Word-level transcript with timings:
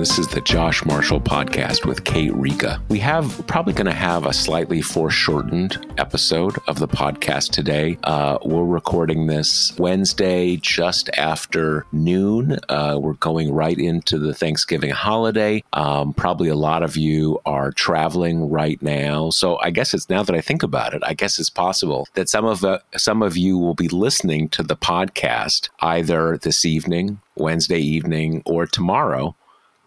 This 0.00 0.18
is 0.18 0.28
the 0.28 0.40
Josh 0.40 0.82
Marshall 0.86 1.20
Podcast 1.20 1.84
with 1.84 2.04
Kate 2.04 2.32
Riga. 2.32 2.80
We 2.88 2.98
have 3.00 3.46
probably 3.46 3.74
going 3.74 3.84
to 3.84 3.92
have 3.92 4.24
a 4.24 4.32
slightly 4.32 4.80
foreshortened 4.80 5.76
episode 5.98 6.56
of 6.68 6.78
the 6.78 6.88
podcast 6.88 7.50
today. 7.50 7.98
Uh, 8.04 8.38
we're 8.42 8.64
recording 8.64 9.26
this 9.26 9.76
Wednesday 9.76 10.56
just 10.56 11.10
after 11.18 11.84
noon. 11.92 12.58
Uh, 12.70 12.98
we're 12.98 13.12
going 13.12 13.52
right 13.52 13.76
into 13.76 14.18
the 14.18 14.32
Thanksgiving 14.32 14.88
holiday. 14.88 15.62
Um, 15.74 16.14
probably 16.14 16.48
a 16.48 16.56
lot 16.56 16.82
of 16.82 16.96
you 16.96 17.38
are 17.44 17.70
traveling 17.70 18.48
right 18.48 18.80
now, 18.80 19.28
so 19.28 19.58
I 19.58 19.68
guess 19.68 19.92
it's 19.92 20.08
now 20.08 20.22
that 20.22 20.34
I 20.34 20.40
think 20.40 20.62
about 20.62 20.94
it, 20.94 21.02
I 21.04 21.12
guess 21.12 21.38
it's 21.38 21.50
possible 21.50 22.08
that 22.14 22.30
some 22.30 22.46
of 22.46 22.64
uh, 22.64 22.78
some 22.96 23.22
of 23.22 23.36
you 23.36 23.58
will 23.58 23.74
be 23.74 23.88
listening 23.88 24.48
to 24.48 24.62
the 24.62 24.76
podcast 24.76 25.68
either 25.80 26.38
this 26.38 26.64
evening 26.64 27.20
Wednesday 27.36 27.80
evening 27.80 28.42
or 28.44 28.66
tomorrow 28.66 29.34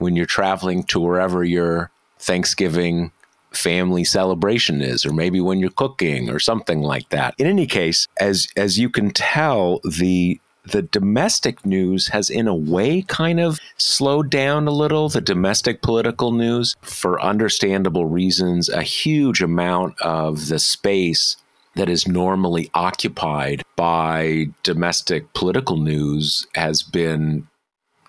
when 0.03 0.15
you're 0.17 0.25
traveling 0.25 0.83
to 0.83 0.99
wherever 0.99 1.43
your 1.43 1.89
Thanksgiving 2.19 3.11
family 3.51 4.03
celebration 4.03 4.81
is 4.81 5.05
or 5.05 5.13
maybe 5.13 5.39
when 5.39 5.59
you're 5.59 5.69
cooking 5.69 6.29
or 6.29 6.39
something 6.39 6.81
like 6.81 7.07
that. 7.09 7.33
In 7.37 7.47
any 7.47 7.65
case, 7.65 8.07
as 8.19 8.47
as 8.57 8.77
you 8.77 8.89
can 8.89 9.11
tell, 9.11 9.79
the 9.83 10.39
the 10.65 10.81
domestic 10.81 11.65
news 11.65 12.07
has 12.09 12.29
in 12.29 12.47
a 12.47 12.55
way 12.55 13.01
kind 13.03 13.39
of 13.39 13.59
slowed 13.77 14.29
down 14.29 14.67
a 14.67 14.71
little 14.71 15.09
the 15.09 15.21
domestic 15.21 15.81
political 15.81 16.31
news 16.31 16.75
for 16.81 17.21
understandable 17.21 18.05
reasons 18.05 18.69
a 18.69 18.81
huge 18.81 19.41
amount 19.41 19.99
of 20.01 20.47
the 20.47 20.59
space 20.59 21.35
that 21.75 21.89
is 21.89 22.07
normally 22.07 22.69
occupied 22.73 23.61
by 23.75 24.45
domestic 24.63 25.33
political 25.33 25.77
news 25.77 26.47
has 26.55 26.81
been 26.81 27.47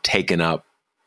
taken 0.03 0.41
up 0.41 0.65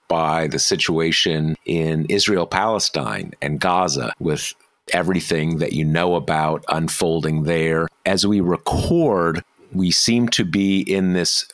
by 0.08 0.48
the 0.48 0.60
situation 0.60 1.56
in 1.66 2.06
Israel, 2.10 2.48
Palestine, 2.48 3.34
and 3.42 3.60
Gaza 3.60 4.14
with 4.20 4.54
everything 4.94 5.58
that 5.58 5.74
you 5.74 5.84
know 5.84 6.16
about 6.16 6.64
unfolding 6.70 7.44
there. 7.44 7.88
As 8.06 8.26
we 8.26 8.40
record, 8.40 9.44
we 9.74 9.92
seem 9.92 10.30
to 10.30 10.46
be 10.46 10.80
in 10.82 11.14
this 11.14 11.48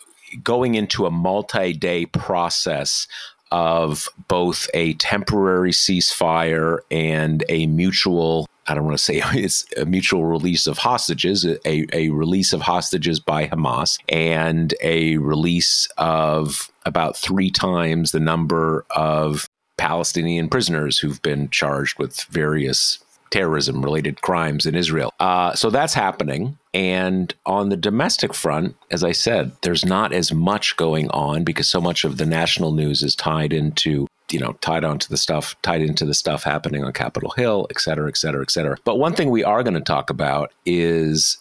going 0.44 0.76
into 0.76 1.06
a 1.06 1.12
multi 1.12 1.74
day 1.74 2.06
process 2.08 3.08
of 3.52 4.10
both 4.28 4.68
a 4.74 4.94
temporary 4.96 5.72
ceasefire 5.72 6.80
and 6.90 7.44
a 7.50 7.68
mutual 7.68 8.48
I 8.68 8.76
don't 8.76 8.86
want 8.86 8.98
to 8.98 9.04
say 9.04 9.22
it's 9.34 9.66
a 9.76 9.86
mutual 9.86 10.26
release 10.26 10.68
of 10.68 10.78
hostages, 10.78 11.46
a, 11.46 11.86
a 11.94 12.10
release 12.10 12.54
of 12.54 12.62
hostages 12.62 13.20
by 13.20 13.48
Hamas, 13.48 14.00
and 14.10 14.74
a 14.82 15.18
release 15.18 15.88
of 15.98 16.72
about 16.86 17.18
three 17.18 17.50
times 17.50 18.12
the 18.12 18.20
number 18.20 18.86
of 18.92 19.48
Palestinian 19.78 20.50
prisoners 20.50 21.00
who've 21.00 21.22
been 21.22 21.50
charged 21.50 21.98
with 21.98 22.22
various 22.24 23.04
terrorism 23.32 23.84
related 23.84 24.22
crimes 24.22 24.68
in 24.68 24.76
Israel. 24.76 25.12
Uh, 25.20 25.54
so 25.56 25.72
that's 25.72 25.96
happening. 25.96 26.56
And 26.76 27.34
on 27.48 27.70
the 27.70 27.78
domestic 27.78 28.32
front, 28.32 28.76
as 28.92 29.04
I 29.04 29.12
said, 29.12 29.52
there's 29.64 29.84
not 29.84 30.14
as 30.14 30.32
much 30.32 30.78
going 30.78 31.10
on 31.10 31.44
because 31.44 31.68
so 31.68 31.82
much 31.82 32.04
of 32.04 32.18
the 32.18 32.28
national 32.28 32.74
news 32.74 33.02
is 33.02 33.16
tied 33.16 33.52
into 33.52 34.08
you 34.34 34.40
know 34.40 34.54
tied 34.54 34.84
onto 34.84 35.08
the 35.08 35.18
stuff 35.18 35.56
tied 35.62 35.82
into 35.82 36.06
the 36.06 36.14
stuff 36.14 36.44
happening 36.44 36.84
on 36.84 36.92
capitol 36.92 37.32
hill 37.38 37.68
et 37.70 37.80
cetera 37.80 38.08
et 38.08 38.18
cetera 38.18 38.42
et 38.42 38.52
cetera 38.52 38.78
but 38.84 38.98
one 38.98 39.14
thing 39.14 39.30
we 39.30 39.44
are 39.44 39.64
going 39.64 39.74
to 39.74 39.82
talk 39.82 40.10
about 40.10 40.52
is 40.66 41.38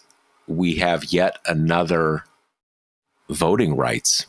we 0.47 0.75
have 0.75 1.05
yet 1.05 1.37
another 1.47 2.23
voting 3.29 3.75
rights 3.75 4.27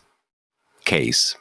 case 0.84 1.36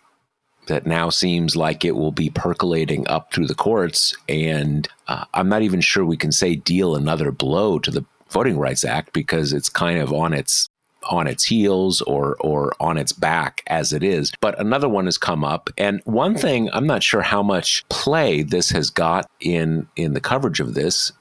that 0.67 0.85
now 0.85 1.09
seems 1.09 1.55
like 1.55 1.83
it 1.83 1.95
will 1.95 2.11
be 2.11 2.29
percolating 2.29 3.07
up 3.07 3.33
through 3.33 3.47
the 3.47 3.55
courts. 3.55 4.15
And 4.29 4.87
uh, 5.07 5.25
I'm 5.33 5.49
not 5.49 5.61
even 5.61 5.81
sure 5.81 6.05
we 6.05 6.17
can 6.17 6.31
say 6.31 6.55
deal 6.55 6.95
another 6.95 7.31
blow 7.31 7.79
to 7.79 7.91
the 7.91 8.05
Voting 8.29 8.57
Rights 8.57 8.83
Act 8.83 9.13
because 9.13 9.53
it's 9.53 9.69
kind 9.69 9.99
of 9.99 10.11
on 10.11 10.33
its 10.33 10.69
on 11.09 11.27
its 11.27 11.43
heels 11.43 12.01
or 12.01 12.35
or 12.39 12.73
on 12.79 12.97
its 12.97 13.11
back 13.11 13.61
as 13.67 13.93
it 13.93 14.03
is. 14.03 14.31
But 14.41 14.59
another 14.59 14.89
one 14.89 15.05
has 15.05 15.17
come 15.17 15.43
up, 15.43 15.69
and 15.77 16.01
one 16.05 16.35
thing 16.35 16.69
I'm 16.73 16.87
not 16.87 17.03
sure 17.03 17.21
how 17.21 17.43
much 17.43 17.83
play 17.89 18.43
this 18.43 18.69
has 18.71 18.89
got 18.89 19.29
in 19.39 19.87
in 19.95 20.13
the 20.13 20.21
coverage 20.21 20.59
of 20.59 20.73
this. 20.73 21.11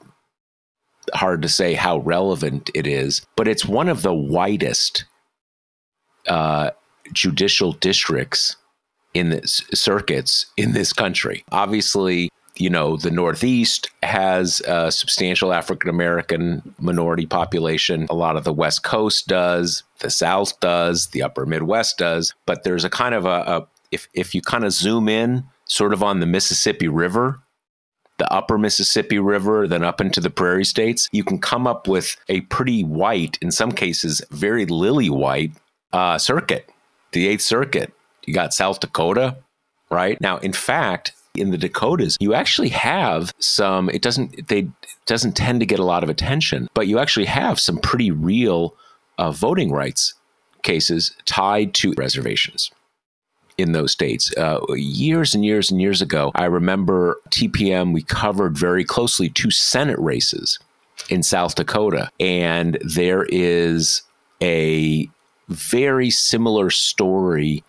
Hard 1.15 1.43
to 1.43 1.49
say 1.49 1.75
how 1.75 1.99
relevant 1.99 2.71
it 2.75 2.87
is, 2.87 3.27
but 3.37 3.49
it's 3.49 3.67
one 3.67 3.89
of 3.89 4.03
the 4.03 4.15
widest 4.15 5.05
uh, 6.29 6.71
judicial 7.13 7.73
districts 7.73 8.57
in 9.15 9.31
this 9.31 9.63
circuits 9.75 10.47
in 10.57 10.73
this 10.73 10.93
country. 10.93 11.45
Obviously, 11.53 12.31
you 12.57 12.71
know, 12.71 12.97
the 12.97 13.11
Northeast 13.11 13.91
has 14.03 14.61
a 14.67 14.93
substantial 14.93 15.53
African 15.53 15.89
American 15.89 16.75
minority 16.79 17.27
population. 17.27 18.07
A 18.11 18.15
lot 18.15 18.37
of 18.37 18.45
the 18.45 18.53
West 18.53 18.83
Coast 18.83 19.27
does, 19.27 19.83
the 20.01 20.11
South 20.11 20.59
does, 20.61 21.09
the 21.09 21.23
Upper 21.23 21.47
Midwest 21.47 21.99
does. 21.99 22.35
But 22.47 22.65
there's 22.65 22.85
a 22.85 22.91
kind 22.91 23.15
of 23.15 23.25
a, 23.25 23.29
a 23.29 23.67
if 23.91 24.09
if 24.15 24.35
you 24.35 24.43
kind 24.43 24.65
of 24.65 24.73
zoom 24.73 25.09
in, 25.09 25.45
sort 25.65 25.93
of 25.93 26.03
on 26.03 26.21
the 26.21 26.27
Mississippi 26.27 26.89
River, 26.89 27.41
the 28.19 28.31
Upper 28.33 28.59
Mississippi 28.59 29.19
River, 29.19 29.67
then 29.67 29.83
up 29.83 30.01
into 30.01 30.21
the 30.21 30.31
Prairie 30.31 30.65
States, 30.65 31.09
you 31.13 31.25
can 31.25 31.39
come 31.39 31.67
up 31.67 31.89
with 31.89 32.17
a 32.29 32.43
pretty 32.43 32.85
white, 32.85 33.39
in 33.41 33.51
some 33.51 33.73
cases, 33.73 34.23
very 34.31 34.67
lily 34.67 35.11
white 35.11 35.53
uh, 35.93 36.19
circuit 36.19 36.69
the 37.13 37.29
Eighth 37.29 37.43
Circuit. 37.43 37.93
You 38.27 38.35
got 38.35 38.53
South 38.53 38.81
Dakota, 38.81 39.37
right? 39.91 40.21
Now, 40.21 40.39
in 40.39 40.53
fact, 40.53 41.13
in 41.35 41.51
the 41.51 41.59
Dakotas, 41.59 42.17
you 42.21 42.35
actually 42.35 42.69
have 42.71 43.33
some. 43.39 43.89
It 43.91 44.03
doesn't 44.03 44.49
they 44.49 44.69
doesn't 45.07 45.37
tend 45.37 45.61
to 45.61 45.67
get 45.67 45.79
a 45.79 45.85
lot 45.85 46.03
of 46.03 46.11
attention, 46.11 46.69
but 46.75 46.87
you 46.87 46.99
actually 46.99 47.27
have 47.27 47.59
some 47.59 47.79
pretty 47.79 48.11
real 48.11 48.75
uh, 49.19 49.31
voting 49.31 49.73
rights 49.73 50.15
cases 50.63 51.15
tied 51.25 51.75
to 51.75 51.93
reservations 51.97 52.71
in 53.59 53.73
those 53.73 53.93
states. 53.93 54.33
Uh, 54.37 54.61
years 54.75 55.35
and 55.35 55.45
years 55.45 55.71
and 55.71 55.81
years 55.81 56.03
ago, 56.03 56.33
I 56.35 56.45
remember 56.45 57.19
TPM. 57.31 57.93
We 57.93 58.03
covered 58.03 58.57
very 58.57 58.85
closely 58.85 59.29
two 59.29 59.51
Senate 59.51 59.99
races 59.99 60.59
in 61.09 61.23
South 61.23 61.55
Dakota, 61.55 62.11
and 62.21 62.79
there 62.83 63.25
is 63.31 64.03
a 64.43 65.09
very 65.49 66.11
similar 66.11 66.71
story 66.71 67.65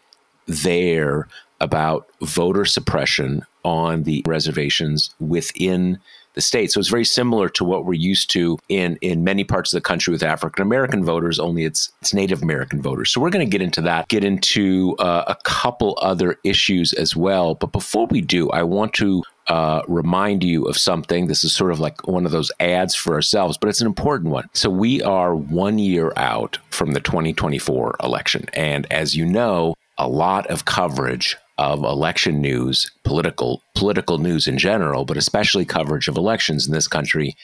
there 0.47 1.27
about 1.61 2.09
voter 2.21 2.65
suppression 2.65 3.45
on 3.63 4.03
the 4.03 4.23
reservations 4.27 5.13
within 5.19 5.99
the 6.33 6.41
state. 6.41 6.71
So 6.71 6.79
it's 6.79 6.89
very 6.89 7.05
similar 7.05 7.49
to 7.49 7.63
what 7.63 7.85
we're 7.85 7.93
used 7.93 8.29
to 8.31 8.57
in 8.69 8.97
in 9.01 9.23
many 9.23 9.43
parts 9.43 9.73
of 9.73 9.77
the 9.77 9.81
country 9.81 10.11
with 10.11 10.23
African 10.23 10.63
American 10.63 11.03
voters. 11.03 11.39
Only 11.39 11.65
it's 11.65 11.91
it's 12.01 12.13
Native 12.13 12.41
American 12.41 12.81
voters. 12.81 13.11
So 13.11 13.21
we're 13.21 13.29
going 13.29 13.45
to 13.45 13.51
get 13.51 13.61
into 13.61 13.81
that, 13.81 14.07
get 14.07 14.23
into 14.23 14.95
uh, 14.99 15.25
a 15.27 15.35
couple 15.43 15.97
other 16.01 16.37
issues 16.43 16.93
as 16.93 17.15
well. 17.15 17.55
But 17.55 17.71
before 17.71 18.07
we 18.07 18.21
do, 18.21 18.49
I 18.49 18.63
want 18.63 18.93
to 18.95 19.23
uh, 19.47 19.81
remind 19.87 20.43
you 20.43 20.65
of 20.65 20.77
something. 20.77 21.27
This 21.27 21.43
is 21.43 21.53
sort 21.53 21.71
of 21.71 21.79
like 21.79 22.07
one 22.07 22.25
of 22.25 22.31
those 22.31 22.51
ads 22.59 22.95
for 22.95 23.13
ourselves, 23.13 23.57
but 23.57 23.69
it's 23.69 23.81
an 23.81 23.87
important 23.87 24.31
one. 24.31 24.47
So 24.53 24.69
we 24.69 25.01
are 25.01 25.35
one 25.35 25.79
year 25.79 26.13
out 26.15 26.57
from 26.69 26.93
the 26.93 27.01
2024 27.01 27.97
election. 28.01 28.45
And 28.53 28.91
as 28.91 29.15
you 29.15 29.25
know, 29.25 29.75
a 29.97 30.07
lot 30.07 30.47
of 30.47 30.65
coverage 30.65 31.37
of 31.63 31.83
election 31.83 32.41
news, 32.41 32.91
political 33.03 33.61
political 33.73 34.17
news 34.17 34.47
in 34.47 34.57
general, 34.57 35.05
but 35.05 35.17
especially 35.17 35.63
coverage 35.63 36.07
of 36.07 36.17
elections 36.17 36.67
in 36.67 36.73
this 36.73 36.87
country 36.87 37.35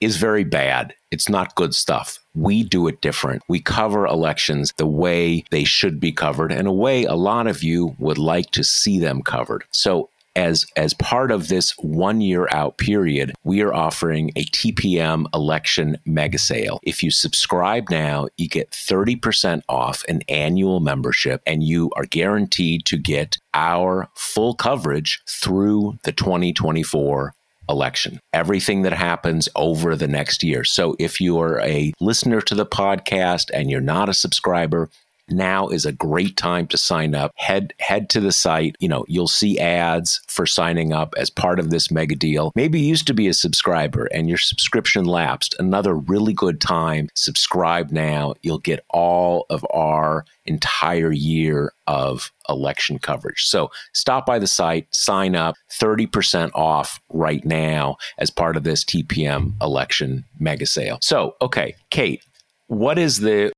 is 0.00 0.16
very 0.16 0.44
bad. 0.44 0.94
It's 1.10 1.28
not 1.28 1.54
good 1.54 1.74
stuff. 1.74 2.18
We 2.34 2.62
do 2.62 2.86
it 2.88 3.00
different. 3.00 3.42
We 3.48 3.60
cover 3.60 4.06
elections 4.06 4.72
the 4.76 4.86
way 4.86 5.44
they 5.50 5.64
should 5.64 6.00
be 6.00 6.12
covered 6.12 6.52
and 6.52 6.66
a 6.66 6.72
way 6.72 7.04
a 7.04 7.14
lot 7.14 7.46
of 7.46 7.62
you 7.62 7.94
would 7.98 8.18
like 8.18 8.50
to 8.52 8.64
see 8.64 8.98
them 8.98 9.22
covered. 9.22 9.64
So 9.70 10.10
as 10.36 10.66
as 10.76 10.94
part 10.94 11.32
of 11.32 11.48
this 11.48 11.72
one 11.78 12.20
year 12.20 12.46
out 12.52 12.78
period, 12.78 13.32
we 13.42 13.62
are 13.62 13.74
offering 13.74 14.30
a 14.36 14.44
TPM 14.44 15.24
election 15.34 15.96
mega 16.04 16.38
sale. 16.38 16.78
If 16.82 17.02
you 17.02 17.10
subscribe 17.10 17.90
now, 17.90 18.28
you 18.36 18.48
get 18.48 18.70
30% 18.70 19.62
off 19.68 20.04
an 20.08 20.22
annual 20.28 20.78
membership 20.80 21.42
and 21.46 21.64
you 21.64 21.90
are 21.96 22.04
guaranteed 22.04 22.84
to 22.86 22.98
get 22.98 23.38
our 23.54 24.08
full 24.14 24.54
coverage 24.54 25.22
through 25.26 25.98
the 26.04 26.12
2024 26.12 27.32
election, 27.68 28.20
everything 28.32 28.82
that 28.82 28.92
happens 28.92 29.48
over 29.56 29.96
the 29.96 30.06
next 30.06 30.44
year. 30.44 30.62
So 30.64 30.94
if 30.98 31.20
you 31.20 31.40
are 31.40 31.58
a 31.60 31.92
listener 32.00 32.40
to 32.42 32.54
the 32.54 32.66
podcast 32.66 33.50
and 33.52 33.70
you're 33.70 33.80
not 33.80 34.08
a 34.08 34.14
subscriber, 34.14 34.88
now 35.28 35.68
is 35.68 35.84
a 35.84 35.92
great 35.92 36.36
time 36.36 36.66
to 36.68 36.78
sign 36.78 37.14
up. 37.14 37.32
Head 37.36 37.74
head 37.78 38.08
to 38.10 38.20
the 38.20 38.32
site. 38.32 38.76
You 38.78 38.88
know, 38.88 39.04
you'll 39.08 39.28
see 39.28 39.58
ads 39.58 40.20
for 40.28 40.46
signing 40.46 40.92
up 40.92 41.14
as 41.16 41.30
part 41.30 41.58
of 41.58 41.70
this 41.70 41.90
mega 41.90 42.14
deal. 42.14 42.52
Maybe 42.54 42.80
you 42.80 42.86
used 42.86 43.06
to 43.08 43.14
be 43.14 43.28
a 43.28 43.34
subscriber 43.34 44.06
and 44.06 44.28
your 44.28 44.38
subscription 44.38 45.04
lapsed. 45.04 45.54
Another 45.58 45.94
really 45.94 46.32
good 46.32 46.60
time. 46.60 47.08
Subscribe 47.14 47.90
now. 47.90 48.34
You'll 48.42 48.58
get 48.58 48.84
all 48.90 49.46
of 49.50 49.64
our 49.70 50.24
entire 50.46 51.12
year 51.12 51.72
of 51.86 52.32
election 52.48 52.98
coverage. 52.98 53.46
So 53.46 53.70
stop 53.92 54.26
by 54.26 54.38
the 54.38 54.46
site, 54.46 54.86
sign 54.92 55.34
up, 55.34 55.56
30% 55.70 56.50
off 56.54 57.00
right 57.10 57.44
now 57.44 57.96
as 58.18 58.30
part 58.30 58.56
of 58.56 58.64
this 58.64 58.84
TPM 58.84 59.60
election 59.60 60.24
mega 60.38 60.66
sale. 60.66 60.98
So, 61.02 61.34
okay, 61.42 61.74
Kate, 61.90 62.22
what 62.68 62.98
is 62.98 63.18
the 63.18 63.52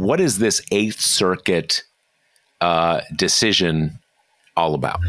what 0.00 0.20
is 0.20 0.38
this 0.38 0.62
Eighth 0.72 1.00
Circuit 1.00 1.82
uh, 2.60 3.00
decision 3.14 3.98
all 4.56 4.74
about? 4.74 5.00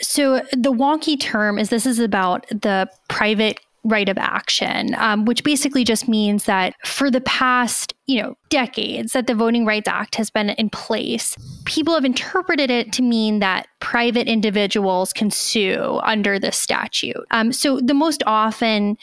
So 0.00 0.42
the 0.52 0.72
wonky 0.72 1.18
term 1.18 1.58
is 1.58 1.68
this 1.68 1.86
is 1.86 1.98
about 1.98 2.46
the 2.48 2.88
private 3.08 3.60
right 3.84 4.08
of 4.08 4.16
action, 4.18 4.94
um, 4.98 5.24
which 5.24 5.42
basically 5.42 5.82
just 5.82 6.08
means 6.08 6.44
that 6.44 6.74
for 6.86 7.10
the 7.10 7.20
past, 7.22 7.94
you 8.06 8.22
know, 8.22 8.36
decades 8.48 9.12
that 9.12 9.26
the 9.26 9.34
Voting 9.34 9.66
Rights 9.66 9.88
Act 9.88 10.14
has 10.14 10.30
been 10.30 10.50
in 10.50 10.70
place, 10.70 11.36
people 11.64 11.94
have 11.94 12.04
interpreted 12.04 12.70
it 12.70 12.92
to 12.92 13.02
mean 13.02 13.40
that 13.40 13.66
private 13.80 14.28
individuals 14.28 15.12
can 15.12 15.30
sue 15.30 16.00
under 16.04 16.38
this 16.38 16.56
statute. 16.56 17.24
Um, 17.32 17.52
so 17.52 17.80
the 17.80 17.94
most 17.94 18.22
often 18.24 18.96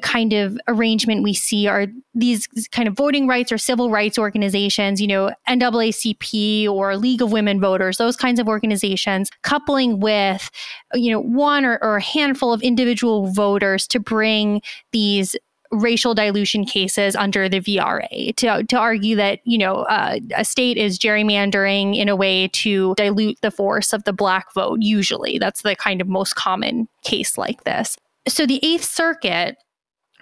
kind 0.00 0.32
of 0.32 0.58
arrangement 0.66 1.22
we 1.22 1.34
see 1.34 1.66
are 1.66 1.86
these 2.14 2.46
kind 2.72 2.88
of 2.88 2.94
voting 2.94 3.26
rights 3.26 3.52
or 3.52 3.58
civil 3.58 3.90
rights 3.90 4.18
organizations, 4.18 5.00
you 5.00 5.06
know, 5.06 5.30
NAACP 5.48 6.68
or 6.68 6.96
League 6.96 7.20
of 7.20 7.32
Women 7.32 7.60
Voters, 7.60 7.98
those 7.98 8.16
kinds 8.16 8.40
of 8.40 8.48
organizations, 8.48 9.30
coupling 9.42 10.00
with, 10.00 10.50
you 10.94 11.10
know, 11.10 11.20
one 11.20 11.64
or, 11.64 11.78
or 11.82 11.96
a 11.96 12.02
handful 12.02 12.52
of 12.52 12.62
individual 12.62 13.26
voters 13.32 13.86
to 13.88 14.00
bring 14.00 14.62
these 14.92 15.36
racial 15.70 16.14
dilution 16.14 16.64
cases 16.64 17.16
under 17.16 17.48
the 17.48 17.60
VRA 17.60 18.34
to, 18.36 18.62
to 18.64 18.78
argue 18.78 19.16
that, 19.16 19.40
you 19.44 19.58
know, 19.58 19.78
uh, 19.84 20.18
a 20.36 20.44
state 20.44 20.76
is 20.76 20.98
gerrymandering 20.98 21.96
in 21.96 22.08
a 22.08 22.16
way 22.16 22.48
to 22.48 22.94
dilute 22.96 23.38
the 23.42 23.50
force 23.50 23.92
of 23.92 24.04
the 24.04 24.12
black 24.12 24.52
vote. 24.54 24.78
Usually, 24.80 25.38
that's 25.38 25.62
the 25.62 25.76
kind 25.76 26.00
of 26.00 26.08
most 26.08 26.36
common 26.36 26.88
case 27.02 27.36
like 27.36 27.64
this. 27.64 27.96
So 28.26 28.46
the 28.46 28.60
Eighth 28.62 28.84
Circuit 28.84 29.56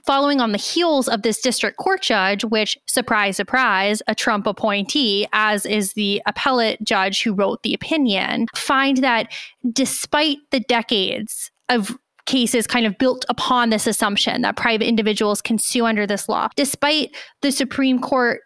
following 0.04 0.40
on 0.40 0.52
the 0.52 0.58
heels 0.58 1.08
of 1.08 1.22
this 1.22 1.40
district 1.40 1.76
court 1.76 2.02
judge, 2.02 2.44
which, 2.44 2.76
surprise, 2.87 3.37
surprise, 3.37 4.02
a 4.06 4.14
Trump 4.14 4.46
appointee, 4.46 5.26
as 5.32 5.66
is 5.66 5.93
the 5.94 6.22
appellate 6.26 6.82
judge 6.82 7.22
who 7.22 7.32
wrote 7.32 7.62
the 7.62 7.75
opinion, 7.75 8.46
find 8.54 8.99
that 8.99 9.32
despite 9.72 10.38
the 10.50 10.60
decades 10.60 11.50
of 11.69 11.96
cases 12.26 12.66
kind 12.66 12.87
of 12.87 12.96
built 12.99 13.25
upon 13.28 13.70
this 13.70 13.87
assumption 13.87 14.43
that 14.43 14.56
private 14.56 14.87
individuals 14.87 15.43
can 15.43 15.58
sue 15.58 15.84
under 15.84 16.06
this 16.06 16.28
law. 16.28 16.48
Despite 16.56 17.16
the 17.40 17.50
Supreme 17.50 17.98
Court 17.98 18.40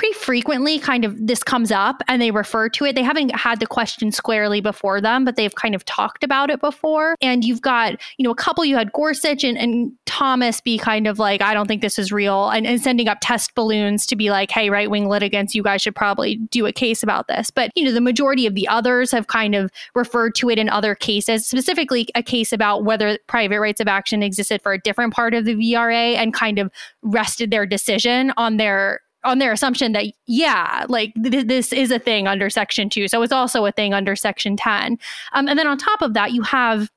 pretty 0.00 0.14
frequently 0.14 0.78
kind 0.78 1.04
of 1.04 1.14
this 1.26 1.42
comes 1.42 1.70
up 1.70 2.02
and 2.08 2.22
they 2.22 2.30
refer 2.30 2.70
to 2.70 2.86
it. 2.86 2.94
They 2.94 3.02
haven't 3.02 3.36
had 3.36 3.60
the 3.60 3.66
question 3.66 4.10
squarely 4.12 4.62
before 4.62 4.98
them, 4.98 5.26
but 5.26 5.36
they've 5.36 5.54
kind 5.54 5.74
of 5.74 5.84
talked 5.84 6.24
about 6.24 6.48
it 6.48 6.58
before. 6.58 7.16
And 7.20 7.44
you've 7.44 7.60
got, 7.60 8.00
you 8.16 8.24
know, 8.24 8.30
a 8.30 8.34
couple 8.34 8.64
you 8.64 8.76
had 8.76 8.94
Gorsuch 8.94 9.44
and, 9.44 9.58
and 9.58 9.92
Thomas 10.06 10.62
be 10.62 10.78
kind 10.78 11.06
of 11.06 11.18
like, 11.18 11.42
I 11.42 11.52
don't 11.52 11.66
think 11.66 11.82
this 11.82 11.98
is 11.98 12.12
real, 12.12 12.48
and, 12.48 12.66
and 12.66 12.80
sending 12.80 13.08
up 13.08 13.18
test 13.20 13.54
balloons 13.54 14.06
to 14.06 14.16
be 14.16 14.30
like, 14.30 14.50
hey, 14.50 14.70
right 14.70 14.90
wing 14.90 15.06
litigants, 15.06 15.54
you 15.54 15.62
guys 15.62 15.82
should 15.82 15.94
probably 15.94 16.36
do 16.50 16.64
a 16.64 16.72
case 16.72 17.02
about 17.02 17.28
this. 17.28 17.50
But, 17.50 17.70
you 17.74 17.84
know, 17.84 17.92
the 17.92 18.00
majority 18.00 18.46
of 18.46 18.54
the 18.54 18.66
others 18.68 19.10
have 19.10 19.26
kind 19.26 19.54
of 19.54 19.70
referred 19.94 20.34
to 20.36 20.48
it 20.48 20.58
in 20.58 20.70
other 20.70 20.94
cases, 20.94 21.46
specifically 21.46 22.08
a 22.14 22.22
case 22.22 22.54
about 22.54 22.84
whether 22.84 23.18
private 23.26 23.60
rights 23.60 23.82
of 23.82 23.86
action 23.86 24.22
existed 24.22 24.62
for 24.62 24.72
a 24.72 24.80
different 24.80 25.12
part 25.12 25.34
of 25.34 25.44
the 25.44 25.56
VRA 25.56 26.14
and 26.16 26.32
kind 26.32 26.58
of 26.58 26.72
rested 27.02 27.50
their 27.50 27.66
decision 27.66 28.32
on 28.38 28.56
their 28.56 29.00
on 29.24 29.38
their 29.38 29.52
assumption 29.52 29.92
that 29.92 30.06
yeah 30.26 30.86
like 30.88 31.12
th- 31.22 31.46
this 31.46 31.72
is 31.72 31.90
a 31.90 31.98
thing 31.98 32.26
under 32.26 32.48
section 32.48 32.88
2 32.88 33.08
so 33.08 33.22
it's 33.22 33.32
also 33.32 33.66
a 33.66 33.72
thing 33.72 33.92
under 33.92 34.16
section 34.16 34.56
10 34.56 34.98
um, 35.32 35.48
and 35.48 35.58
then 35.58 35.66
on 35.66 35.76
top 35.76 36.02
of 36.02 36.14
that 36.14 36.32
you 36.32 36.42
have 36.42 36.90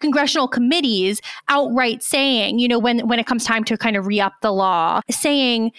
congressional 0.00 0.48
committees 0.48 1.20
outright 1.48 2.02
saying 2.02 2.58
you 2.58 2.68
know 2.68 2.78
when 2.78 3.06
when 3.06 3.18
it 3.18 3.26
comes 3.26 3.44
time 3.44 3.64
to 3.64 3.76
kind 3.76 3.96
of 3.96 4.06
re-up 4.06 4.32
the 4.42 4.52
law 4.52 5.00
saying 5.10 5.70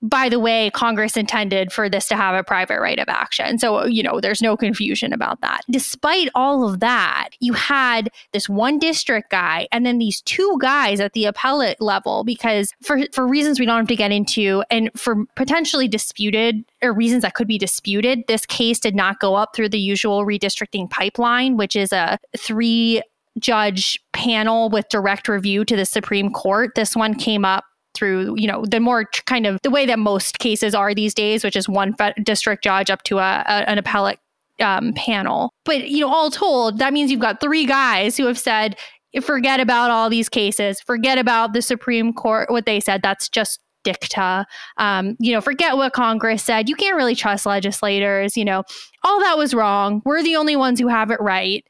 by 0.00 0.28
the 0.28 0.38
way, 0.38 0.70
Congress 0.70 1.16
intended 1.16 1.72
for 1.72 1.88
this 1.88 2.06
to 2.08 2.16
have 2.16 2.34
a 2.34 2.44
private 2.44 2.80
right 2.80 2.98
of 2.98 3.08
action. 3.08 3.58
So, 3.58 3.84
you 3.84 4.02
know, 4.02 4.20
there's 4.20 4.40
no 4.40 4.56
confusion 4.56 5.12
about 5.12 5.40
that. 5.40 5.62
Despite 5.70 6.28
all 6.34 6.68
of 6.68 6.80
that, 6.80 7.30
you 7.40 7.52
had 7.52 8.10
this 8.32 8.48
one 8.48 8.78
district 8.78 9.30
guy 9.30 9.66
and 9.72 9.84
then 9.84 9.98
these 9.98 10.20
two 10.22 10.56
guys 10.60 11.00
at 11.00 11.14
the 11.14 11.24
appellate 11.24 11.80
level 11.80 12.22
because 12.22 12.72
for, 12.82 13.00
for 13.12 13.26
reasons 13.26 13.58
we 13.58 13.66
don't 13.66 13.78
have 13.78 13.88
to 13.88 13.96
get 13.96 14.12
into 14.12 14.62
and 14.70 14.90
for 14.94 15.24
potentially 15.34 15.88
disputed 15.88 16.64
or 16.80 16.92
reasons 16.92 17.22
that 17.22 17.34
could 17.34 17.48
be 17.48 17.58
disputed, 17.58 18.22
this 18.28 18.46
case 18.46 18.78
did 18.78 18.94
not 18.94 19.18
go 19.18 19.34
up 19.34 19.56
through 19.56 19.68
the 19.68 19.80
usual 19.80 20.24
redistricting 20.24 20.88
pipeline, 20.88 21.56
which 21.56 21.74
is 21.74 21.92
a 21.92 22.18
three 22.36 23.02
judge 23.40 24.00
panel 24.12 24.68
with 24.68 24.88
direct 24.88 25.28
review 25.28 25.64
to 25.64 25.76
the 25.76 25.84
Supreme 25.84 26.32
Court. 26.32 26.74
This 26.74 26.94
one 26.94 27.14
came 27.14 27.44
up 27.44 27.64
through, 27.98 28.34
you 28.38 28.46
know, 28.46 28.64
the 28.64 28.80
more 28.80 29.06
kind 29.26 29.46
of 29.46 29.58
the 29.62 29.70
way 29.70 29.84
that 29.86 29.98
most 29.98 30.38
cases 30.38 30.74
are 30.74 30.94
these 30.94 31.12
days, 31.12 31.42
which 31.42 31.56
is 31.56 31.68
one 31.68 31.94
district 32.22 32.62
judge 32.62 32.90
up 32.90 33.02
to 33.02 33.18
a, 33.18 33.42
a 33.46 33.68
an 33.68 33.78
appellate 33.78 34.20
um, 34.60 34.92
panel. 34.94 35.52
But 35.64 35.88
you 35.88 36.00
know, 36.00 36.12
all 36.12 36.30
told, 36.30 36.78
that 36.78 36.92
means 36.92 37.10
you've 37.10 37.20
got 37.20 37.40
three 37.40 37.66
guys 37.66 38.16
who 38.16 38.26
have 38.26 38.38
said, 38.38 38.76
forget 39.22 39.60
about 39.60 39.90
all 39.90 40.08
these 40.08 40.28
cases, 40.28 40.80
forget 40.80 41.18
about 41.18 41.52
the 41.52 41.62
Supreme 41.62 42.12
Court, 42.12 42.50
what 42.50 42.66
they 42.66 42.80
said. 42.80 43.02
That's 43.02 43.28
just 43.28 43.60
dicta. 43.84 44.46
Um, 44.76 45.16
you 45.18 45.32
know, 45.32 45.40
forget 45.40 45.76
what 45.76 45.92
Congress 45.92 46.42
said. 46.42 46.68
You 46.68 46.76
can't 46.76 46.96
really 46.96 47.14
trust 47.14 47.46
legislators. 47.46 48.36
You 48.36 48.44
know, 48.44 48.62
all 49.04 49.20
that 49.20 49.38
was 49.38 49.54
wrong. 49.54 50.02
We're 50.04 50.22
the 50.22 50.36
only 50.36 50.56
ones 50.56 50.78
who 50.80 50.88
have 50.88 51.10
it 51.10 51.20
right 51.20 51.64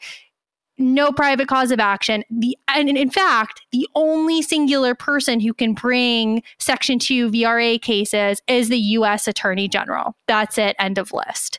no 0.79 1.13
private 1.13 1.49
cause 1.49 1.71
of 1.71 1.81
action. 1.81 2.25
The 2.31 2.57
and 2.69 2.89
in 2.89 3.11
fact, 3.11 3.61
the 3.73 3.89
only 3.95 4.43
singular 4.43 4.95
person 4.95 5.41
who 5.41 5.53
can 5.53 5.75
bring 5.75 6.43
Section 6.59 6.99
2 6.99 7.31
VRA 7.31 7.81
cases 7.81 8.41
is 8.47 8.69
the 8.69 8.79
US 8.79 9.27
Attorney 9.29 9.69
General. 9.69 10.17
That's 10.27 10.59
it, 10.59 10.77
end 10.79 10.99
of 10.99 11.13
list. 11.13 11.59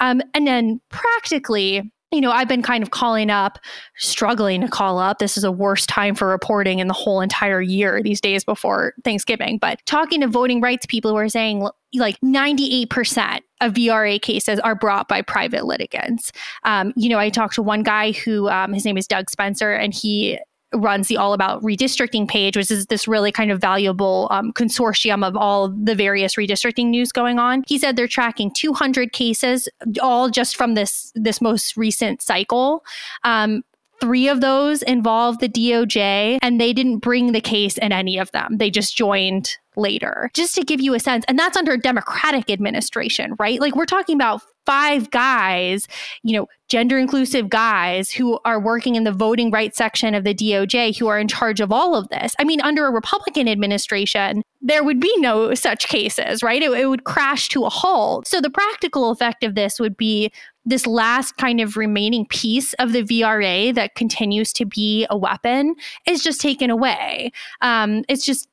Um, 0.00 0.20
and 0.34 0.46
then 0.46 0.80
practically, 0.90 1.90
you 2.12 2.20
know, 2.20 2.30
I've 2.30 2.48
been 2.48 2.62
kind 2.62 2.82
of 2.82 2.90
calling 2.90 3.30
up, 3.30 3.58
struggling 3.96 4.60
to 4.60 4.68
call 4.68 4.98
up. 4.98 5.18
This 5.18 5.36
is 5.36 5.44
a 5.44 5.50
worst 5.50 5.88
time 5.88 6.14
for 6.14 6.28
reporting 6.28 6.78
in 6.78 6.86
the 6.86 6.94
whole 6.94 7.20
entire 7.20 7.60
year 7.60 8.00
these 8.02 8.20
days 8.20 8.44
before 8.44 8.94
Thanksgiving. 9.04 9.58
But 9.58 9.84
talking 9.86 10.20
to 10.20 10.28
voting 10.28 10.60
rights 10.60 10.86
people 10.86 11.10
who 11.10 11.16
are 11.16 11.28
saying 11.28 11.68
like 12.00 12.20
98% 12.20 13.40
of 13.60 13.72
VRA 13.72 14.20
cases 14.20 14.58
are 14.60 14.74
brought 14.74 15.08
by 15.08 15.22
private 15.22 15.64
litigants. 15.64 16.32
Um, 16.64 16.92
you 16.96 17.08
know, 17.08 17.18
I 17.18 17.30
talked 17.30 17.54
to 17.54 17.62
one 17.62 17.82
guy 17.82 18.12
who 18.12 18.48
um, 18.48 18.72
his 18.72 18.84
name 18.84 18.98
is 18.98 19.06
Doug 19.06 19.30
Spencer, 19.30 19.72
and 19.72 19.94
he 19.94 20.38
runs 20.74 21.08
the 21.08 21.16
All 21.16 21.32
About 21.32 21.62
Redistricting 21.62 22.28
page, 22.28 22.56
which 22.56 22.70
is 22.70 22.86
this 22.86 23.08
really 23.08 23.32
kind 23.32 23.50
of 23.50 23.60
valuable 23.60 24.28
um, 24.30 24.52
consortium 24.52 25.26
of 25.26 25.36
all 25.36 25.68
the 25.68 25.94
various 25.94 26.34
redistricting 26.34 26.86
news 26.86 27.12
going 27.12 27.38
on. 27.38 27.64
He 27.66 27.78
said 27.78 27.96
they're 27.96 28.08
tracking 28.08 28.50
200 28.50 29.12
cases, 29.12 29.68
all 30.02 30.28
just 30.28 30.56
from 30.56 30.74
this 30.74 31.12
this 31.14 31.40
most 31.40 31.76
recent 31.76 32.22
cycle. 32.22 32.84
Um, 33.24 33.62
Three 34.00 34.28
of 34.28 34.40
those 34.40 34.82
involved 34.82 35.40
the 35.40 35.48
DOJ, 35.48 36.38
and 36.42 36.60
they 36.60 36.72
didn't 36.72 36.98
bring 36.98 37.32
the 37.32 37.40
case 37.40 37.78
in 37.78 37.92
any 37.92 38.18
of 38.18 38.30
them. 38.32 38.58
They 38.58 38.70
just 38.70 38.96
joined 38.96 39.56
later. 39.76 40.30
Just 40.34 40.54
to 40.56 40.62
give 40.62 40.80
you 40.80 40.94
a 40.94 41.00
sense, 41.00 41.24
and 41.28 41.38
that's 41.38 41.56
under 41.56 41.72
a 41.72 41.78
Democratic 41.78 42.50
administration, 42.50 43.34
right? 43.38 43.60
Like 43.60 43.74
we're 43.74 43.86
talking 43.86 44.14
about 44.14 44.42
five 44.66 45.10
guys, 45.10 45.86
you 46.22 46.36
know, 46.36 46.46
gender 46.68 46.98
inclusive 46.98 47.48
guys 47.48 48.10
who 48.10 48.38
are 48.44 48.60
working 48.60 48.96
in 48.96 49.04
the 49.04 49.12
voting 49.12 49.50
rights 49.50 49.78
section 49.78 50.14
of 50.14 50.24
the 50.24 50.34
DOJ 50.34 50.98
who 50.98 51.06
are 51.06 51.18
in 51.18 51.28
charge 51.28 51.60
of 51.60 51.70
all 51.72 51.94
of 51.94 52.08
this. 52.08 52.34
I 52.38 52.44
mean, 52.44 52.60
under 52.60 52.86
a 52.86 52.90
Republican 52.90 53.48
administration, 53.48 54.42
there 54.60 54.82
would 54.82 55.00
be 55.00 55.12
no 55.18 55.54
such 55.54 55.86
cases, 55.86 56.42
right? 56.42 56.62
It, 56.62 56.72
it 56.72 56.86
would 56.86 57.04
crash 57.04 57.48
to 57.50 57.64
a 57.64 57.70
halt. 57.70 58.26
So 58.26 58.40
the 58.40 58.50
practical 58.50 59.10
effect 59.10 59.44
of 59.44 59.54
this 59.54 59.78
would 59.78 59.96
be 59.96 60.32
this 60.64 60.86
last 60.86 61.36
kind 61.36 61.60
of 61.60 61.76
remaining 61.76 62.26
piece 62.26 62.72
of 62.74 62.92
the 62.92 63.04
VRA 63.04 63.72
that 63.74 63.94
continues 63.94 64.52
to 64.54 64.64
be 64.64 65.06
a 65.08 65.16
weapon 65.16 65.76
is 66.06 66.22
just 66.22 66.40
taken 66.40 66.70
away. 66.70 67.30
Um, 67.60 68.02
it's 68.08 68.24
just 68.24 68.48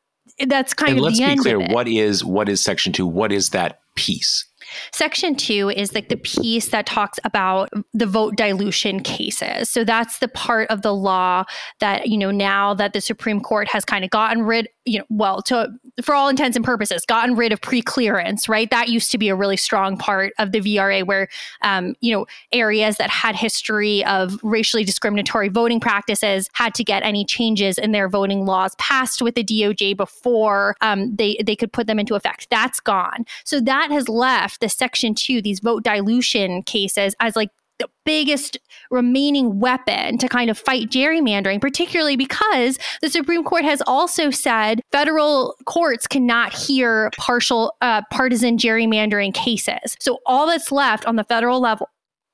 that's 0.47 0.73
kind 0.73 0.91
and 0.91 0.99
of 0.99 1.05
let's 1.05 1.17
the 1.17 1.25
be 1.25 1.31
end 1.31 1.41
clear. 1.41 1.59
What 1.59 1.87
is 1.87 2.23
what 2.23 2.49
is 2.49 2.61
Section 2.61 2.93
Two? 2.93 3.07
What 3.07 3.31
is 3.31 3.49
that 3.49 3.79
piece? 3.95 4.45
Section 4.91 5.35
two 5.35 5.69
is 5.69 5.93
like 5.93 6.09
the 6.09 6.17
piece 6.17 6.69
that 6.69 6.85
talks 6.85 7.19
about 7.23 7.69
the 7.93 8.05
vote 8.05 8.35
dilution 8.35 9.01
cases. 9.01 9.69
So 9.69 9.83
that's 9.83 10.19
the 10.19 10.27
part 10.27 10.69
of 10.69 10.81
the 10.81 10.93
law 10.93 11.43
that, 11.79 12.07
you 12.07 12.17
know, 12.17 12.31
now 12.31 12.73
that 12.73 12.93
the 12.93 13.01
Supreme 13.01 13.39
Court 13.39 13.67
has 13.69 13.85
kind 13.85 14.03
of 14.03 14.09
gotten 14.09 14.43
rid, 14.43 14.67
you 14.85 14.99
know, 14.99 15.05
well, 15.09 15.41
to 15.43 15.69
for 16.01 16.13
all 16.15 16.27
intents 16.27 16.55
and 16.55 16.65
purposes, 16.65 17.05
gotten 17.05 17.35
rid 17.35 17.51
of 17.51 17.61
pre-clearance, 17.61 18.49
right? 18.49 18.69
That 18.69 18.89
used 18.89 19.11
to 19.11 19.17
be 19.17 19.29
a 19.29 19.35
really 19.35 19.57
strong 19.57 19.97
part 19.97 20.33
of 20.39 20.51
the 20.51 20.59
VRA 20.59 21.05
where, 21.05 21.27
um, 21.61 21.95
you 22.01 22.11
know, 22.11 22.25
areas 22.51 22.97
that 22.97 23.09
had 23.09 23.35
history 23.35 24.03
of 24.05 24.39
racially 24.43 24.83
discriminatory 24.83 25.49
voting 25.49 25.79
practices 25.79 26.49
had 26.53 26.73
to 26.75 26.83
get 26.83 27.03
any 27.03 27.23
changes 27.23 27.77
in 27.77 27.91
their 27.91 28.09
voting 28.09 28.45
laws 28.45 28.75
passed 28.77 29.21
with 29.21 29.35
the 29.35 29.43
DOJ 29.43 29.95
before 29.95 30.75
um, 30.81 31.15
they 31.15 31.37
they 31.45 31.55
could 31.55 31.71
put 31.71 31.87
them 31.87 31.99
into 31.99 32.15
effect. 32.15 32.47
That's 32.49 32.79
gone. 32.79 33.25
So 33.45 33.61
that 33.61 33.91
has 33.91 34.09
left 34.09 34.59
the 34.59 34.69
Section 34.69 35.15
Two, 35.15 35.41
these 35.41 35.59
vote 35.59 35.83
dilution 35.83 36.63
cases, 36.63 37.15
as 37.19 37.35
like 37.35 37.49
the 37.83 37.89
biggest 38.05 38.57
remaining 38.89 39.59
weapon 39.59 40.17
to 40.17 40.27
kind 40.27 40.49
of 40.49 40.57
fight 40.57 40.89
gerrymandering, 40.89 41.59
particularly 41.59 42.15
because 42.15 42.77
the 43.01 43.09
Supreme 43.09 43.43
Court 43.43 43.63
has 43.63 43.81
also 43.85 44.29
said 44.29 44.81
federal 44.91 45.55
courts 45.65 46.07
cannot 46.07 46.53
hear 46.53 47.11
partial 47.17 47.75
uh, 47.81 48.01
partisan 48.11 48.57
gerrymandering 48.57 49.33
cases. 49.33 49.97
So 49.99 50.19
all 50.25 50.47
that's 50.47 50.71
left 50.71 51.05
on 51.05 51.17
the 51.17 51.23
federal 51.23 51.59
level 51.59 51.89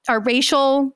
are 0.08 0.22
racial 0.22 0.96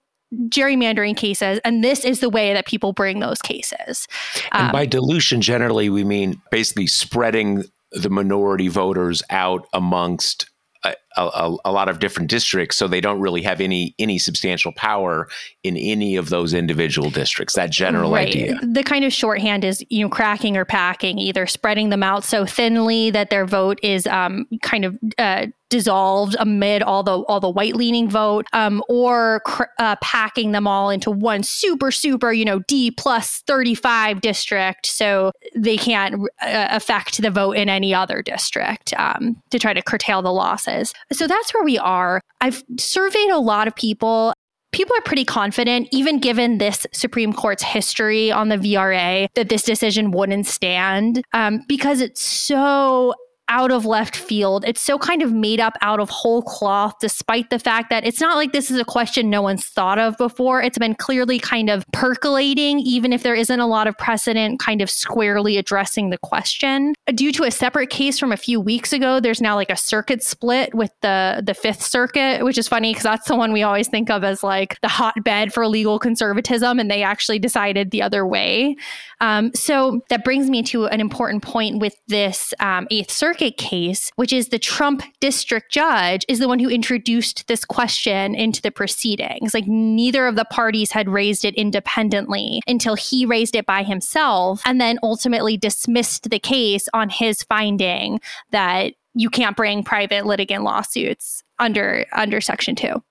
gerrymandering 0.50 1.16
cases 1.16 1.60
and 1.64 1.84
this 1.84 2.04
is 2.04 2.20
the 2.20 2.30
way 2.30 2.54
that 2.54 2.66
people 2.66 2.92
bring 2.92 3.20
those 3.20 3.40
cases 3.40 4.08
And 4.52 4.66
Um, 4.66 4.72
by 4.72 4.88
dilution, 4.88 5.42
generally, 5.42 5.90
we 5.90 6.04
mean 6.04 6.42
basically 6.50 6.88
spreading 6.88 7.64
the 7.92 8.10
minority 8.10 8.68
voters 8.68 9.22
out 9.30 9.68
amongst 9.74 10.50
a, 10.84 10.96
a, 11.18 11.56
a 11.66 11.72
lot 11.72 11.90
of 11.90 12.00
different 12.00 12.30
districts, 12.30 12.78
so 12.78 12.88
they 12.88 13.02
don't 13.02 13.20
really 13.20 13.42
have 13.42 13.62
any 13.62 13.96
any 14.00 14.18
substantial 14.18 14.72
power 14.74 15.28
in 15.64 15.78
any 15.78 16.16
of 16.16 16.30
those 16.30 16.54
individual 16.54 17.10
districts. 17.10 17.56
That 17.56 17.72
general 17.72 18.12
right. 18.12 18.28
idea. 18.28 18.60
The 18.62 18.84
kind 18.84 19.06
of 19.06 19.14
shorthand 19.14 19.64
is 19.64 19.86
you 19.90 20.04
know 20.04 20.10
cracking 20.10 20.58
or 20.58 20.66
packing, 20.66 21.20
either 21.20 21.48
spreading 21.48 21.90
them 21.90 22.04
out 22.04 22.24
so 22.24 22.46
thinly 22.46 23.12
that 23.12 23.30
their 23.30 23.46
vote 23.46 23.80
is 23.84 24.08
um, 24.08 24.46
kind 24.62 24.86
of 24.86 24.98
uh, 25.18 25.48
dissolved 25.74 26.36
amid 26.40 26.84
all 26.84 27.02
the 27.02 27.18
all 27.24 27.40
the 27.40 27.50
white 27.50 27.76
leaning 27.76 28.08
vote, 28.08 28.46
um, 28.54 28.84
or 28.88 29.42
cr- 29.44 29.64
uh, 29.80 29.96
packing 30.04 30.52
them 30.52 30.68
all 30.68 30.92
into 30.92 31.10
one 31.10 31.42
super 31.42 31.90
super 31.90 32.32
you 32.32 32.46
know 32.46 32.60
D 32.68 32.92
plus 32.92 33.42
thirty 33.48 33.74
five 33.74 34.22
district, 34.22 34.86
so 34.86 35.32
they 35.56 35.76
can't 35.76 36.14
uh, 36.44 36.68
affect 36.70 37.24
the 37.24 37.32
vote 37.32 37.54
in 37.54 37.70
any 37.70 37.92
other 37.92 38.22
district 38.22 38.94
um, 39.00 39.42
to 39.50 39.58
try 39.58 39.74
to 39.74 39.82
curtail 39.82 40.22
the 40.22 40.32
losses. 40.32 40.94
So 41.12 41.26
that's 41.28 41.52
where 41.56 41.64
we 41.64 41.80
are. 41.80 42.22
I've 42.40 42.64
surveyed 42.78 43.32
a 43.32 43.40
lot 43.40 43.68
of 43.68 43.76
people 43.76 44.34
people 44.74 44.96
are 44.98 45.04
pretty 45.04 45.26
confident, 45.26 45.88
even 45.92 46.20
given 46.20 46.58
this 46.58 46.86
Supreme 46.92 47.32
Court's 47.32 47.64
history 47.64 48.32
on 48.32 48.50
the 48.50 48.58
VRA, 48.58 49.28
that 49.36 49.50
this 49.50 49.64
decision 49.64 50.12
wouldn't 50.12 50.46
stand 50.46 51.24
um, 51.34 51.62
because 51.68 52.02
it's 52.02 52.22
so 52.22 53.14
out 53.54 53.72
of 53.72 53.86
left 53.86 54.16
field. 54.16 54.66
It's 54.68 54.82
so 54.82 54.98
kind 54.98 55.22
of 55.22 55.32
made 55.32 55.60
up 55.60 55.78
out 55.82 56.00
of 56.00 56.10
whole 56.10 56.42
cloth, 56.42 56.96
despite 57.00 57.52
the 57.52 57.60
fact 57.60 57.92
that 57.92 58.04
it's 58.04 58.20
not 58.20 58.36
like 58.36 58.52
this 58.52 58.72
is 58.72 58.80
a 58.80 58.84
question 58.84 59.30
no 59.30 59.44
one's 59.44 59.68
thought 59.68 60.00
of 60.00 60.18
before. 60.18 60.60
It's 60.60 60.80
been 60.80 60.96
clearly 60.96 61.38
kind 61.38 61.70
of 61.70 61.86
percolating, 61.94 62.80
even 62.80 63.14
if 63.14 63.22
there 63.22 63.36
isn't 63.36 63.60
a 63.60 63.68
lot 63.68 63.86
of 63.86 63.96
precedent 64.00 64.60
kind 64.60 64.82
of 64.82 64.90
squarely 64.90 65.58
addressing 65.58 66.10
the 66.10 66.18
question. 66.18 66.96
Due 67.14 67.32
to 67.32 67.44
a 67.44 67.52
separate 67.52 67.92
case 67.92 68.18
from 68.18 68.32
a 68.32 68.38
few 68.38 68.60
weeks 68.60 68.92
ago, 68.92 69.20
there's 69.20 69.40
now 69.40 69.54
like 69.54 69.70
a 69.70 69.78
circuit 69.78 70.24
split 70.24 70.74
with 70.74 70.92
the 71.02 71.44
the 71.46 71.54
Fifth 71.54 71.84
Circuit, 71.84 72.44
which 72.44 72.58
is 72.58 72.68
funny 72.68 72.90
because 72.92 73.04
that's 73.04 73.28
the 73.28 73.36
one 73.36 73.54
we 73.54 73.62
always 73.62 73.88
think 73.88 74.10
of 74.10 74.24
as 74.24 74.42
like 74.42 74.82
the 74.82 74.88
hotbed 74.88 75.54
for 75.54 75.68
legal 75.68 76.00
conservatism, 76.00 76.80
and 76.80 76.90
they 76.90 77.04
actually 77.04 77.38
decided 77.38 77.92
the 77.92 78.02
other 78.02 78.26
way. 78.26 78.76
Um, 79.22 79.54
so 79.54 80.02
that 80.10 80.24
brings 80.24 80.50
me 80.50 80.64
to 80.64 80.88
an 80.88 81.00
important 81.00 81.44
point 81.44 81.80
with 81.80 81.96
this 82.08 82.52
um, 82.60 82.88
Eighth 82.90 83.12
Circuit 83.12 83.43
case, 83.52 84.12
which 84.16 84.34
is 84.34 84.50
the 84.50 84.60
Trump 84.60 85.04
district 85.20 85.72
judge 85.72 86.26
is 86.28 86.40
the 86.40 86.48
one 86.48 86.60
who 86.60 86.70
introduced 86.70 87.48
this 87.48 87.66
question 87.66 88.36
into 88.36 88.62
the 88.62 88.72
proceedings. 88.72 89.54
Like 89.54 89.68
neither 89.68 90.28
of 90.28 90.36
the 90.36 90.46
parties 90.46 90.92
had 90.92 91.10
raised 91.10 91.46
it 91.46 91.56
independently 91.56 92.62
until 92.68 92.96
he 92.96 93.26
raised 93.26 93.56
it 93.56 93.66
by 93.66 93.84
himself 93.84 94.62
and 94.66 94.80
then 94.80 95.00
ultimately 95.04 95.58
dismissed 95.58 96.30
the 96.30 96.40
case 96.40 96.88
on 96.94 97.10
his 97.10 97.44
finding 97.44 98.20
that 98.52 98.94
you 99.16 99.30
can't 99.30 99.56
bring 99.56 99.84
private 99.84 100.26
litigant 100.26 100.64
lawsuits 100.64 101.44
under 101.60 102.06
under 102.14 102.42
section 102.42 102.76
2 102.76 103.02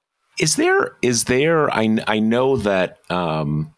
Is 0.41 0.57
there 0.57 0.97
is 1.03 1.25
there 1.25 1.73
I 1.73 1.99
I 2.07 2.19
know 2.19 2.57
that 2.57 2.99
um 3.11 3.75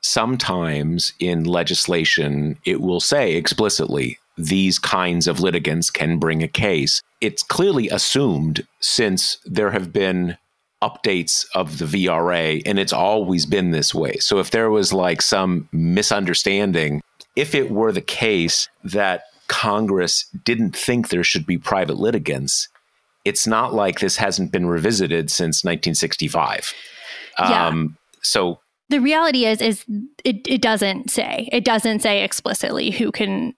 sometimes 0.00 1.12
in 1.18 1.44
legislation 1.44 2.58
it 2.64 2.80
will 2.80 3.00
say 3.00 3.34
explicitly 3.34 4.18
these 4.36 4.78
kinds 4.78 5.26
of 5.26 5.40
litigants 5.40 5.90
can 5.90 6.18
bring 6.18 6.42
a 6.42 6.48
case. 6.48 7.00
It's 7.20 7.42
clearly 7.42 7.88
assumed 7.88 8.66
since 8.80 9.38
there 9.44 9.70
have 9.70 9.92
been 9.92 10.36
updates 10.82 11.46
of 11.54 11.78
the 11.78 11.86
VRA 11.86 12.62
and 12.66 12.78
it's 12.78 12.92
always 12.92 13.46
been 13.46 13.70
this 13.70 13.94
way. 13.94 14.16
So 14.18 14.38
if 14.38 14.50
there 14.50 14.70
was 14.70 14.92
like 14.92 15.22
some 15.22 15.68
misunderstanding, 15.72 17.00
if 17.36 17.54
it 17.54 17.70
were 17.70 17.92
the 17.92 18.02
case 18.02 18.68
that 18.82 19.24
Congress 19.48 20.26
didn't 20.44 20.76
think 20.76 21.08
there 21.08 21.24
should 21.24 21.46
be 21.46 21.58
private 21.58 21.96
litigants, 21.96 22.68
it's 23.24 23.46
not 23.46 23.72
like 23.72 24.00
this 24.00 24.16
hasn't 24.16 24.52
been 24.52 24.66
revisited 24.66 25.30
since 25.30 25.64
1965. 25.64 26.74
Yeah. 27.38 27.66
Um, 27.66 27.96
so 28.20 28.60
the 28.90 29.00
reality 29.00 29.46
is 29.46 29.60
is 29.60 29.84
it, 30.24 30.46
it 30.46 30.60
doesn't 30.60 31.10
say 31.10 31.48
it 31.52 31.64
doesn't 31.64 32.00
say 32.00 32.22
explicitly 32.22 32.90
who 32.90 33.10
can 33.10 33.54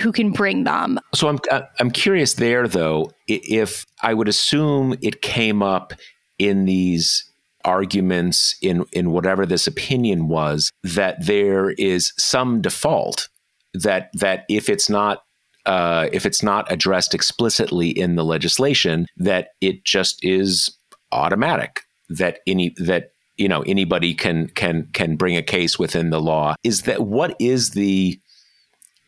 who 0.00 0.12
can 0.12 0.30
bring 0.30 0.64
them. 0.64 0.98
So 1.14 1.28
I'm 1.28 1.38
uh, 1.50 1.62
I'm 1.80 1.90
curious 1.90 2.34
there 2.34 2.68
though 2.68 3.12
if 3.26 3.86
I 4.02 4.14
would 4.14 4.28
assume 4.28 4.96
it 5.02 5.22
came 5.22 5.62
up 5.62 5.92
in 6.38 6.64
these 6.64 7.30
arguments 7.64 8.56
in 8.62 8.84
in 8.92 9.10
whatever 9.10 9.44
this 9.44 9.66
opinion 9.66 10.28
was 10.28 10.70
that 10.84 11.26
there 11.26 11.70
is 11.70 12.12
some 12.16 12.60
default 12.60 13.28
that 13.74 14.10
that 14.14 14.44
if 14.48 14.68
it's 14.68 14.88
not 14.88 15.22
uh, 15.66 16.08
if 16.12 16.24
it's 16.24 16.44
not 16.44 16.70
addressed 16.70 17.12
explicitly 17.12 17.88
in 17.88 18.14
the 18.14 18.24
legislation 18.24 19.06
that 19.16 19.48
it 19.60 19.84
just 19.84 20.24
is 20.24 20.78
automatic 21.10 21.80
that 22.08 22.38
any 22.46 22.74
that 22.78 23.10
you 23.36 23.48
know 23.48 23.62
anybody 23.62 24.14
can 24.14 24.48
can 24.48 24.88
can 24.92 25.16
bring 25.16 25.36
a 25.36 25.42
case 25.42 25.78
within 25.78 26.10
the 26.10 26.20
law. 26.20 26.54
Is 26.62 26.82
that 26.82 27.02
what 27.02 27.36
is 27.40 27.70
the 27.70 28.18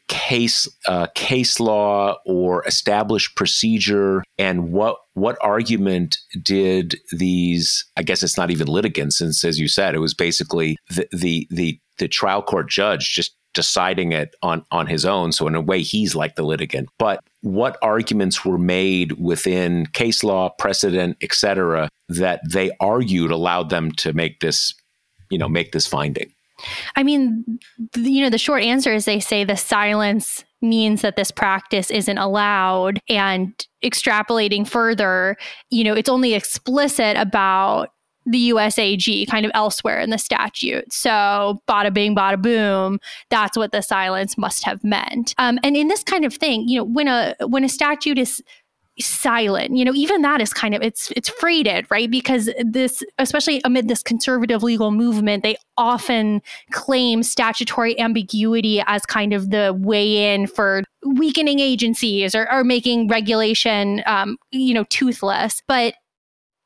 case 0.08 0.66
uh, 0.86 1.06
case 1.14 1.60
law 1.60 2.16
or 2.26 2.66
established 2.66 3.36
procedure? 3.36 4.22
And 4.38 4.72
what 4.72 4.98
what 5.14 5.36
argument 5.40 6.16
did 6.42 7.00
these 7.10 7.84
i 7.96 8.02
guess 8.02 8.22
it's 8.22 8.36
not 8.36 8.52
even 8.52 8.68
litigants 8.68 9.18
since 9.18 9.42
as 9.42 9.58
you 9.58 9.66
said 9.66 9.96
it 9.96 9.98
was 9.98 10.14
basically 10.14 10.76
the 10.90 11.08
the 11.10 11.48
the, 11.50 11.80
the 11.98 12.06
trial 12.06 12.40
court 12.40 12.68
judge 12.70 13.12
just 13.12 13.34
deciding 13.54 14.12
it 14.12 14.36
on 14.42 14.64
on 14.70 14.86
his 14.86 15.04
own. 15.04 15.32
So 15.32 15.48
in 15.48 15.56
a 15.56 15.60
way 15.60 15.82
he's 15.82 16.14
like 16.14 16.36
the 16.36 16.44
litigant. 16.44 16.88
But 16.98 17.24
what 17.40 17.76
arguments 17.82 18.44
were 18.44 18.58
made 18.58 19.12
within 19.12 19.86
case 19.86 20.22
law 20.22 20.50
precedent 20.58 21.16
etc 21.22 21.88
that 22.08 22.40
they 22.48 22.70
argued 22.78 23.32
allowed 23.32 23.70
them 23.70 23.90
to 23.92 24.12
make 24.12 24.38
this 24.40 24.74
you 25.30 25.38
know 25.38 25.48
make 25.48 25.72
this 25.72 25.86
finding 25.86 26.32
i 26.96 27.02
mean 27.02 27.44
you 27.96 28.22
know 28.22 28.30
the 28.30 28.38
short 28.38 28.62
answer 28.62 28.92
is 28.92 29.04
they 29.04 29.20
say 29.20 29.44
the 29.44 29.56
silence 29.56 30.44
means 30.60 31.02
that 31.02 31.16
this 31.16 31.30
practice 31.30 31.90
isn't 31.90 32.18
allowed 32.18 33.00
and 33.08 33.66
extrapolating 33.84 34.66
further 34.66 35.36
you 35.70 35.84
know 35.84 35.94
it's 35.94 36.08
only 36.08 36.34
explicit 36.34 37.16
about 37.16 37.90
the 38.30 38.50
USAG 38.50 39.26
kind 39.28 39.46
of 39.46 39.52
elsewhere 39.54 40.00
in 40.00 40.10
the 40.10 40.18
statute. 40.18 40.92
So, 40.92 41.62
bada 41.66 41.92
bing, 41.92 42.14
bada 42.14 42.40
boom, 42.40 42.98
that's 43.30 43.56
what 43.56 43.72
the 43.72 43.80
silence 43.80 44.36
must 44.36 44.64
have 44.64 44.84
meant. 44.84 45.34
Um, 45.38 45.58
and 45.64 45.76
in 45.76 45.88
this 45.88 46.04
kind 46.04 46.24
of 46.24 46.34
thing, 46.34 46.68
you 46.68 46.78
know, 46.78 46.84
when 46.84 47.08
a 47.08 47.34
when 47.46 47.64
a 47.64 47.68
statute 47.68 48.18
is 48.18 48.42
silent. 49.00 49.76
You 49.76 49.84
know 49.84 49.94
even 49.94 50.22
that 50.22 50.40
is 50.40 50.52
kind 50.52 50.74
of 50.74 50.82
it's 50.82 51.12
it's 51.16 51.28
freighted 51.28 51.86
right? 51.90 52.10
Because 52.10 52.50
this 52.64 53.02
especially 53.18 53.60
amid 53.64 53.88
this 53.88 54.02
conservative 54.02 54.62
legal 54.62 54.90
movement 54.90 55.42
they 55.42 55.56
often 55.76 56.42
claim 56.72 57.22
statutory 57.22 57.98
ambiguity 57.98 58.82
as 58.86 59.04
kind 59.06 59.32
of 59.32 59.50
the 59.50 59.76
way 59.78 60.34
in 60.34 60.46
for 60.46 60.82
weakening 61.04 61.60
agencies 61.60 62.34
or, 62.34 62.50
or 62.50 62.64
making 62.64 63.08
regulation 63.08 64.02
um, 64.06 64.36
you 64.50 64.74
know 64.74 64.84
toothless. 64.84 65.62
But 65.66 65.94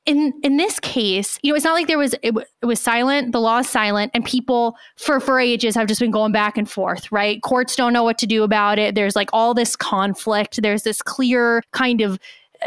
in 0.04 0.32
in 0.42 0.56
this 0.56 0.80
case, 0.80 1.38
you 1.42 1.52
know, 1.52 1.56
it's 1.56 1.64
not 1.64 1.74
like 1.74 1.86
there 1.86 1.98
was 1.98 2.14
it, 2.14 2.30
w- 2.30 2.46
it 2.60 2.66
was 2.66 2.80
silent. 2.80 3.32
The 3.32 3.40
law 3.40 3.58
is 3.58 3.68
silent, 3.68 4.10
and 4.14 4.24
people 4.24 4.76
for 4.96 5.20
for 5.20 5.38
ages 5.38 5.74
have 5.74 5.86
just 5.86 6.00
been 6.00 6.10
going 6.10 6.32
back 6.32 6.58
and 6.58 6.68
forth. 6.68 7.10
Right? 7.12 7.40
Courts 7.42 7.76
don't 7.76 7.92
know 7.92 8.02
what 8.02 8.18
to 8.18 8.26
do 8.26 8.42
about 8.42 8.78
it. 8.78 8.94
There's 8.94 9.14
like 9.14 9.30
all 9.32 9.54
this 9.54 9.76
conflict. 9.76 10.60
There's 10.60 10.82
this 10.82 11.02
clear 11.02 11.62
kind 11.72 12.00
of 12.00 12.18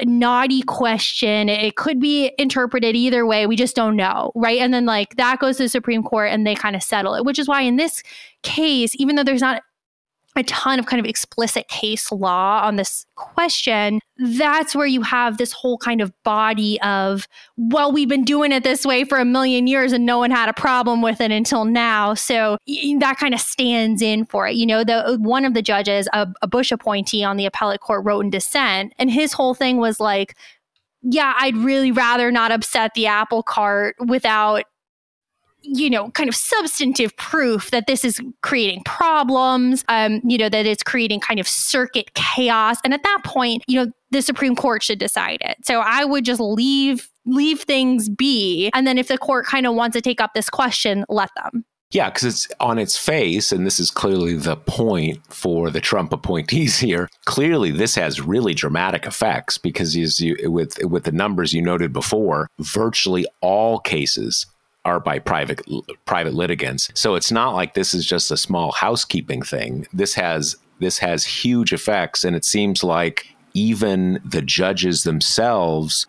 knotty 0.04 0.62
question. 0.64 1.50
It 1.50 1.76
could 1.76 2.00
be 2.00 2.32
interpreted 2.38 2.96
either 2.96 3.26
way. 3.26 3.48
We 3.48 3.56
just 3.56 3.76
don't 3.76 3.96
know, 3.96 4.32
right? 4.36 4.60
And 4.60 4.74
then 4.74 4.86
like 4.86 5.16
that 5.16 5.40
goes 5.40 5.58
to 5.58 5.64
the 5.64 5.70
Supreme 5.70 6.04
Court 6.04 6.32
and 6.32 6.46
they 6.46 6.56
kind 6.56 6.76
of 6.76 6.84
settle 6.84 7.16
it, 7.16 7.26
which 7.26 7.40
is 7.40 7.48
why 7.48 7.62
in 7.62 7.76
this 7.76 8.04
case, 8.44 8.96
even 8.96 9.16
though 9.16 9.24
there's 9.24 9.42
not 9.42 9.62
a 10.36 10.44
ton 10.44 10.80
of 10.80 10.86
kind 10.86 11.00
of 11.00 11.06
explicit 11.06 11.68
case 11.68 12.12
law 12.12 12.62
on 12.64 12.76
this 12.76 13.06
question, 13.16 14.00
that's 14.18 14.76
where 14.76 14.86
you 14.86 15.02
have 15.02 15.38
this 15.38 15.52
whole 15.52 15.78
kind 15.78 16.02
of 16.02 16.12
body 16.24 16.80
of, 16.82 17.28
well, 17.58 17.92
we've 17.92 18.10
been 18.10 18.24
doing 18.24 18.52
it 18.52 18.64
this 18.64 18.86
way 18.86 19.04
for 19.04 19.18
a 19.18 19.26
million 19.26 19.68
years 19.68 19.94
and 19.94 20.06
no 20.06 20.18
one 20.18 20.32
had 20.32 20.50
a 20.50 20.54
problem 20.54 21.02
with 21.02 21.22
it 21.22 21.32
until 21.32 21.66
now. 21.66 22.14
So 22.14 22.58
that 23.00 23.18
kind 23.20 23.34
of 23.34 23.40
stands 23.40 24.02
in 24.02 24.26
for 24.26 24.48
it. 24.48 24.56
You 24.56 24.66
know, 24.66 24.84
the 24.84 25.18
one 25.20 25.46
of 25.46 25.54
the 25.54 25.62
judges, 25.62 26.08
a, 26.14 26.28
a 26.42 26.48
Bush 26.48 26.72
appointee 26.72 27.24
on 27.24 27.38
the 27.38 27.46
appellate 27.46 27.82
court, 27.82 28.06
wrote 28.06 28.22
in 28.22 28.30
dissent, 28.30 28.94
and 29.00 29.10
his 29.10 29.34
whole 29.34 29.54
thing 29.54 29.78
was 29.78 30.00
like, 30.00 30.36
yeah, 31.02 31.34
I'd 31.38 31.56
really 31.58 31.92
rather 31.92 32.32
not 32.32 32.52
upset 32.52 32.94
the 32.96 33.08
apple 33.08 33.44
cart 33.44 33.96
without 34.08 34.64
you 35.66 35.90
know, 35.90 36.10
kind 36.12 36.30
of 36.30 36.36
substantive 36.36 37.16
proof 37.18 37.72
that 37.72 37.88
this 37.88 38.06
is 38.06 38.20
creating 38.42 38.84
problems, 38.84 39.84
um, 39.90 40.22
you 40.24 40.38
know, 40.38 40.50
that 40.50 40.66
it's 40.66 40.84
creating 40.84 41.20
kind 41.20 41.40
of 41.40 41.48
circuit 41.48 42.14
chaos. 42.14 42.78
And 42.84 42.94
at 42.94 43.04
that 43.04 43.22
point, 43.26 43.64
you 43.68 43.84
know, 43.84 43.92
the 44.12 44.22
Supreme 44.22 44.56
Court 44.56 44.84
should 44.84 45.00
decide 45.00 45.40
it. 45.42 45.58
So 45.66 45.80
I 45.80 46.06
would 46.06 46.26
just 46.26 46.42
leave 46.42 47.10
leave 47.26 47.62
things 47.62 48.08
be. 48.08 48.70
And 48.74 48.86
then 48.86 48.98
if 48.98 49.08
the 49.08 49.18
court 49.18 49.48
kind 49.48 49.66
of 49.66 49.74
wants 49.74 49.96
to 49.96 50.02
take 50.02 50.22
up 50.22 50.34
this 50.34 50.50
question, 50.50 51.06
let 51.10 51.32
them. 51.36 51.66
Yeah, 51.92 52.10
because 52.10 52.24
it's 52.24 52.48
on 52.60 52.78
its 52.80 52.98
face, 52.98 53.52
and 53.52 53.66
this 53.66 53.80
is 53.80 53.92
clearly 53.92 54.34
the 54.34 54.58
point 54.58 55.22
for 55.30 55.70
the 55.70 55.80
Trump 55.80 56.12
appointees 56.12 56.78
here. 56.80 57.08
Clearly, 57.26 57.72
this 57.72 57.96
has 57.96 58.20
really 58.20 58.54
dramatic 58.54 59.06
effects 59.06 59.58
because, 59.58 59.96
as 59.96 60.20
you, 60.20 60.36
with 60.52 60.78
with 60.84 61.04
the 61.04 61.12
numbers 61.12 61.54
you 61.54 61.62
noted 61.62 61.94
before, 61.94 62.50
virtually 62.60 63.26
all 63.42 63.80
cases 63.80 64.46
are 64.86 65.00
by 65.00 65.20
private 65.20 65.62
private 66.06 66.34
litigants. 66.34 66.90
So 66.94 67.16
it's 67.16 67.32
not 67.32 67.56
like 67.56 67.74
this 67.74 67.94
is 67.94 68.06
just 68.06 68.32
a 68.32 68.38
small 68.38 68.72
housekeeping 68.72 69.42
thing. 69.42 69.88
This 69.92 70.14
has 70.14 70.56
this 70.80 71.00
has 71.00 71.26
huge 71.26 71.74
effects 71.74 72.24
and 72.24 72.36
it 72.36 72.46
seems 72.46 72.84
like 72.84 73.28
even 73.54 74.20
the 74.24 74.42
judges 74.42 75.04
themselves 75.04 76.08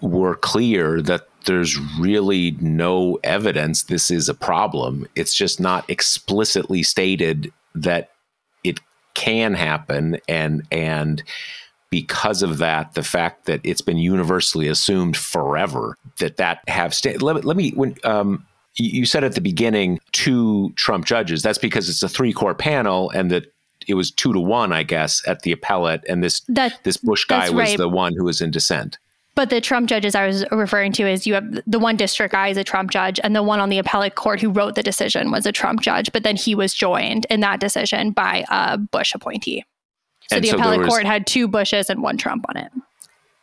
were 0.00 0.34
clear 0.36 1.00
that 1.00 1.28
there's 1.44 1.78
really 1.98 2.52
no 2.60 3.18
evidence 3.24 3.84
this 3.84 4.10
is 4.10 4.28
a 4.28 4.34
problem. 4.34 5.06
It's 5.14 5.34
just 5.34 5.60
not 5.60 5.88
explicitly 5.88 6.82
stated 6.82 7.52
that 7.74 8.10
it 8.64 8.80
can 9.14 9.54
happen 9.54 10.18
and 10.28 10.62
and 10.70 11.22
because 11.90 12.42
of 12.42 12.58
that, 12.58 12.94
the 12.94 13.02
fact 13.02 13.46
that 13.46 13.60
it's 13.64 13.80
been 13.80 13.98
universally 13.98 14.68
assumed 14.68 15.16
forever 15.16 15.96
that 16.18 16.36
that 16.36 16.60
have 16.68 16.92
sta- 16.94 17.18
let, 17.18 17.44
let 17.44 17.56
me 17.56 17.70
when 17.70 17.94
um, 18.04 18.46
you 18.74 19.06
said 19.06 19.24
at 19.24 19.34
the 19.34 19.40
beginning 19.40 19.98
two 20.12 20.70
Trump 20.76 21.04
judges. 21.04 21.42
That's 21.42 21.58
because 21.58 21.88
it's 21.88 22.02
a 22.02 22.08
three 22.08 22.32
court 22.32 22.58
panel 22.58 23.10
and 23.10 23.30
that 23.30 23.52
it 23.86 23.94
was 23.94 24.10
two 24.10 24.32
to 24.32 24.40
one, 24.40 24.72
I 24.72 24.82
guess, 24.82 25.26
at 25.26 25.42
the 25.42 25.52
appellate, 25.52 26.04
and 26.08 26.22
this 26.22 26.40
that, 26.48 26.78
this 26.84 26.98
Bush 26.98 27.24
guy 27.24 27.48
was 27.48 27.70
right. 27.70 27.78
the 27.78 27.88
one 27.88 28.14
who 28.14 28.24
was 28.24 28.40
in 28.40 28.50
dissent. 28.50 28.98
But 29.34 29.50
the 29.50 29.60
Trump 29.60 29.88
judges 29.88 30.16
I 30.16 30.26
was 30.26 30.44
referring 30.50 30.92
to 30.94 31.08
is 31.08 31.24
you 31.26 31.34
have 31.34 31.60
the 31.64 31.78
one 31.78 31.96
district 31.96 32.32
guy 32.32 32.48
is 32.48 32.56
a 32.56 32.64
Trump 32.64 32.90
judge, 32.90 33.20
and 33.22 33.34
the 33.36 33.42
one 33.42 33.60
on 33.60 33.68
the 33.68 33.78
appellate 33.78 34.16
court 34.16 34.40
who 34.40 34.50
wrote 34.50 34.74
the 34.74 34.82
decision 34.82 35.30
was 35.30 35.46
a 35.46 35.52
Trump 35.52 35.80
judge. 35.80 36.12
But 36.12 36.24
then 36.24 36.36
he 36.36 36.54
was 36.54 36.74
joined 36.74 37.26
in 37.30 37.40
that 37.40 37.60
decision 37.60 38.10
by 38.10 38.44
a 38.50 38.76
Bush 38.76 39.14
appointee. 39.14 39.64
So 40.28 40.36
and 40.36 40.44
the 40.44 40.48
so 40.48 40.56
appellate 40.56 40.80
was, 40.80 40.88
court 40.88 41.04
had 41.04 41.26
two 41.26 41.48
Bushes 41.48 41.88
and 41.88 42.02
one 42.02 42.16
Trump 42.16 42.44
on 42.48 42.56
it. 42.56 42.70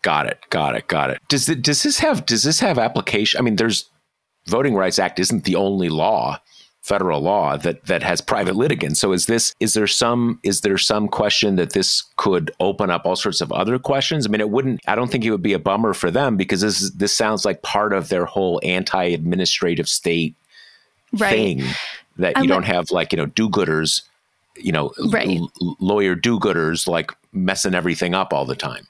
Got 0.02 0.28
it. 0.28 0.40
Got 0.50 0.76
it. 0.76 0.88
Got 0.88 1.10
it. 1.10 1.20
Does 1.30 1.50
it, 1.50 1.64
does 1.64 1.82
this 1.82 1.98
have 2.00 2.26
does 2.26 2.44
this 2.44 2.60
have 2.60 2.78
application? 2.78 3.40
I 3.40 3.42
mean, 3.42 3.56
there's 3.56 3.90
Voting 4.48 4.76
Rights 4.76 5.00
Act 5.00 5.20
isn't 5.20 5.46
the 5.46 5.56
only 5.56 5.90
law, 5.90 6.40
federal 6.84 7.22
law 7.22 7.58
that 7.58 7.86
that 7.88 8.04
has 8.04 8.22
private 8.22 8.56
litigants. 8.56 9.00
So 9.00 9.12
is 9.14 9.26
this 9.26 9.56
is 9.60 9.74
there 9.74 9.88
some 9.88 10.40
is 10.44 10.62
there 10.62 10.78
some 10.78 11.08
question 11.08 11.56
that 11.56 11.74
this 11.74 12.04
could 12.18 12.52
open 12.60 12.92
up 12.92 13.06
all 13.06 13.16
sorts 13.16 13.42
of 13.42 13.52
other 13.52 13.80
questions? 13.80 14.28
I 14.28 14.30
mean, 14.30 14.42
it 14.42 14.52
wouldn't. 14.52 14.82
I 14.88 14.94
don't 14.94 15.10
think 15.10 15.26
it 15.26 15.32
would 15.32 15.42
be 15.42 15.54
a 15.54 15.60
bummer 15.60 15.96
for 15.96 16.12
them 16.12 16.38
because 16.38 16.62
this 16.62 16.82
is, 16.82 16.92
this 16.92 17.18
sounds 17.18 17.44
like 17.44 17.64
part 17.64 17.92
of 17.92 18.10
their 18.10 18.26
whole 18.26 18.60
anti-administrative 18.64 19.90
state 19.90 20.36
right. 21.14 21.32
thing 21.32 21.64
that 22.18 22.38
you 22.38 22.48
don't 22.48 22.64
have 22.64 22.92
like 22.92 23.12
you 23.12 23.18
know 23.18 23.26
do-gooders 23.26 24.04
you 24.58 24.72
know, 24.72 24.94
right. 25.12 25.40
l- 25.40 25.78
lawyer 25.80 26.16
do 26.16 26.40
gooders 26.40 26.88
like 26.88 27.12
messing 27.34 27.74
everything 27.76 28.14
up 28.14 28.34
all 28.34 28.46
the 28.46 28.56
time. 28.56 28.88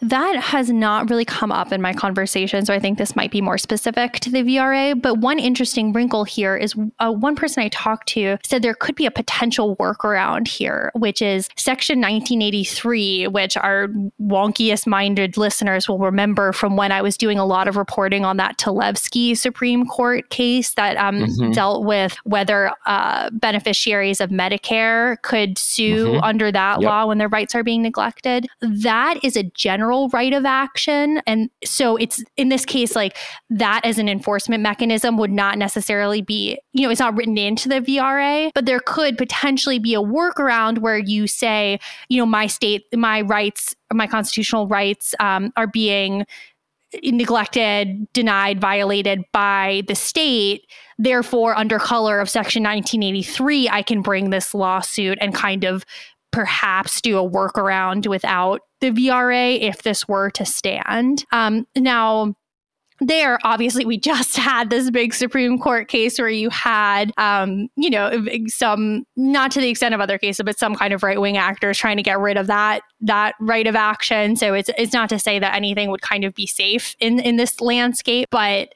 That 0.00 0.36
has 0.36 0.70
not 0.70 1.10
really 1.10 1.24
come 1.24 1.52
up 1.52 1.72
in 1.72 1.80
my 1.80 1.92
conversation, 1.92 2.64
so 2.64 2.74
I 2.74 2.78
think 2.78 2.98
this 2.98 3.16
might 3.16 3.30
be 3.30 3.40
more 3.40 3.58
specific 3.58 4.14
to 4.20 4.30
the 4.30 4.42
VRA. 4.42 5.00
But 5.00 5.18
one 5.18 5.38
interesting 5.38 5.92
wrinkle 5.92 6.24
here 6.24 6.56
is 6.56 6.74
uh, 6.98 7.12
one 7.12 7.36
person 7.36 7.62
I 7.62 7.68
talked 7.68 8.08
to 8.10 8.38
said 8.44 8.62
there 8.62 8.74
could 8.74 8.94
be 8.94 9.06
a 9.06 9.10
potential 9.10 9.76
workaround 9.76 10.48
here, 10.48 10.90
which 10.94 11.22
is 11.22 11.48
Section 11.56 12.00
1983, 12.00 13.28
which 13.28 13.56
our 13.56 13.88
wonkiest 14.20 14.86
minded 14.86 15.36
listeners 15.36 15.88
will 15.88 15.98
remember 15.98 16.52
from 16.52 16.76
when 16.76 16.92
I 16.92 17.02
was 17.02 17.16
doing 17.16 17.38
a 17.38 17.46
lot 17.46 17.68
of 17.68 17.76
reporting 17.76 18.24
on 18.24 18.36
that 18.38 18.58
Talevski 18.58 19.36
Supreme 19.36 19.86
Court 19.86 20.28
case 20.30 20.74
that 20.74 20.96
um, 20.96 21.20
mm-hmm. 21.20 21.52
dealt 21.52 21.84
with 21.84 22.16
whether 22.24 22.72
uh, 22.86 23.30
beneficiaries 23.30 24.20
of 24.20 24.30
Medicare 24.30 25.20
could 25.22 25.58
sue 25.58 26.06
mm-hmm. 26.06 26.24
under 26.24 26.50
that 26.50 26.80
yep. 26.80 26.88
law 26.88 27.06
when 27.06 27.18
their 27.18 27.28
rights 27.28 27.54
are 27.54 27.62
being 27.62 27.82
neglected. 27.82 28.46
That 28.60 29.22
is 29.22 29.36
a 29.36 29.51
general 29.54 30.08
right 30.10 30.32
of 30.32 30.44
action. 30.44 31.20
And 31.26 31.50
so 31.64 31.96
it's 31.96 32.22
in 32.36 32.48
this 32.48 32.64
case, 32.64 32.96
like 32.96 33.16
that 33.50 33.80
as 33.84 33.98
an 33.98 34.08
enforcement 34.08 34.62
mechanism 34.62 35.16
would 35.18 35.30
not 35.30 35.58
necessarily 35.58 36.22
be, 36.22 36.58
you 36.72 36.82
know, 36.82 36.90
it's 36.90 37.00
not 37.00 37.16
written 37.16 37.38
into 37.38 37.68
the 37.68 37.80
VRA, 37.80 38.50
but 38.54 38.66
there 38.66 38.80
could 38.80 39.18
potentially 39.18 39.78
be 39.78 39.94
a 39.94 40.00
workaround 40.00 40.78
where 40.78 40.98
you 40.98 41.26
say, 41.26 41.78
you 42.08 42.18
know, 42.18 42.26
my 42.26 42.46
state, 42.46 42.84
my 42.94 43.22
rights, 43.22 43.74
my 43.92 44.06
constitutional 44.06 44.66
rights 44.66 45.14
um, 45.20 45.52
are 45.56 45.66
being 45.66 46.24
neglected, 47.02 48.12
denied, 48.12 48.60
violated 48.60 49.22
by 49.32 49.82
the 49.88 49.94
state. 49.94 50.66
Therefore, 50.98 51.56
under 51.56 51.78
color 51.78 52.20
of 52.20 52.28
Section 52.28 52.62
1983, 52.62 53.68
I 53.68 53.82
can 53.82 54.02
bring 54.02 54.30
this 54.30 54.54
lawsuit 54.54 55.18
and 55.20 55.34
kind 55.34 55.64
of 55.64 55.84
perhaps 56.32 57.00
do 57.00 57.18
a 57.18 57.28
workaround 57.28 58.06
without 58.06 58.62
the 58.82 58.90
VRA 58.90 59.58
if 59.60 59.82
this 59.82 60.06
were 60.06 60.30
to 60.30 60.44
stand. 60.44 61.24
Um, 61.32 61.66
now, 61.74 62.34
there 63.00 63.38
obviously 63.42 63.84
we 63.84 63.98
just 64.12 64.36
had 64.36 64.70
this 64.70 64.88
big 64.90 65.12
supreme 65.12 65.58
court 65.58 65.88
case 65.88 66.20
where 66.20 66.28
you 66.28 66.48
had 66.50 67.10
um, 67.16 67.68
you 67.74 67.90
know 67.90 68.24
some 68.46 69.04
not 69.16 69.50
to 69.52 69.60
the 69.60 69.68
extent 69.68 69.92
of 69.92 70.00
other 70.00 70.18
cases 70.18 70.44
but 70.44 70.56
some 70.56 70.76
kind 70.76 70.94
of 70.94 71.02
right-wing 71.02 71.36
actors 71.36 71.76
trying 71.76 71.96
to 71.96 72.02
get 72.02 72.20
rid 72.20 72.36
of 72.36 72.46
that 72.46 72.82
that 73.00 73.34
right 73.40 73.66
of 73.66 73.74
action 73.74 74.36
so 74.36 74.54
it's 74.54 74.70
it's 74.78 74.92
not 74.92 75.08
to 75.08 75.18
say 75.18 75.40
that 75.40 75.52
anything 75.52 75.90
would 75.90 76.02
kind 76.02 76.22
of 76.22 76.32
be 76.34 76.46
safe 76.46 76.94
in 77.00 77.18
in 77.18 77.38
this 77.38 77.60
landscape 77.60 78.28
but 78.30 78.72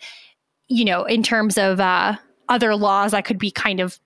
you 0.67 0.85
know 0.85 1.05
in 1.05 1.23
terms 1.23 1.57
of 1.57 1.79
uh, 1.79 2.17
other 2.49 2.75
laws 2.75 3.13
that 3.13 3.25
could 3.25 3.39
be 3.39 3.53
kind 3.53 3.79
of 3.79 4.01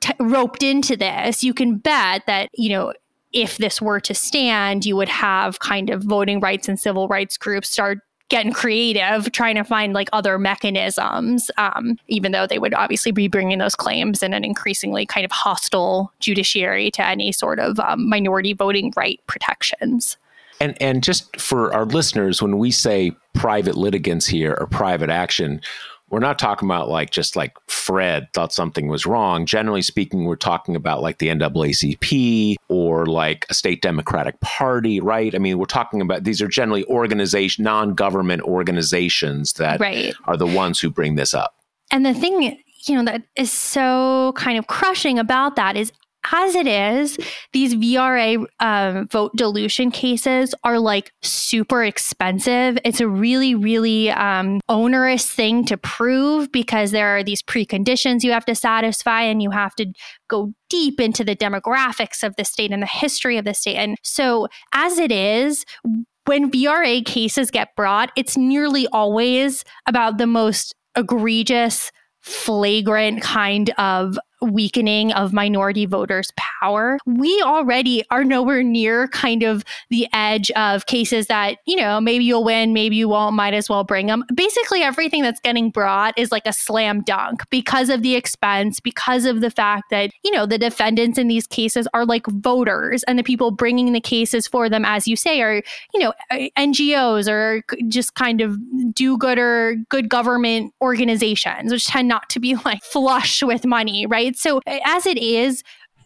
t- 0.00 0.12
roped 0.20 0.62
into 0.62 0.96
this, 0.96 1.42
you 1.42 1.54
can 1.54 1.76
bet 1.78 2.22
that, 2.26 2.50
you 2.54 2.68
know, 2.68 2.92
if 3.36 3.58
this 3.58 3.82
were 3.82 4.00
to 4.00 4.14
stand, 4.14 4.86
you 4.86 4.96
would 4.96 5.10
have 5.10 5.60
kind 5.60 5.90
of 5.90 6.02
voting 6.02 6.40
rights 6.40 6.68
and 6.68 6.80
civil 6.80 7.06
rights 7.06 7.36
groups 7.36 7.68
start 7.68 7.98
getting 8.30 8.50
creative, 8.50 9.30
trying 9.30 9.54
to 9.54 9.62
find 9.62 9.92
like 9.92 10.08
other 10.12 10.38
mechanisms, 10.38 11.50
um, 11.58 11.98
even 12.08 12.32
though 12.32 12.46
they 12.46 12.58
would 12.58 12.72
obviously 12.72 13.12
be 13.12 13.28
bringing 13.28 13.58
those 13.58 13.76
claims 13.76 14.22
in 14.22 14.32
an 14.32 14.42
increasingly 14.42 15.04
kind 15.04 15.24
of 15.24 15.30
hostile 15.30 16.10
judiciary 16.18 16.90
to 16.90 17.06
any 17.06 17.30
sort 17.30 17.60
of 17.60 17.78
um, 17.78 18.08
minority 18.08 18.54
voting 18.54 18.90
right 18.96 19.20
protections. 19.26 20.16
And 20.58 20.80
and 20.80 21.02
just 21.02 21.38
for 21.38 21.72
our 21.74 21.84
listeners, 21.84 22.40
when 22.40 22.56
we 22.56 22.70
say 22.70 23.12
private 23.34 23.76
litigants 23.76 24.26
here 24.26 24.56
or 24.58 24.66
private 24.66 25.10
action, 25.10 25.60
we're 26.10 26.20
not 26.20 26.38
talking 26.38 26.68
about 26.68 26.88
like 26.88 27.10
just 27.10 27.34
like 27.34 27.56
Fred 27.68 28.28
thought 28.32 28.52
something 28.52 28.88
was 28.88 29.06
wrong. 29.06 29.44
Generally 29.44 29.82
speaking, 29.82 30.24
we're 30.24 30.36
talking 30.36 30.76
about 30.76 31.02
like 31.02 31.18
the 31.18 31.28
NAACP 31.28 32.56
or 32.68 33.06
like 33.06 33.44
a 33.50 33.54
state 33.54 33.82
Democratic 33.82 34.38
Party, 34.40 35.00
right? 35.00 35.34
I 35.34 35.38
mean, 35.38 35.58
we're 35.58 35.66
talking 35.66 36.00
about 36.00 36.24
these 36.24 36.40
are 36.40 36.48
generally 36.48 36.84
organization, 36.84 37.64
non-government 37.64 38.42
organizations 38.42 39.54
that 39.54 39.80
right. 39.80 40.14
are 40.24 40.36
the 40.36 40.46
ones 40.46 40.78
who 40.78 40.90
bring 40.90 41.16
this 41.16 41.34
up. 41.34 41.54
And 41.90 42.06
the 42.06 42.14
thing 42.14 42.58
you 42.86 42.94
know 42.94 43.04
that 43.04 43.22
is 43.34 43.50
so 43.50 44.32
kind 44.36 44.58
of 44.58 44.68
crushing 44.68 45.18
about 45.18 45.56
that 45.56 45.76
is 45.76 45.92
as 46.32 46.54
it 46.54 46.66
is, 46.66 47.18
these 47.52 47.74
VRA 47.74 48.44
um, 48.60 49.06
vote 49.08 49.32
dilution 49.36 49.90
cases 49.90 50.54
are 50.64 50.78
like 50.78 51.12
super 51.22 51.84
expensive. 51.84 52.78
It's 52.84 53.00
a 53.00 53.08
really, 53.08 53.54
really 53.54 54.10
um, 54.10 54.60
onerous 54.68 55.30
thing 55.30 55.64
to 55.66 55.76
prove 55.76 56.50
because 56.52 56.90
there 56.90 57.16
are 57.16 57.22
these 57.22 57.42
preconditions 57.42 58.22
you 58.22 58.32
have 58.32 58.46
to 58.46 58.54
satisfy 58.54 59.22
and 59.22 59.42
you 59.42 59.50
have 59.50 59.74
to 59.76 59.86
go 60.28 60.52
deep 60.68 61.00
into 61.00 61.24
the 61.24 61.36
demographics 61.36 62.22
of 62.22 62.34
the 62.36 62.44
state 62.44 62.72
and 62.72 62.82
the 62.82 62.86
history 62.86 63.38
of 63.38 63.44
the 63.44 63.54
state. 63.54 63.76
And 63.76 63.96
so, 64.02 64.48
as 64.72 64.98
it 64.98 65.12
is, 65.12 65.64
when 66.26 66.50
VRA 66.50 67.04
cases 67.04 67.50
get 67.50 67.74
brought, 67.76 68.10
it's 68.16 68.36
nearly 68.36 68.86
always 68.88 69.64
about 69.86 70.18
the 70.18 70.26
most 70.26 70.74
egregious 70.96 71.92
flagrant 72.20 73.22
kind 73.22 73.70
of 73.78 74.18
weakening 74.40 75.12
of 75.12 75.32
minority 75.32 75.86
voters' 75.86 76.32
power. 76.36 76.98
We 77.06 77.42
already 77.42 78.04
are 78.10 78.24
nowhere 78.24 78.62
near 78.62 79.08
kind 79.08 79.42
of 79.42 79.64
the 79.90 80.08
edge 80.12 80.50
of 80.52 80.86
cases 80.86 81.26
that, 81.26 81.58
you 81.66 81.76
know, 81.76 82.00
maybe 82.00 82.24
you'll 82.24 82.44
win, 82.44 82.72
maybe 82.72 82.96
you 82.96 83.08
won't, 83.08 83.34
might 83.34 83.54
as 83.54 83.68
well 83.68 83.84
bring 83.84 84.06
them. 84.06 84.24
Basically, 84.34 84.82
everything 84.82 85.22
that's 85.22 85.40
getting 85.40 85.70
brought 85.70 86.18
is 86.18 86.30
like 86.32 86.46
a 86.46 86.52
slam 86.52 87.02
dunk 87.02 87.42
because 87.50 87.88
of 87.88 88.02
the 88.02 88.14
expense, 88.14 88.80
because 88.80 89.24
of 89.24 89.40
the 89.40 89.50
fact 89.50 89.90
that, 89.90 90.10
you 90.24 90.30
know, 90.30 90.46
the 90.46 90.58
defendants 90.58 91.18
in 91.18 91.28
these 91.28 91.46
cases 91.46 91.88
are 91.94 92.04
like 92.04 92.26
voters 92.26 93.02
and 93.04 93.18
the 93.18 93.22
people 93.22 93.50
bringing 93.50 93.92
the 93.92 94.00
cases 94.00 94.46
for 94.46 94.68
them, 94.68 94.84
as 94.84 95.08
you 95.08 95.16
say, 95.16 95.40
are, 95.40 95.62
you 95.94 96.00
know, 96.00 96.12
NGOs 96.32 97.28
or 97.28 97.62
just 97.88 98.14
kind 98.14 98.40
of 98.40 98.56
do 98.94 99.16
gooder, 99.18 99.76
good 99.88 100.08
government 100.08 100.72
organizations, 100.80 101.72
which 101.72 101.86
tend 101.86 102.08
not 102.08 102.28
to 102.30 102.40
be 102.40 102.54
like 102.64 102.82
flush 102.82 103.42
with 103.42 103.64
money, 103.64 104.06
right? 104.06 104.25
Right? 104.26 104.36
So 104.36 104.60
as 104.84 105.06
it 105.06 105.18
is, 105.18 105.62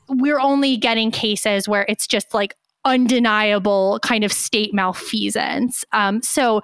we're 0.08 0.40
only 0.40 0.76
getting 0.76 1.10
cases 1.10 1.68
where 1.68 1.86
it's 1.88 2.06
just 2.06 2.34
like 2.34 2.54
undeniable 2.84 3.98
kind 4.02 4.24
of 4.24 4.32
state 4.32 4.74
malfeasance. 4.74 5.84
Um, 5.92 6.22
so 6.22 6.62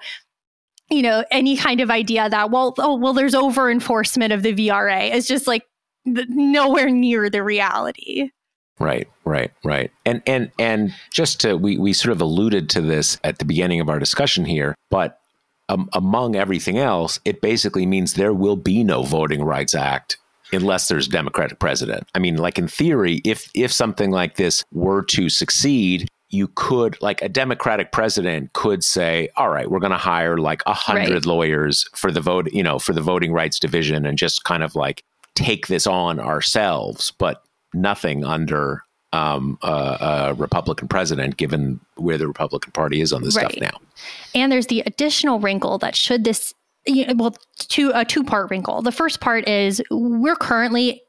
you 0.89 1.01
know, 1.01 1.25
any 1.31 1.57
kind 1.57 1.81
of 1.81 1.91
idea 1.91 2.29
that 2.29 2.49
well, 2.49 2.73
oh 2.77 2.95
well, 2.95 3.13
there's 3.13 3.35
over 3.35 3.69
enforcement 3.69 4.31
of 4.31 4.41
the 4.41 4.53
VRA 4.53 5.13
is 5.13 5.27
just 5.27 5.45
like 5.45 5.63
nowhere 6.05 6.89
near 6.89 7.29
the 7.29 7.43
reality. 7.43 8.29
Right, 8.79 9.07
right, 9.25 9.51
right. 9.65 9.91
And 10.05 10.21
and 10.25 10.51
and 10.57 10.93
just 11.11 11.41
to 11.41 11.57
we 11.57 11.77
we 11.77 11.91
sort 11.91 12.13
of 12.13 12.21
alluded 12.21 12.69
to 12.71 12.81
this 12.81 13.19
at 13.23 13.39
the 13.39 13.45
beginning 13.45 13.81
of 13.81 13.89
our 13.89 13.99
discussion 13.99 14.45
here, 14.45 14.75
but 14.89 15.19
um, 15.69 15.89
among 15.93 16.37
everything 16.37 16.77
else, 16.77 17.19
it 17.25 17.41
basically 17.41 17.85
means 17.85 18.13
there 18.13 18.33
will 18.33 18.55
be 18.55 18.85
no 18.85 19.03
Voting 19.03 19.43
Rights 19.43 19.75
Act 19.75 20.17
unless 20.51 20.87
there's 20.87 21.07
democratic 21.07 21.59
president. 21.59 22.07
I 22.15 22.19
mean, 22.19 22.37
like 22.37 22.57
in 22.57 22.67
theory, 22.67 23.21
if 23.25 23.49
if 23.53 23.71
something 23.71 24.11
like 24.11 24.35
this 24.35 24.63
were 24.71 25.03
to 25.03 25.29
succeed, 25.29 26.09
you 26.29 26.49
could 26.55 27.01
like 27.01 27.21
a 27.21 27.29
democratic 27.29 27.91
president 27.91 28.51
could 28.53 28.83
say 28.83 29.29
all 29.37 29.49
right 29.49 29.71
we're 29.71 29.79
going 29.79 29.91
to 29.91 29.97
hire 29.97 30.37
like 30.37 30.61
a 30.65 30.73
hundred 30.73 31.13
right. 31.13 31.25
lawyers 31.25 31.87
for 31.93 32.11
the 32.11 32.21
vote 32.21 32.51
you 32.51 32.63
know 32.63 32.79
for 32.79 32.93
the 32.93 33.01
voting 33.01 33.31
rights 33.31 33.59
division 33.59 34.05
and 34.05 34.17
just 34.17 34.43
kind 34.43 34.63
of 34.63 34.75
like 34.75 35.03
take 35.35 35.67
this 35.67 35.87
on 35.87 36.19
ourselves 36.19 37.11
but 37.17 37.43
nothing 37.73 38.23
under 38.25 38.81
um, 39.13 39.57
a, 39.61 39.67
a, 39.69 40.33
republican 40.33 40.87
president 40.87 41.37
given 41.37 41.79
where 41.95 42.17
the 42.17 42.27
republican 42.27 42.71
party 42.73 42.99
is 42.99 43.13
on 43.13 43.23
this 43.23 43.35
right. 43.37 43.51
stuff 43.51 43.61
now 43.61 43.79
and 44.35 44.51
there's 44.51 44.67
the 44.67 44.83
additional 44.85 45.39
wrinkle 45.39 45.77
that 45.77 45.95
should 45.95 46.25
this 46.25 46.53
you 46.87 47.05
know, 47.05 47.13
well, 47.15 47.35
two 47.59 47.91
a 47.93 48.05
two 48.05 48.23
part 48.23 48.49
wrinkle. 48.49 48.81
The 48.81 48.91
first 48.91 49.19
part 49.19 49.47
is 49.47 49.81
we're 49.91 50.35
currently 50.35 51.01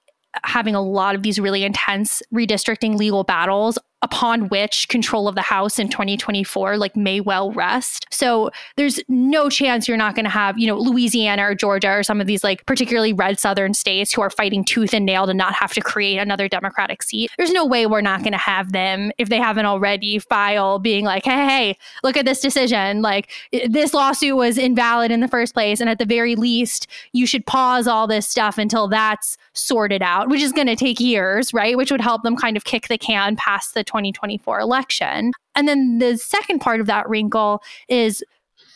having 0.44 0.74
a 0.74 0.82
lot 0.82 1.14
of 1.14 1.22
these 1.22 1.38
really 1.38 1.64
intense 1.64 2.22
redistricting 2.32 2.96
legal 2.96 3.24
battles 3.24 3.78
upon 4.02 4.48
which 4.48 4.88
control 4.88 5.26
of 5.26 5.34
the 5.34 5.42
House 5.42 5.78
in 5.78 5.88
2024 5.88 6.76
like 6.76 6.96
may 6.96 7.20
well 7.20 7.50
rest. 7.52 8.06
So 8.10 8.50
there's 8.76 9.00
no 9.08 9.50
chance 9.50 9.88
you're 9.88 9.96
not 9.96 10.14
going 10.14 10.24
to 10.24 10.30
have, 10.30 10.56
you 10.58 10.68
know, 10.68 10.78
Louisiana 10.78 11.42
or 11.42 11.54
Georgia 11.54 11.90
or 11.90 12.02
some 12.02 12.20
of 12.20 12.26
these 12.26 12.44
like 12.44 12.64
particularly 12.66 13.12
red 13.12 13.40
southern 13.40 13.74
states 13.74 14.12
who 14.12 14.22
are 14.22 14.30
fighting 14.30 14.64
tooth 14.64 14.94
and 14.94 15.04
nail 15.04 15.26
to 15.26 15.34
not 15.34 15.54
have 15.54 15.72
to 15.72 15.80
create 15.80 16.18
another 16.18 16.48
Democratic 16.48 17.02
seat. 17.02 17.30
There's 17.36 17.50
no 17.50 17.66
way 17.66 17.86
we're 17.86 18.00
not 18.00 18.20
going 18.20 18.32
to 18.32 18.38
have 18.38 18.72
them 18.72 19.10
if 19.18 19.30
they 19.30 19.38
haven't 19.38 19.66
already 19.66 20.20
file 20.20 20.78
being 20.78 21.04
like, 21.04 21.24
hey, 21.24 21.46
hey, 21.46 21.78
look 22.04 22.16
at 22.16 22.24
this 22.24 22.40
decision. 22.40 23.02
Like 23.02 23.30
this 23.66 23.94
lawsuit 23.94 24.36
was 24.36 24.58
invalid 24.58 25.10
in 25.10 25.20
the 25.20 25.28
first 25.28 25.54
place. 25.54 25.80
And 25.80 25.90
at 25.90 25.98
the 25.98 26.04
very 26.04 26.36
least, 26.36 26.86
you 27.12 27.26
should 27.26 27.46
pause 27.46 27.88
all 27.88 28.06
this 28.06 28.28
stuff 28.28 28.58
until 28.58 28.86
that's 28.86 29.36
sorted 29.54 30.02
out, 30.02 30.28
which 30.28 30.40
is 30.40 30.52
going 30.52 30.68
to 30.68 30.76
take 30.76 31.00
years, 31.00 31.52
right? 31.52 31.76
Which 31.76 31.90
would 31.90 32.00
help 32.00 32.22
them 32.22 32.36
kind 32.36 32.56
of 32.56 32.64
kick 32.64 32.86
the 32.86 32.98
can 32.98 33.34
past 33.34 33.74
the 33.74 33.87
2024 33.88 34.60
election. 34.60 35.32
And 35.56 35.66
then 35.66 35.98
the 35.98 36.16
second 36.16 36.60
part 36.60 36.80
of 36.80 36.86
that 36.86 37.08
wrinkle 37.08 37.62
is 37.88 38.22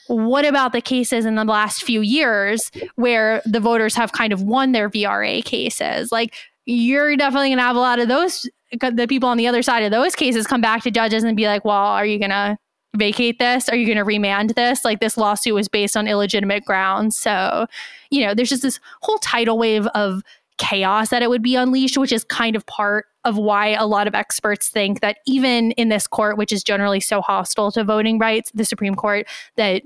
what 0.09 0.45
about 0.45 0.73
the 0.73 0.81
cases 0.81 1.25
in 1.25 1.37
the 1.37 1.45
last 1.45 1.85
few 1.85 2.01
years 2.01 2.71
where 2.97 3.41
the 3.45 3.61
voters 3.61 3.95
have 3.95 4.13
kind 4.13 4.33
of 4.33 4.43
won 4.43 4.73
their 4.73 4.91
VRA 4.91 5.45
cases? 5.45 6.11
Like, 6.11 6.35
you're 6.67 7.17
definitely 7.17 7.49
going 7.49 7.59
to 7.59 7.65
have 7.65 7.77
a 7.77 7.81
lot 7.81 7.99
of 7.99 8.09
those, 8.09 8.49
uh, 8.81 8.91
the 8.91 9.07
people 9.07 9.29
on 9.29 9.37
the 9.37 9.47
other 9.47 9.63
side 9.63 9.83
of 9.85 9.91
those 9.91 10.15
cases 10.15 10.47
come 10.47 10.61
back 10.61 10.83
to 10.83 10.91
judges 10.91 11.25
and 11.25 11.37
be 11.37 11.47
like, 11.47 11.65
well, 11.65 11.77
are 11.77 12.07
you 12.07 12.19
going 12.19 12.31
to 12.31 12.57
vacate 12.95 13.39
this? 13.39 13.69
Are 13.69 13.77
you 13.77 13.87
going 13.87 13.99
to 13.99 14.05
remand 14.05 14.51
this? 14.51 14.85
Like, 14.85 15.01
this 15.01 15.17
lawsuit 15.17 15.55
was 15.55 15.69
based 15.69 15.97
on 15.97 16.07
illegitimate 16.07 16.65
grounds. 16.65 17.17
So, 17.17 17.67
you 18.11 18.25
know, 18.25 18.35
there's 18.35 18.51
just 18.51 18.63
this 18.63 18.81
whole 19.01 19.19
tidal 19.19 19.59
wave 19.59 19.87
of 19.89 20.23
chaos 20.59 21.09
that 21.09 21.23
it 21.23 21.31
would 21.31 21.43
be 21.43 21.57
unleashed, 21.57 21.97
which 21.97 22.13
is 22.13 22.25
kind 22.25 22.55
of 22.55 22.67
part 22.67 23.07
of 23.25 23.37
why 23.37 23.69
a 23.69 23.87
lot 23.87 24.07
of 24.07 24.15
experts 24.15 24.69
think 24.69 25.01
that 25.01 25.19
even 25.27 25.73
in 25.73 25.89
this 25.89 26.07
court, 26.07 26.37
which 26.37 26.53
is 26.53 26.63
generally 26.65 27.01
so 27.01 27.21
hostile 27.21 27.71
to 27.73 27.85
voting 27.85 28.19
rights, 28.19 28.51
the 28.53 28.65
Supreme 28.65 28.95
Court, 28.95 29.27
that 29.57 29.83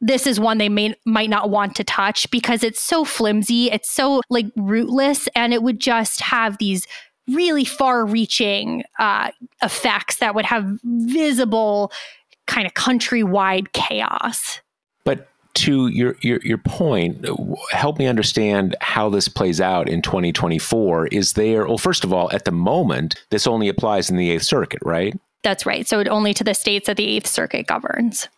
this 0.00 0.26
is 0.26 0.38
one 0.38 0.58
they 0.58 0.68
may 0.68 0.94
might 1.06 1.30
not 1.30 1.48
want 1.50 1.74
to 1.76 1.84
touch 1.84 2.30
because 2.30 2.62
it's 2.62 2.80
so 2.80 3.04
flimsy, 3.04 3.70
it's 3.70 3.90
so 3.90 4.20
like 4.28 4.46
rootless, 4.56 5.28
and 5.34 5.54
it 5.54 5.62
would 5.62 5.80
just 5.80 6.20
have 6.20 6.58
these 6.58 6.86
really 7.28 7.64
far-reaching 7.64 8.84
uh, 8.98 9.30
effects 9.62 10.16
that 10.16 10.34
would 10.34 10.44
have 10.44 10.78
visible 10.84 11.90
kind 12.46 12.66
of 12.66 12.74
countrywide 12.74 13.72
chaos. 13.72 14.60
But 15.04 15.28
to 15.54 15.88
your, 15.88 16.16
your 16.20 16.40
your 16.42 16.58
point, 16.58 17.26
help 17.70 17.98
me 17.98 18.06
understand 18.06 18.76
how 18.80 19.08
this 19.08 19.28
plays 19.28 19.60
out 19.60 19.88
in 19.88 20.02
2024. 20.02 21.08
Is 21.08 21.34
there 21.34 21.66
well, 21.66 21.78
first 21.78 22.04
of 22.04 22.12
all, 22.12 22.30
at 22.32 22.44
the 22.44 22.52
moment, 22.52 23.24
this 23.30 23.46
only 23.46 23.68
applies 23.68 24.10
in 24.10 24.16
the 24.16 24.30
Eighth 24.30 24.42
Circuit, 24.42 24.80
right? 24.84 25.18
That's 25.42 25.66
right. 25.66 25.86
So 25.86 26.02
only 26.04 26.34
to 26.34 26.44
the 26.44 26.54
states 26.54 26.86
that 26.86 26.96
the 26.96 27.06
Eighth 27.06 27.26
Circuit 27.26 27.66
governs. 27.66 28.28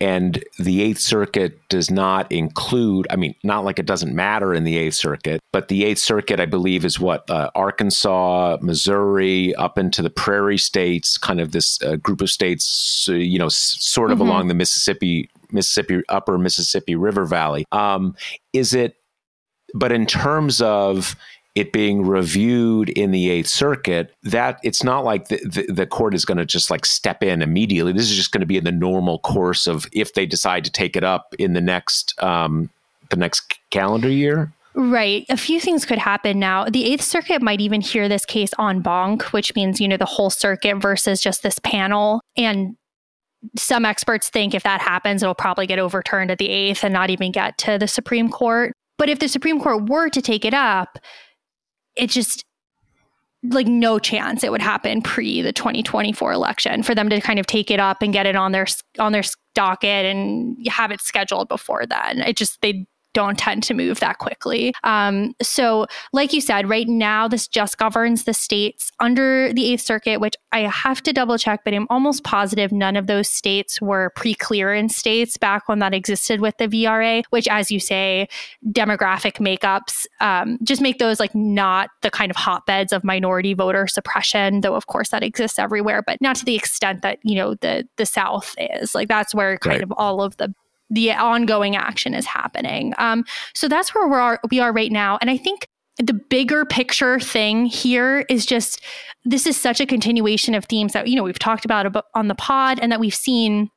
And 0.00 0.42
the 0.58 0.82
Eighth 0.82 1.00
Circuit 1.00 1.58
does 1.68 1.90
not 1.90 2.30
include, 2.30 3.06
I 3.10 3.16
mean, 3.16 3.34
not 3.42 3.64
like 3.64 3.78
it 3.78 3.86
doesn't 3.86 4.14
matter 4.14 4.54
in 4.54 4.64
the 4.64 4.78
Eighth 4.78 4.94
Circuit, 4.94 5.40
but 5.52 5.68
the 5.68 5.84
Eighth 5.84 5.98
Circuit, 5.98 6.40
I 6.40 6.46
believe, 6.46 6.84
is 6.84 7.00
what 7.00 7.28
uh, 7.30 7.50
Arkansas, 7.54 8.58
Missouri, 8.60 9.54
up 9.56 9.78
into 9.78 10.02
the 10.02 10.10
prairie 10.10 10.58
states, 10.58 11.18
kind 11.18 11.40
of 11.40 11.52
this 11.52 11.82
uh, 11.82 11.96
group 11.96 12.20
of 12.20 12.30
states, 12.30 13.08
uh, 13.10 13.14
you 13.14 13.38
know, 13.38 13.46
s- 13.46 13.76
sort 13.80 14.10
of 14.10 14.18
mm-hmm. 14.18 14.28
along 14.28 14.48
the 14.48 14.54
Mississippi 14.54 15.28
Mississippi 15.54 16.02
Upper 16.08 16.38
Mississippi 16.38 16.96
River 16.96 17.24
Valley. 17.24 17.64
Um, 17.72 18.14
is 18.52 18.74
it? 18.74 18.96
But 19.74 19.92
in 19.92 20.06
terms 20.06 20.60
of 20.60 21.16
it 21.54 21.72
being 21.72 22.04
reviewed 22.04 22.90
in 22.90 23.12
the 23.12 23.30
Eighth 23.30 23.48
Circuit, 23.48 24.12
that 24.24 24.58
it's 24.64 24.82
not 24.82 25.04
like 25.04 25.28
the, 25.28 25.36
the, 25.44 25.72
the 25.72 25.86
court 25.86 26.14
is 26.14 26.24
going 26.24 26.38
to 26.38 26.44
just 26.44 26.70
like 26.70 26.84
step 26.84 27.22
in 27.22 27.42
immediately. 27.42 27.92
This 27.92 28.10
is 28.10 28.16
just 28.16 28.32
going 28.32 28.40
to 28.40 28.46
be 28.46 28.56
in 28.56 28.64
the 28.64 28.72
normal 28.72 29.20
course 29.20 29.66
of 29.66 29.86
if 29.92 30.14
they 30.14 30.26
decide 30.26 30.64
to 30.64 30.70
take 30.70 30.96
it 30.96 31.04
up 31.04 31.34
in 31.38 31.52
the 31.52 31.60
next 31.60 32.20
um, 32.22 32.70
the 33.10 33.16
next 33.16 33.58
calendar 33.70 34.08
year. 34.08 34.52
Right. 34.76 35.24
A 35.28 35.36
few 35.36 35.60
things 35.60 35.86
could 35.86 35.98
happen 35.98 36.40
now. 36.40 36.64
The 36.64 36.84
Eighth 36.84 37.04
Circuit 37.04 37.40
might 37.40 37.60
even 37.60 37.80
hear 37.80 38.08
this 38.08 38.26
case 38.26 38.50
en 38.58 38.80
banc, 38.80 39.22
which 39.32 39.54
means, 39.54 39.80
you 39.80 39.86
know, 39.86 39.96
the 39.96 40.04
whole 40.04 40.30
circuit 40.30 40.78
versus 40.78 41.20
just 41.20 41.44
this 41.44 41.60
panel. 41.60 42.20
And 42.36 42.76
some 43.56 43.84
experts 43.84 44.30
think 44.30 44.54
if 44.54 44.62
that 44.62 44.80
happens, 44.80 45.22
it'll 45.22 45.34
probably 45.34 45.66
get 45.66 45.78
overturned 45.78 46.30
at 46.30 46.38
the 46.38 46.48
eighth 46.48 46.84
and 46.84 46.92
not 46.92 47.10
even 47.10 47.32
get 47.32 47.58
to 47.58 47.78
the 47.78 47.88
Supreme 47.88 48.28
Court. 48.30 48.72
But 48.98 49.08
if 49.08 49.18
the 49.18 49.28
Supreme 49.28 49.60
Court 49.60 49.88
were 49.88 50.08
to 50.08 50.22
take 50.22 50.44
it 50.44 50.54
up, 50.54 50.98
it 51.96 52.10
just 52.10 52.44
like 53.50 53.66
no 53.66 53.98
chance 53.98 54.42
it 54.42 54.50
would 54.50 54.62
happen 54.62 55.02
pre 55.02 55.42
the 55.42 55.52
2024 55.52 56.32
election 56.32 56.82
for 56.82 56.94
them 56.94 57.10
to 57.10 57.20
kind 57.20 57.38
of 57.38 57.46
take 57.46 57.70
it 57.70 57.78
up 57.78 58.00
and 58.00 58.12
get 58.12 58.26
it 58.26 58.36
on 58.36 58.52
their 58.52 58.66
on 58.98 59.12
their 59.12 59.22
docket 59.54 60.06
and 60.06 60.56
have 60.66 60.90
it 60.90 61.00
scheduled 61.00 61.48
before 61.48 61.84
then. 61.86 62.20
It 62.20 62.36
just 62.36 62.60
they 62.62 62.86
don't 63.14 63.38
tend 63.38 63.62
to 63.64 63.74
move 63.74 64.00
that 64.00 64.18
quickly. 64.18 64.74
Um, 64.84 65.34
so, 65.40 65.86
like 66.12 66.32
you 66.32 66.40
said, 66.40 66.68
right 66.68 66.88
now, 66.88 67.26
this 67.26 67.48
just 67.48 67.78
governs 67.78 68.24
the 68.24 68.34
states 68.34 68.90
under 69.00 69.52
the 69.52 69.72
Eighth 69.72 69.82
Circuit, 69.82 70.20
which 70.20 70.34
I 70.52 70.60
have 70.60 71.02
to 71.04 71.12
double 71.12 71.38
check, 71.38 71.62
but 71.64 71.72
I'm 71.72 71.86
almost 71.88 72.24
positive 72.24 72.72
none 72.72 72.96
of 72.96 73.06
those 73.06 73.28
states 73.28 73.80
were 73.80 74.12
pre 74.16 74.34
clearance 74.34 74.96
states 74.96 75.36
back 75.36 75.68
when 75.68 75.78
that 75.78 75.94
existed 75.94 76.40
with 76.40 76.56
the 76.58 76.68
VRA, 76.68 77.24
which, 77.30 77.48
as 77.48 77.70
you 77.70 77.80
say, 77.80 78.28
demographic 78.68 79.38
makeups 79.38 80.06
um, 80.20 80.58
just 80.62 80.82
make 80.82 80.98
those 80.98 81.20
like 81.20 81.34
not 81.34 81.90
the 82.02 82.10
kind 82.10 82.30
of 82.30 82.36
hotbeds 82.36 82.92
of 82.92 83.04
minority 83.04 83.54
voter 83.54 83.86
suppression, 83.86 84.60
though, 84.60 84.74
of 84.74 84.86
course, 84.86 85.10
that 85.10 85.22
exists 85.22 85.58
everywhere, 85.58 86.02
but 86.02 86.20
not 86.20 86.36
to 86.36 86.44
the 86.44 86.56
extent 86.56 87.02
that, 87.02 87.18
you 87.22 87.36
know, 87.36 87.54
the, 87.54 87.86
the 87.96 88.06
South 88.06 88.54
is. 88.58 88.94
Like, 88.94 89.08
that's 89.08 89.34
where 89.34 89.56
kind 89.58 89.76
right. 89.76 89.82
of 89.82 89.92
all 89.96 90.20
of 90.20 90.36
the 90.36 90.54
the 90.90 91.12
ongoing 91.12 91.76
action 91.76 92.14
is 92.14 92.26
happening. 92.26 92.94
Um, 92.98 93.24
so 93.54 93.68
that's 93.68 93.94
where 93.94 94.06
we 94.06 94.16
are, 94.16 94.40
we 94.50 94.60
are 94.60 94.72
right 94.72 94.92
now. 94.92 95.18
And 95.20 95.30
I 95.30 95.36
think 95.36 95.68
the 95.98 96.14
bigger 96.14 96.64
picture 96.64 97.20
thing 97.20 97.66
here 97.66 98.24
is 98.28 98.46
just 98.46 98.80
this 99.24 99.46
is 99.46 99.58
such 99.58 99.80
a 99.80 99.86
continuation 99.86 100.54
of 100.54 100.64
themes 100.66 100.92
that 100.92 101.06
you 101.06 101.16
know 101.16 101.22
we've 101.22 101.38
talked 101.38 101.64
about 101.64 102.04
on 102.14 102.28
the 102.28 102.34
pod 102.34 102.78
and 102.80 102.90
that 102.90 103.00
we've 103.00 103.14
seen 103.14 103.70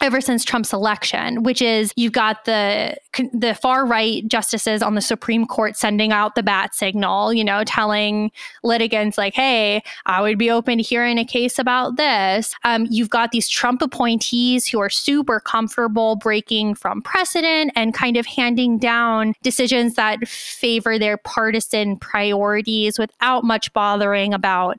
ever 0.00 0.20
since 0.20 0.44
Trump's 0.44 0.72
election, 0.72 1.42
which 1.42 1.60
is 1.60 1.92
you've 1.96 2.12
got 2.12 2.44
the 2.44 2.96
the 3.32 3.54
far 3.54 3.84
right 3.86 4.26
justices 4.28 4.82
on 4.82 4.94
the 4.94 5.00
Supreme 5.00 5.46
Court 5.46 5.76
sending 5.76 6.12
out 6.12 6.34
the 6.34 6.42
bat 6.42 6.74
signal, 6.74 7.32
you 7.32 7.44
know, 7.44 7.64
telling 7.64 8.30
litigants 8.62 9.18
like, 9.18 9.34
"Hey, 9.34 9.82
I 10.06 10.20
would 10.20 10.38
be 10.38 10.50
open 10.50 10.78
to 10.78 10.84
hearing 10.84 11.18
a 11.18 11.24
case 11.24 11.58
about 11.58 11.96
this." 11.96 12.54
Um, 12.64 12.86
you've 12.90 13.10
got 13.10 13.32
these 13.32 13.48
Trump 13.48 13.82
appointees 13.82 14.66
who 14.66 14.80
are 14.80 14.90
super 14.90 15.40
comfortable 15.40 16.16
breaking 16.16 16.74
from 16.74 17.02
precedent 17.02 17.72
and 17.74 17.94
kind 17.94 18.16
of 18.16 18.26
handing 18.26 18.78
down 18.78 19.34
decisions 19.42 19.94
that 19.94 20.26
favor 20.28 20.98
their 20.98 21.16
partisan 21.16 21.96
priorities 21.96 22.98
without 22.98 23.44
much 23.44 23.72
bothering 23.72 24.32
about 24.34 24.78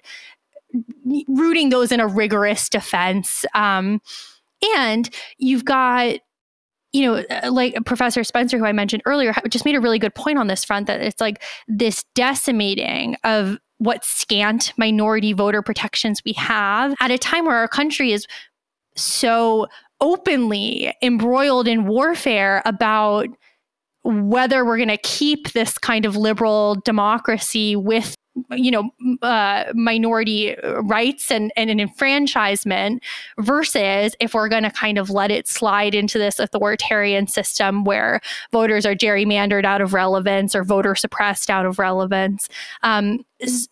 rooting 1.28 1.70
those 1.70 1.92
in 1.92 2.00
a 2.00 2.08
rigorous 2.08 2.70
defense. 2.70 3.46
Um, 3.56 4.02
and 4.76 5.10
you've 5.38 5.66
got 5.66 6.20
you 6.92 7.04
know, 7.04 7.24
uh, 7.30 7.52
like 7.52 7.76
Professor 7.86 8.24
Spencer, 8.24 8.58
who 8.58 8.66
I 8.66 8.72
mentioned 8.72 9.04
earlier, 9.06 9.34
just 9.48 9.64
made 9.64 9.76
a 9.76 9.80
really 9.80 10.00
good 10.00 10.16
point 10.16 10.40
on 10.40 10.48
this 10.48 10.66
front 10.66 10.88
that 10.88 11.02
it's 11.02 11.22
like 11.22 11.44
this 11.68 12.04
decimating 12.16 13.16
of 13.24 13.58
what 13.78 14.04
scant 14.04 14.74
minority 14.78 15.34
voter 15.34 15.62
protections 15.62 16.22
we 16.26 16.34
have 16.34 16.96
at 17.00 17.12
a 17.12 17.18
time 17.18 17.46
where 17.46 17.56
our 17.56 17.68
country 17.68 18.12
is 18.12 18.26
so 18.96 19.68
openly 20.02 20.94
embroiled 21.02 21.68
in 21.68 21.86
warfare 21.86 22.62
about 22.66 23.28
whether 24.04 24.66
we're 24.66 24.78
going 24.78 24.90
to 24.90 24.98
keep 24.98 25.52
this 25.52 25.78
kind 25.78 26.06
of 26.06 26.16
liberal 26.16 26.76
democracy 26.86 27.76
with 27.76 28.16
you 28.52 28.72
know 28.72 28.90
uh, 29.22 29.66
minority 29.74 30.56
rights 30.82 31.32
and, 31.32 31.52
and 31.56 31.70
an 31.70 31.80
enfranchisement 31.80 33.04
versus 33.40 34.16
if 34.20 34.34
we're 34.34 34.50
going 34.50 34.64
to 34.64 34.72
kind 34.72 34.98
of 34.98 35.10
let 35.10 35.32
it 35.32 35.48
slide 35.48 35.96
into 35.96 36.18
this 36.18 36.40
authoritarian 36.40 37.28
system 37.28 37.84
where 37.84 38.20
voters 38.52 38.86
are 38.86 38.96
gerrymandered 38.96 39.66
out 39.66 39.82
of 39.82 39.94
relevance 39.94 40.56
or 40.56 40.64
voter 40.64 40.96
suppressed 40.96 41.50
out 41.50 41.66
of 41.66 41.80
relevance. 41.80 42.50
Um, 42.84 43.26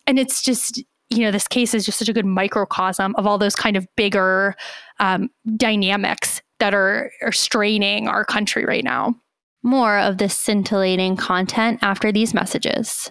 and 0.06 0.18
it's 0.18 0.42
just 0.42 0.82
you 1.10 1.20
know 1.20 1.30
this 1.30 1.48
case 1.48 1.74
is 1.74 1.86
just 1.86 1.98
such 1.98 2.08
a 2.08 2.12
good 2.12 2.26
microcosm 2.26 3.14
of 3.16 3.26
all 3.26 3.38
those 3.38 3.56
kind 3.56 3.76
of 3.76 3.86
bigger 3.96 4.54
um, 5.00 5.30
dynamics 5.56 6.42
that 6.58 6.74
are, 6.74 7.10
are 7.22 7.32
straining 7.32 8.08
our 8.08 8.24
country 8.24 8.64
right 8.64 8.84
now. 8.84 9.14
More 9.62 9.98
of 9.98 10.18
this 10.18 10.36
scintillating 10.36 11.16
content 11.16 11.78
after 11.82 12.12
these 12.12 12.34
messages 12.34 13.10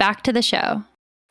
back 0.00 0.22
to 0.22 0.32
the 0.32 0.42
show. 0.42 0.82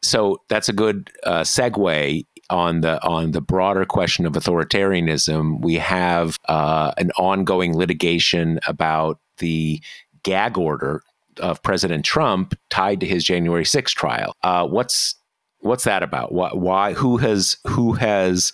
So 0.02 0.38
that's 0.48 0.70
a 0.70 0.74
good 0.74 1.12
uh, 1.26 1.42
segue 1.42 2.26
on 2.50 2.82
the 2.82 3.04
on 3.06 3.32
the 3.32 3.42
broader 3.42 3.84
question 3.84 4.26
of 4.26 4.34
authoritarianism. 4.34 5.62
We 5.62 5.76
have 5.76 6.38
uh, 6.48 6.94
an 6.98 7.12
ongoing 7.18 7.76
litigation 7.76 8.60
about 8.66 9.20
the 9.40 9.82
gag 10.24 10.58
order 10.58 11.04
of 11.40 11.62
President 11.64 12.06
Trump 12.06 12.54
tied 12.70 13.00
to 13.02 13.06
his 13.06 13.24
January 13.24 13.64
6th 13.64 13.94
trial. 13.94 14.36
Uh, 14.44 14.66
what's 14.68 15.16
what's 15.60 15.84
that 15.84 16.04
about? 16.04 16.32
Why, 16.32 16.52
why? 16.54 16.94
Who 16.94 17.18
has 17.18 17.58
who 17.68 17.94
has 17.94 18.54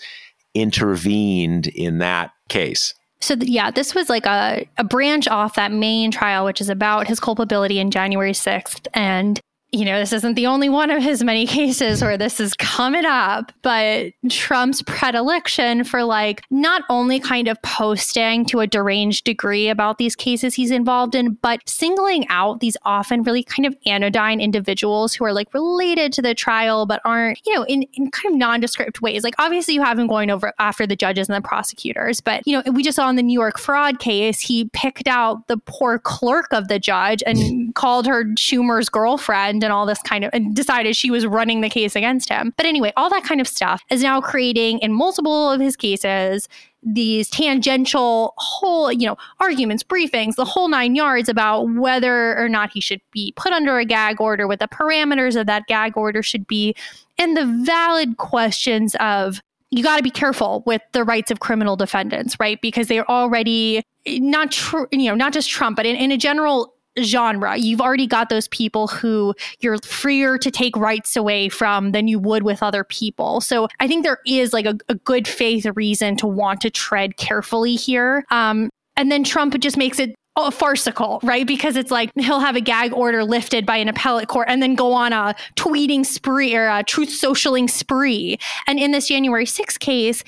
intervened 0.56 1.68
in 1.68 2.00
that 2.00 2.32
case? 2.50 2.94
So 3.22 3.36
yeah, 3.40 3.72
this 3.72 3.96
was 3.96 4.10
like 4.10 4.26
a, 4.26 4.68
a 4.78 4.84
branch 4.84 5.28
off 5.28 5.56
that 5.56 5.72
main 5.72 6.12
trial, 6.12 6.46
which 6.46 6.62
is 6.62 6.70
about 6.70 7.08
his 7.08 7.20
culpability 7.20 7.80
in 7.80 7.92
January 7.92 8.34
6th. 8.34 8.88
And 8.94 9.40
you 9.76 9.84
know, 9.84 10.00
this 10.00 10.14
isn't 10.14 10.36
the 10.36 10.48
only 10.48 10.70
one 10.70 10.90
of 10.90 11.04
his 11.04 11.22
many 11.22 11.46
cases 11.56 12.02
where 12.02 12.18
this 12.18 12.40
is 12.40 12.54
coming 12.54 13.06
up, 13.06 13.52
but 13.62 14.14
Trump's 14.30 14.82
predilection 14.84 15.84
for 15.84 16.04
like 16.04 16.42
not 16.50 16.84
only 16.90 17.20
kind 17.20 17.50
of 17.50 17.62
posting 17.62 18.46
to 18.46 18.62
a 18.62 18.68
deranged 18.68 19.26
degree 19.26 19.68
about 19.68 19.98
these 19.98 20.16
cases 20.16 20.54
he's 20.54 20.72
involved 20.72 21.14
in, 21.14 21.34
but 21.42 21.60
singling 21.68 22.26
out 22.30 22.62
these 22.62 22.78
often 22.84 23.22
really 23.24 23.44
kind 23.44 23.66
of 23.66 23.76
anodyne 23.86 24.40
individuals 24.40 25.14
who 25.14 25.26
are 25.26 25.34
like 25.34 25.54
related 25.54 26.14
to 26.14 26.22
the 26.22 26.34
trial, 26.34 26.86
but 26.86 27.02
aren't, 27.04 27.40
you 27.46 27.54
know, 27.54 27.64
in, 27.66 27.84
in 27.94 28.10
kind 28.12 28.34
of 28.34 28.40
nondescript 28.40 29.02
ways. 29.02 29.24
Like 29.24 29.36
obviously 29.40 29.74
you 29.74 29.84
have 29.84 30.00
him 30.00 30.08
going 30.08 30.30
over 30.30 30.54
after 30.58 30.88
the 30.88 30.96
judges 30.96 31.28
and 31.28 31.36
the 31.36 31.46
prosecutors, 31.46 32.22
but 32.22 32.48
you 32.48 32.56
know, 32.56 32.72
we 32.72 32.82
just 32.82 32.96
saw 32.96 33.10
in 33.10 33.18
the 33.18 33.24
New 33.24 33.38
York 33.38 33.60
fraud 33.60 34.00
case, 34.00 34.40
he 34.40 34.70
picked 34.72 35.10
out 35.10 35.48
the 35.48 35.58
poor 35.58 36.00
clerk 36.00 36.48
of 36.54 36.70
the 36.70 36.80
judge 36.80 37.22
and 37.26 37.76
called 37.76 38.08
her 38.08 38.24
Schumer's 38.36 38.88
girlfriend 38.88 39.65
and 39.66 39.74
all 39.74 39.86
this 39.86 40.02
kind 40.04 40.24
of 40.24 40.30
and 40.32 40.56
decided 40.56 40.96
she 40.96 41.12
was 41.12 41.26
running 41.26 41.60
the 41.60 41.70
case 41.70 41.96
against 41.96 42.30
him. 42.30 42.54
But 42.56 42.66
anyway, 42.66 42.94
all 42.96 43.10
that 43.10 43.26
kind 43.26 43.42
of 43.42 43.48
stuff 43.48 43.84
is 43.90 44.02
now 44.02 44.22
creating 44.22 44.80
in 44.80 44.94
multiple 44.94 45.52
of 45.52 45.60
his 45.60 45.76
cases 45.76 46.48
these 46.86 47.30
tangential 47.30 48.34
whole, 48.38 48.92
you 48.92 49.08
know, 49.08 49.18
arguments, 49.40 49.84
briefings, 49.84 50.36
the 50.36 50.46
whole 50.46 50.68
nine 50.68 50.96
yards 50.96 51.28
about 51.28 51.64
whether 51.64 52.38
or 52.38 52.48
not 52.48 52.72
he 52.72 52.80
should 52.80 53.02
be 53.12 53.34
put 53.36 53.52
under 53.52 53.80
a 53.80 53.86
gag 53.86 54.22
order, 54.22 54.48
what 54.48 54.60
the 54.60 54.68
parameters 54.68 55.40
of 55.40 55.48
that 55.48 55.66
gag 55.68 55.98
order 55.98 56.22
should 56.22 56.46
be, 56.46 56.76
and 57.18 57.36
the 57.36 57.46
valid 57.66 58.18
questions 58.18 58.96
of 59.00 59.42
you 59.72 59.84
got 59.84 59.98
to 59.98 60.04
be 60.04 60.12
careful 60.12 60.64
with 60.66 60.82
the 60.92 61.04
rights 61.04 61.32
of 61.32 61.40
criminal 61.40 61.76
defendants, 61.76 62.40
right? 62.40 62.62
Because 62.62 62.88
they're 62.88 63.10
already 63.10 63.84
not 64.08 64.52
true, 64.52 64.88
you 64.92 65.10
know, 65.10 65.16
not 65.16 65.34
just 65.34 65.50
Trump, 65.50 65.76
but 65.76 65.88
in, 65.88 65.96
in 65.96 66.12
a 66.12 66.18
general 66.18 66.75
genre. 67.02 67.58
You've 67.58 67.82
already 67.82 68.08
got 68.08 68.30
those 68.30 68.48
people 68.50 68.88
who 68.88 69.34
you're 69.60 69.78
freer 69.80 70.38
to 70.38 70.52
take 70.52 70.76
rights 70.78 71.16
away 71.16 71.50
from 71.50 71.92
than 71.92 72.08
you 72.08 72.20
would 72.20 72.44
with 72.44 72.64
other 72.64 72.84
people. 72.84 73.42
So 73.42 73.68
I 73.80 73.88
think 73.88 74.04
there 74.04 74.20
is 74.26 74.54
like 74.54 74.66
a, 74.66 74.78
a 74.90 74.96
good 74.96 75.28
faith 75.28 75.66
reason 75.76 76.16
to 76.18 76.28
want 76.28 76.62
to 76.62 76.70
tread 76.70 77.18
carefully 77.18 77.76
here. 77.76 78.26
Um, 78.32 78.70
and 78.98 79.12
then 79.12 79.24
Trump 79.24 79.58
just 79.60 79.78
makes 79.78 80.00
it 80.00 80.16
oh, 80.38 80.52
farcical, 80.52 81.20
right? 81.24 81.48
Because 81.48 81.76
it's 81.76 81.92
like 81.92 82.12
he'll 82.16 82.40
have 82.40 82.56
a 82.56 82.62
gag 82.62 82.94
order 82.94 83.24
lifted 83.24 83.66
by 83.66 83.78
an 83.78 83.88
appellate 83.88 84.28
court 84.28 84.48
and 84.50 84.62
then 84.62 84.76
go 84.76 84.94
on 84.94 85.14
a 85.14 85.36
tweeting 85.56 86.06
spree 86.06 86.56
or 86.56 86.68
a 86.68 86.84
truth 86.84 87.10
socialing 87.10 87.70
spree. 87.70 88.38
And 88.68 88.80
in 88.80 88.92
this 88.92 89.08
January 89.08 89.46
6th 89.46 89.80
case, 89.80 90.24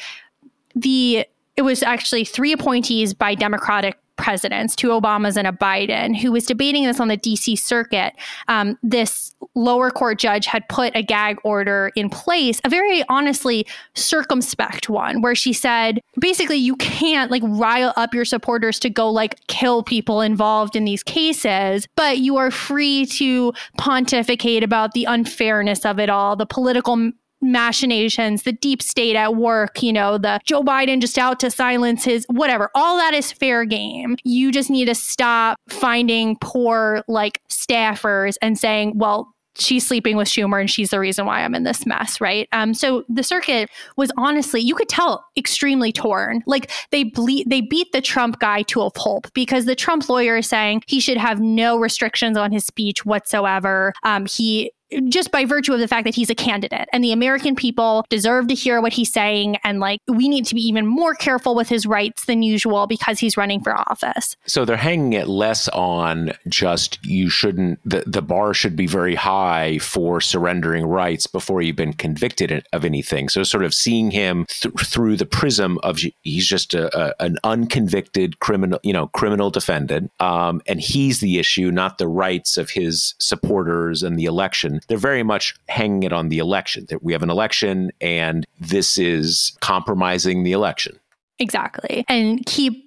the 0.75 1.25
it 1.55 1.63
was 1.63 1.81
actually 1.81 2.23
three 2.23 2.51
appointees 2.51 3.13
by 3.15 3.33
Democratic 3.33 3.97
presidents, 4.17 4.75
two 4.75 4.89
Obamas 4.89 5.37
and 5.37 5.47
a 5.47 5.51
Biden, 5.51 6.17
who 6.17 6.31
was 6.31 6.45
debating 6.45 6.85
this 6.85 6.99
on 6.99 7.07
the 7.07 7.17
DC 7.17 7.57
circuit. 7.57 8.13
Um, 8.47 8.77
this 8.83 9.33
lower 9.55 9.89
court 9.89 10.19
judge 10.19 10.45
had 10.45 10.67
put 10.69 10.95
a 10.95 11.01
gag 11.01 11.37
order 11.43 11.91
in 11.95 12.09
place, 12.09 12.59
a 12.63 12.69
very 12.69 13.03
honestly 13.09 13.65
circumspect 13.95 14.89
one, 14.89 15.21
where 15.21 15.35
she 15.35 15.53
said 15.53 15.99
basically 16.19 16.57
you 16.57 16.75
can't 16.75 17.31
like 17.31 17.43
rile 17.45 17.93
up 17.95 18.13
your 18.13 18.25
supporters 18.25 18.79
to 18.79 18.89
go 18.89 19.09
like 19.09 19.39
kill 19.47 19.83
people 19.83 20.21
involved 20.21 20.75
in 20.75 20.85
these 20.85 21.03
cases, 21.03 21.87
but 21.95 22.17
you 22.17 22.37
are 22.37 22.51
free 22.51 23.05
to 23.05 23.53
pontificate 23.77 24.63
about 24.63 24.93
the 24.93 25.05
unfairness 25.05 25.85
of 25.85 25.99
it 25.99 26.09
all, 26.09 26.35
the 26.35 26.45
political 26.45 27.11
machinations, 27.41 28.43
the 28.43 28.51
deep 28.51 28.81
state 28.81 29.15
at 29.15 29.35
work, 29.35 29.81
you 29.83 29.93
know, 29.93 30.17
the 30.17 30.39
Joe 30.45 30.63
Biden 30.63 31.01
just 31.01 31.17
out 31.17 31.39
to 31.41 31.51
silence 31.51 32.03
his 32.03 32.25
whatever. 32.29 32.69
All 32.75 32.97
that 32.97 33.13
is 33.13 33.31
fair 33.31 33.65
game. 33.65 34.17
You 34.23 34.51
just 34.51 34.69
need 34.69 34.85
to 34.85 34.95
stop 34.95 35.59
finding 35.69 36.37
poor 36.41 37.03
like 37.07 37.41
staffers 37.49 38.35
and 38.41 38.57
saying, 38.57 38.93
well, 38.95 39.33
she's 39.59 39.87
sleeping 39.87 40.15
with 40.17 40.27
Schumer 40.27 40.59
and 40.59 40.69
she's 40.69 40.91
the 40.91 40.99
reason 40.99 41.25
why 41.25 41.43
I'm 41.43 41.55
in 41.55 41.63
this 41.63 41.85
mess, 41.85 42.21
right? 42.21 42.47
Um, 42.51 42.73
so 42.73 43.03
the 43.09 43.23
circuit 43.23 43.69
was 43.95 44.11
honestly, 44.17 44.61
you 44.61 44.75
could 44.75 44.89
tell, 44.89 45.25
extremely 45.35 45.91
torn. 45.91 46.43
Like 46.45 46.71
they 46.91 47.03
ble- 47.03 47.43
they 47.47 47.61
beat 47.61 47.91
the 47.91 48.01
Trump 48.01 48.39
guy 48.39 48.61
to 48.63 48.81
a 48.81 48.91
pulp 48.91 49.31
because 49.33 49.65
the 49.65 49.75
Trump 49.75 50.07
lawyer 50.09 50.37
is 50.37 50.47
saying 50.47 50.83
he 50.87 50.99
should 50.99 51.17
have 51.17 51.41
no 51.41 51.77
restrictions 51.77 52.37
on 52.37 52.51
his 52.51 52.65
speech 52.65 53.05
whatsoever. 53.05 53.93
Um, 54.03 54.25
he 54.25 54.71
just 55.09 55.31
by 55.31 55.45
virtue 55.45 55.73
of 55.73 55.79
the 55.79 55.87
fact 55.87 56.05
that 56.05 56.15
he's 56.15 56.29
a 56.29 56.35
candidate 56.35 56.87
and 56.93 57.03
the 57.03 57.11
American 57.11 57.55
people 57.55 58.05
deserve 58.09 58.47
to 58.47 58.53
hear 58.53 58.81
what 58.81 58.93
he's 58.93 59.11
saying. 59.11 59.57
And 59.63 59.79
like, 59.79 59.99
we 60.07 60.29
need 60.29 60.45
to 60.45 60.55
be 60.55 60.61
even 60.61 60.85
more 60.85 61.13
careful 61.13 61.55
with 61.55 61.69
his 61.69 61.85
rights 61.85 62.25
than 62.25 62.41
usual 62.41 62.87
because 62.87 63.19
he's 63.19 63.37
running 63.37 63.61
for 63.61 63.73
office. 63.77 64.35
So 64.45 64.65
they're 64.65 64.77
hanging 64.77 65.13
it 65.13 65.27
less 65.27 65.67
on 65.69 66.31
just 66.47 67.03
you 67.05 67.29
shouldn't, 67.29 67.79
the, 67.83 68.03
the 68.05 68.21
bar 68.21 68.53
should 68.53 68.75
be 68.75 68.87
very 68.87 69.15
high 69.15 69.77
for 69.79 70.21
surrendering 70.21 70.85
rights 70.85 71.27
before 71.27 71.61
you've 71.61 71.75
been 71.75 71.93
convicted 71.93 72.65
of 72.71 72.85
anything. 72.85 73.29
So 73.29 73.43
sort 73.43 73.63
of 73.63 73.73
seeing 73.73 74.11
him 74.11 74.45
th- 74.49 74.73
through 74.85 75.17
the 75.17 75.25
prism 75.25 75.79
of 75.83 75.99
he's 76.21 76.47
just 76.47 76.73
a, 76.73 76.95
a, 76.97 77.13
an 77.19 77.37
unconvicted 77.43 78.39
criminal, 78.39 78.79
you 78.83 78.93
know, 78.93 79.07
criminal 79.07 79.49
defendant. 79.49 80.11
Um, 80.19 80.61
and 80.67 80.79
he's 80.79 81.19
the 81.19 81.39
issue, 81.39 81.71
not 81.71 81.97
the 81.97 82.07
rights 82.07 82.57
of 82.57 82.69
his 82.69 83.15
supporters 83.19 84.03
and 84.03 84.17
the 84.17 84.25
election 84.25 84.76
they're 84.87 84.97
very 84.97 85.23
much 85.23 85.55
hanging 85.67 86.03
it 86.03 86.13
on 86.13 86.29
the 86.29 86.39
election 86.39 86.85
that 86.89 87.03
we 87.03 87.13
have 87.13 87.23
an 87.23 87.29
election 87.29 87.91
and 88.01 88.45
this 88.59 88.97
is 88.97 89.57
compromising 89.61 90.43
the 90.43 90.51
election. 90.51 90.99
Exactly. 91.39 92.03
And 92.07 92.45
keep 92.45 92.83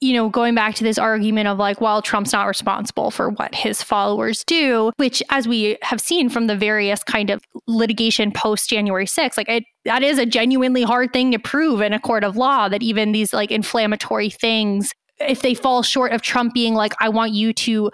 you 0.00 0.14
know, 0.14 0.30
going 0.30 0.54
back 0.54 0.74
to 0.74 0.84
this 0.84 0.96
argument 0.96 1.46
of 1.46 1.58
like, 1.58 1.80
well, 1.80 2.00
Trump's 2.00 2.32
not 2.32 2.46
responsible 2.46 3.10
for 3.10 3.28
what 3.28 3.54
his 3.54 3.82
followers 3.82 4.44
do, 4.44 4.92
which, 4.96 5.22
as 5.28 5.46
we 5.46 5.76
have 5.82 6.00
seen 6.00 6.30
from 6.30 6.46
the 6.46 6.56
various 6.56 7.04
kind 7.04 7.28
of 7.28 7.42
litigation 7.66 8.32
post 8.32 8.70
January 8.70 9.04
6th, 9.04 9.36
like 9.36 9.48
it, 9.48 9.64
that 9.84 10.02
is 10.02 10.18
a 10.18 10.24
genuinely 10.24 10.82
hard 10.82 11.12
thing 11.12 11.30
to 11.32 11.38
prove 11.38 11.82
in 11.82 11.92
a 11.92 12.00
court 12.00 12.24
of 12.24 12.36
law 12.36 12.66
that 12.68 12.82
even 12.82 13.12
these 13.12 13.34
like 13.34 13.50
inflammatory 13.50 14.30
things, 14.30 14.90
if 15.18 15.42
they 15.42 15.52
fall 15.52 15.82
short 15.82 16.12
of 16.12 16.22
Trump 16.22 16.54
being 16.54 16.74
like, 16.74 16.94
I 17.00 17.10
want 17.10 17.32
you 17.32 17.52
to 17.52 17.90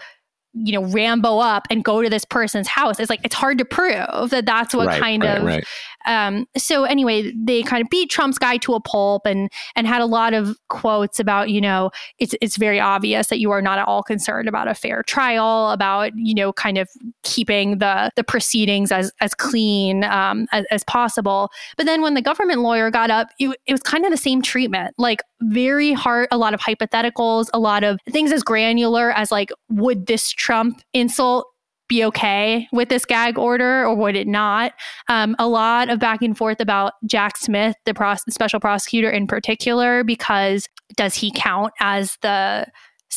you 0.62 0.72
know 0.72 0.84
rambo 0.84 1.38
up 1.38 1.66
and 1.70 1.84
go 1.84 2.02
to 2.02 2.08
this 2.08 2.24
person's 2.24 2.66
house 2.66 2.98
it's 2.98 3.10
like 3.10 3.20
it's 3.24 3.34
hard 3.34 3.58
to 3.58 3.64
prove 3.64 4.30
that 4.30 4.44
that's 4.46 4.74
what 4.74 4.86
right, 4.86 5.00
kind 5.00 5.22
right, 5.22 5.38
of 5.38 5.44
right. 5.44 5.64
Um, 6.06 6.46
so 6.56 6.84
anyway, 6.84 7.32
they 7.36 7.62
kind 7.62 7.82
of 7.82 7.90
beat 7.90 8.10
Trump's 8.10 8.38
guy 8.38 8.56
to 8.58 8.74
a 8.74 8.80
pulp 8.80 9.26
and 9.26 9.50
and 9.74 9.86
had 9.86 10.00
a 10.00 10.06
lot 10.06 10.34
of 10.34 10.56
quotes 10.68 11.20
about 11.20 11.50
you 11.50 11.60
know 11.60 11.90
it's 12.18 12.34
it's 12.40 12.56
very 12.56 12.80
obvious 12.80 13.28
that 13.28 13.38
you 13.38 13.50
are 13.50 13.62
not 13.62 13.78
at 13.78 13.86
all 13.86 14.02
concerned 14.02 14.48
about 14.48 14.68
a 14.68 14.74
fair 14.74 15.02
trial, 15.02 15.70
about 15.70 16.12
you 16.16 16.34
know 16.34 16.52
kind 16.52 16.78
of 16.78 16.88
keeping 17.22 17.78
the 17.78 18.10
the 18.16 18.24
proceedings 18.24 18.92
as 18.92 19.12
as 19.20 19.34
clean 19.34 20.04
um, 20.04 20.46
as, 20.52 20.64
as 20.70 20.84
possible. 20.84 21.50
But 21.76 21.86
then 21.86 22.02
when 22.02 22.14
the 22.14 22.22
government 22.22 22.60
lawyer 22.60 22.90
got 22.90 23.10
up, 23.10 23.28
it, 23.38 23.56
it 23.66 23.72
was 23.72 23.82
kind 23.82 24.04
of 24.04 24.10
the 24.10 24.16
same 24.16 24.42
treatment, 24.42 24.94
like 24.98 25.22
very 25.42 25.92
hard, 25.92 26.28
a 26.30 26.38
lot 26.38 26.54
of 26.54 26.60
hypotheticals, 26.60 27.48
a 27.52 27.58
lot 27.58 27.84
of 27.84 27.98
things 28.10 28.32
as 28.32 28.42
granular 28.42 29.12
as 29.12 29.30
like 29.30 29.50
would 29.68 30.06
this 30.06 30.30
Trump 30.30 30.80
insult 30.92 31.46
be 31.88 32.04
okay 32.04 32.68
with 32.72 32.88
this 32.88 33.04
gag 33.04 33.38
order 33.38 33.84
or 33.84 33.94
would 33.94 34.16
it 34.16 34.26
not? 34.26 34.72
Um, 35.08 35.36
a 35.38 35.48
lot 35.48 35.88
of 35.88 35.98
back 35.98 36.22
and 36.22 36.36
forth 36.36 36.60
about 36.60 36.94
Jack 37.06 37.36
Smith, 37.36 37.76
the 37.84 37.94
pros- 37.94 38.24
special 38.28 38.60
prosecutor 38.60 39.10
in 39.10 39.26
particular, 39.26 40.04
because 40.04 40.68
does 40.96 41.14
he 41.14 41.32
count 41.34 41.72
as 41.80 42.16
the 42.22 42.66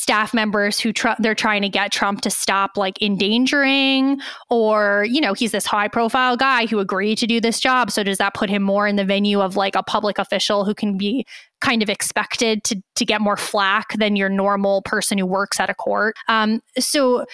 staff 0.00 0.32
members 0.32 0.78
who 0.78 0.92
tr- 0.92 1.08
they're 1.18 1.34
trying 1.34 1.62
to 1.62 1.68
get 1.68 1.92
Trump 1.92 2.20
to 2.22 2.30
stop 2.30 2.76
like 2.76 3.00
endangering 3.02 4.18
or 4.48 5.04
you 5.08 5.20
know 5.20 5.34
he's 5.34 5.52
this 5.52 5.66
high 5.66 5.88
profile 5.88 6.36
guy 6.36 6.64
who 6.66 6.78
agreed 6.78 7.18
to 7.18 7.26
do 7.26 7.40
this 7.40 7.60
job 7.60 7.90
so 7.90 8.02
does 8.02 8.18
that 8.18 8.32
put 8.32 8.48
him 8.48 8.62
more 8.62 8.86
in 8.86 8.96
the 8.96 9.04
venue 9.04 9.40
of 9.40 9.56
like 9.56 9.74
a 9.74 9.82
public 9.82 10.18
official 10.18 10.64
who 10.64 10.74
can 10.74 10.96
be 10.96 11.26
kind 11.60 11.82
of 11.82 11.90
expected 11.90 12.62
to 12.64 12.80
to 12.94 13.04
get 13.04 13.20
more 13.20 13.36
flack 13.36 13.92
than 13.98 14.16
your 14.16 14.28
normal 14.28 14.80
person 14.82 15.18
who 15.18 15.26
works 15.26 15.58
at 15.58 15.68
a 15.68 15.74
court 15.74 16.16
um, 16.28 16.60
so 16.78 17.26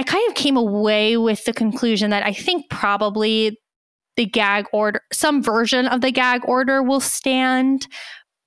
I 0.00 0.02
kind 0.02 0.26
of 0.30 0.34
came 0.34 0.56
away 0.56 1.18
with 1.18 1.44
the 1.44 1.52
conclusion 1.52 2.08
that 2.08 2.24
I 2.24 2.32
think 2.32 2.70
probably 2.70 3.58
the 4.16 4.24
gag 4.24 4.64
order, 4.72 5.02
some 5.12 5.42
version 5.42 5.86
of 5.86 6.00
the 6.00 6.10
gag 6.10 6.40
order 6.46 6.82
will 6.82 7.00
stand, 7.00 7.86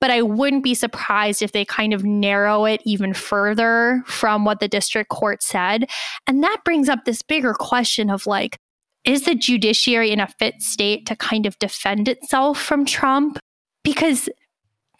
but 0.00 0.10
I 0.10 0.20
wouldn't 0.20 0.64
be 0.64 0.74
surprised 0.74 1.42
if 1.42 1.52
they 1.52 1.64
kind 1.64 1.94
of 1.94 2.02
narrow 2.02 2.64
it 2.64 2.82
even 2.84 3.14
further 3.14 4.02
from 4.04 4.44
what 4.44 4.58
the 4.58 4.66
district 4.66 5.10
court 5.10 5.44
said. 5.44 5.88
And 6.26 6.42
that 6.42 6.62
brings 6.64 6.88
up 6.88 7.04
this 7.04 7.22
bigger 7.22 7.54
question 7.54 8.10
of 8.10 8.26
like, 8.26 8.56
is 9.04 9.22
the 9.22 9.36
judiciary 9.36 10.10
in 10.10 10.18
a 10.18 10.26
fit 10.26 10.60
state 10.60 11.06
to 11.06 11.14
kind 11.14 11.46
of 11.46 11.56
defend 11.60 12.08
itself 12.08 12.60
from 12.60 12.84
Trump? 12.84 13.38
Because 13.84 14.28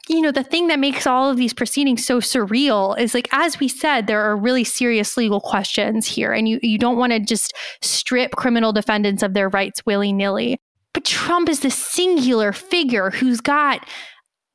you 0.08 0.20
know, 0.20 0.32
the 0.32 0.44
thing 0.44 0.66
that 0.66 0.78
makes 0.78 1.06
all 1.06 1.30
of 1.30 1.36
these 1.36 1.54
proceedings 1.54 2.04
so 2.04 2.20
surreal 2.20 2.98
is 2.98 3.14
like, 3.14 3.28
as 3.32 3.58
we 3.58 3.68
said, 3.68 4.06
there 4.06 4.20
are 4.22 4.36
really 4.36 4.64
serious 4.64 5.16
legal 5.16 5.40
questions 5.40 6.06
here, 6.06 6.32
and 6.32 6.48
you, 6.48 6.58
you 6.62 6.78
don't 6.78 6.98
want 6.98 7.12
to 7.12 7.20
just 7.20 7.54
strip 7.80 8.32
criminal 8.32 8.72
defendants 8.72 9.22
of 9.22 9.34
their 9.34 9.48
rights 9.48 9.84
willy 9.86 10.12
nilly. 10.12 10.58
But 10.92 11.04
Trump 11.04 11.48
is 11.48 11.60
this 11.60 11.74
singular 11.74 12.52
figure 12.52 13.10
who's 13.10 13.40
got 13.40 13.88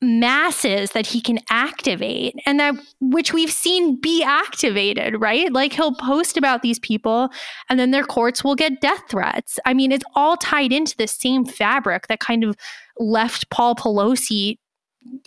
masses 0.02 0.92
that 0.92 1.06
he 1.06 1.20
can 1.20 1.38
activate 1.50 2.34
and 2.46 2.58
that 2.58 2.74
which 3.00 3.34
we've 3.34 3.50
seen 3.50 4.00
be 4.00 4.22
activated 4.22 5.20
right 5.20 5.52
like 5.52 5.74
he'll 5.74 5.94
post 5.94 6.38
about 6.38 6.62
these 6.62 6.78
people 6.78 7.28
and 7.68 7.78
then 7.78 7.90
their 7.90 8.04
courts 8.04 8.42
will 8.42 8.54
get 8.54 8.80
death 8.80 9.02
threats 9.10 9.58
i 9.66 9.74
mean 9.74 9.92
it's 9.92 10.04
all 10.14 10.38
tied 10.38 10.72
into 10.72 10.96
the 10.96 11.06
same 11.06 11.44
fabric 11.44 12.06
that 12.06 12.18
kind 12.18 12.44
of 12.44 12.56
left 12.98 13.50
paul 13.50 13.74
pelosi 13.74 14.56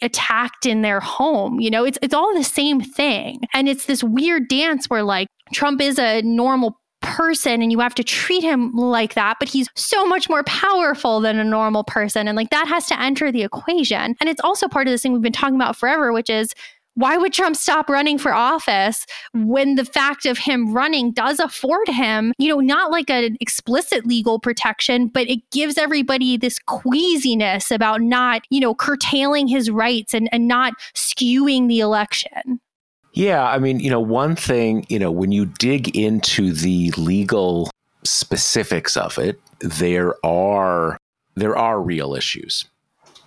attacked 0.02 0.66
in 0.66 0.82
their 0.82 1.00
home. 1.00 1.60
You 1.60 1.72
know, 1.72 1.84
it's 1.84 1.98
it's 2.02 2.14
all 2.14 2.34
the 2.36 2.44
same 2.44 2.82
thing. 2.82 3.42
And 3.54 3.68
it's 3.68 3.86
this 3.86 4.04
weird 4.04 4.48
dance 4.48 4.90
where 4.90 5.04
like 5.04 5.28
Trump 5.54 5.82
is 5.82 6.00
a 6.00 6.22
normal 6.22 6.80
person 7.02 7.62
and 7.62 7.72
you 7.72 7.80
have 7.80 7.96
to 7.96 8.04
treat 8.04 8.42
him 8.44 8.74
like 8.74 9.14
that, 9.14 9.36
but 9.40 9.50
he's 9.50 9.68
so 9.76 10.06
much 10.06 10.30
more 10.30 10.44
powerful 10.44 11.20
than 11.20 11.38
a 11.38 11.44
normal 11.44 11.84
person. 11.84 12.28
And 12.28 12.36
like 12.36 12.50
that 12.50 12.68
has 12.68 12.88
to 12.88 13.00
enter 13.00 13.32
the 13.32 13.44
equation. 13.44 14.16
And 14.20 14.30
it's 14.30 14.42
also 14.42 14.68
part 14.68 14.88
of 14.88 14.92
this 14.92 15.04
thing 15.04 15.12
we've 15.12 15.22
been 15.22 15.34
talking 15.34 15.56
about 15.56 15.76
forever, 15.76 16.14
which 16.14 16.30
is 16.30 16.54
why 16.96 17.18
would 17.18 17.34
Trump 17.34 17.56
stop 17.56 17.90
running 17.90 18.18
for 18.18 18.34
office 18.34 19.06
when 19.34 19.76
the 19.76 19.86
fact 19.86 20.26
of 20.26 20.38
him 20.38 20.74
running 20.74 21.12
does 21.12 21.40
afford 21.40 21.88
him, 21.88 22.34
you 22.38 22.50
know, 22.50 22.60
not 22.60 22.92
like 22.92 23.10
an 23.10 23.36
explicit 23.40 24.06
legal 24.06 24.40
protection, 24.40 25.08
but 25.08 25.30
it 25.30 25.40
gives 25.52 25.78
everybody 25.78 26.38
this 26.38 26.60
queasiness 26.60 27.72
about 27.72 28.02
not, 28.02 28.44
you 28.50 28.60
know, 28.60 28.76
curtailing 28.76 29.48
his 29.48 29.72
rights 29.72 30.14
and, 30.14 30.30
and 30.32 30.48
not 30.48 30.74
skewing 30.94 31.68
the 31.68 31.80
election? 31.80 32.60
Yeah. 33.14 33.44
I 33.46 33.60
mean, 33.60 33.80
you 33.80 33.90
know, 33.90 34.00
one 34.00 34.36
thing, 34.36 34.86
you 34.90 35.00
know, 35.00 35.12
when 35.12 35.32
you 35.32 35.46
dig 35.46 35.96
into 35.96 36.52
the 36.52 36.92
legal 36.92 37.70
specifics 38.04 38.98
of 38.98 39.18
it, 39.18 39.40
there 39.60 40.14
are 40.26 40.98
there 41.36 41.58
are 41.58 41.82
real 41.82 42.14
issues, 42.14 42.66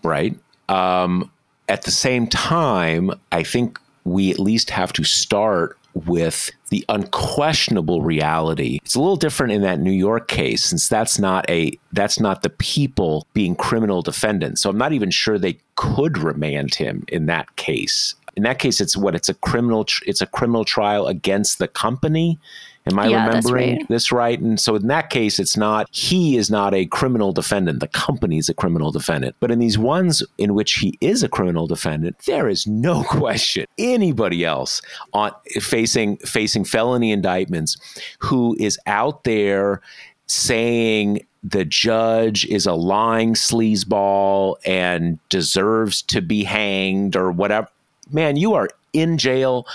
right? 0.04 0.38
Um, 0.68 1.30
at 1.68 1.82
the 1.82 1.90
same 1.90 2.26
time, 2.26 3.10
I 3.32 3.42
think 3.42 3.78
we 4.04 4.30
at 4.30 4.38
least 4.38 4.70
have 4.70 4.92
to 4.94 5.04
start 5.04 5.76
with 6.04 6.50
the 6.68 6.84
unquestionable 6.88 8.02
reality. 8.02 8.78
It's 8.84 8.94
a 8.94 9.00
little 9.00 9.16
different 9.16 9.52
in 9.54 9.62
that 9.62 9.80
New 9.80 9.92
York 9.92 10.28
case 10.28 10.64
since 10.64 10.88
that's 10.88 11.18
not 11.18 11.48
a 11.48 11.72
that's 11.92 12.20
not 12.20 12.42
the 12.42 12.50
people 12.50 13.26
being 13.32 13.56
criminal 13.56 14.02
defendants. 14.02 14.60
So 14.60 14.68
I'm 14.68 14.78
not 14.78 14.92
even 14.92 15.10
sure 15.10 15.38
they 15.38 15.58
could 15.76 16.18
remand 16.18 16.74
him 16.74 17.04
in 17.08 17.26
that 17.26 17.56
case. 17.56 18.14
In 18.36 18.42
that 18.42 18.58
case 18.58 18.80
it's 18.80 18.96
what 18.96 19.14
it's 19.14 19.30
a 19.30 19.34
criminal 19.34 19.86
it's 20.06 20.20
a 20.20 20.26
criminal 20.26 20.66
trial 20.66 21.06
against 21.06 21.58
the 21.58 21.68
company 21.68 22.38
Am 22.86 22.98
I 22.98 23.08
Yeah, 23.08 23.26
remembering 23.26 23.76
right. 23.78 23.88
this 23.88 24.12
right? 24.12 24.40
And 24.40 24.60
so 24.60 24.76
in 24.76 24.86
that 24.86 25.10
case, 25.10 25.38
it's 25.38 25.56
not, 25.56 25.88
he 25.90 26.36
is 26.36 26.50
not 26.50 26.72
a 26.74 26.86
criminal 26.86 27.32
defendant. 27.32 27.80
The 27.80 27.88
company 27.88 28.38
is 28.38 28.48
a 28.48 28.54
criminal 28.54 28.92
defendant. 28.92 29.36
But 29.40 29.50
in 29.50 29.58
these 29.58 29.76
ones 29.76 30.22
in 30.38 30.54
which 30.54 30.74
he 30.74 30.96
is 31.00 31.22
a 31.22 31.28
criminal 31.28 31.66
defendant, 31.66 32.18
there 32.26 32.48
is 32.48 32.66
no 32.66 33.02
question 33.08 33.66
anybody 33.78 34.44
else 34.44 34.80
on 35.12 35.32
facing 35.60 36.16
facing 36.18 36.64
felony 36.64 37.10
indictments 37.12 37.76
who 38.20 38.56
is 38.60 38.78
out 38.86 39.24
there 39.24 39.80
saying 40.26 41.24
the 41.42 41.64
judge 41.64 42.44
is 42.46 42.66
a 42.66 42.72
lying 42.74 43.34
sleazeball 43.34 44.56
and 44.66 45.18
deserves 45.28 46.02
to 46.02 46.20
be 46.20 46.42
hanged 46.42 47.14
or 47.14 47.30
whatever. 47.30 47.68
Man, 48.10 48.36
you 48.36 48.54
are 48.54 48.68
in 48.92 49.18
jail 49.18 49.66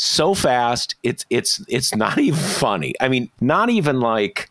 so 0.00 0.34
fast. 0.34 0.94
It's 1.02 1.26
it's 1.30 1.62
it's 1.68 1.94
not 1.94 2.18
even 2.18 2.38
funny. 2.38 2.94
I 3.00 3.08
mean, 3.08 3.30
not 3.40 3.68
even 3.70 4.00
like 4.00 4.50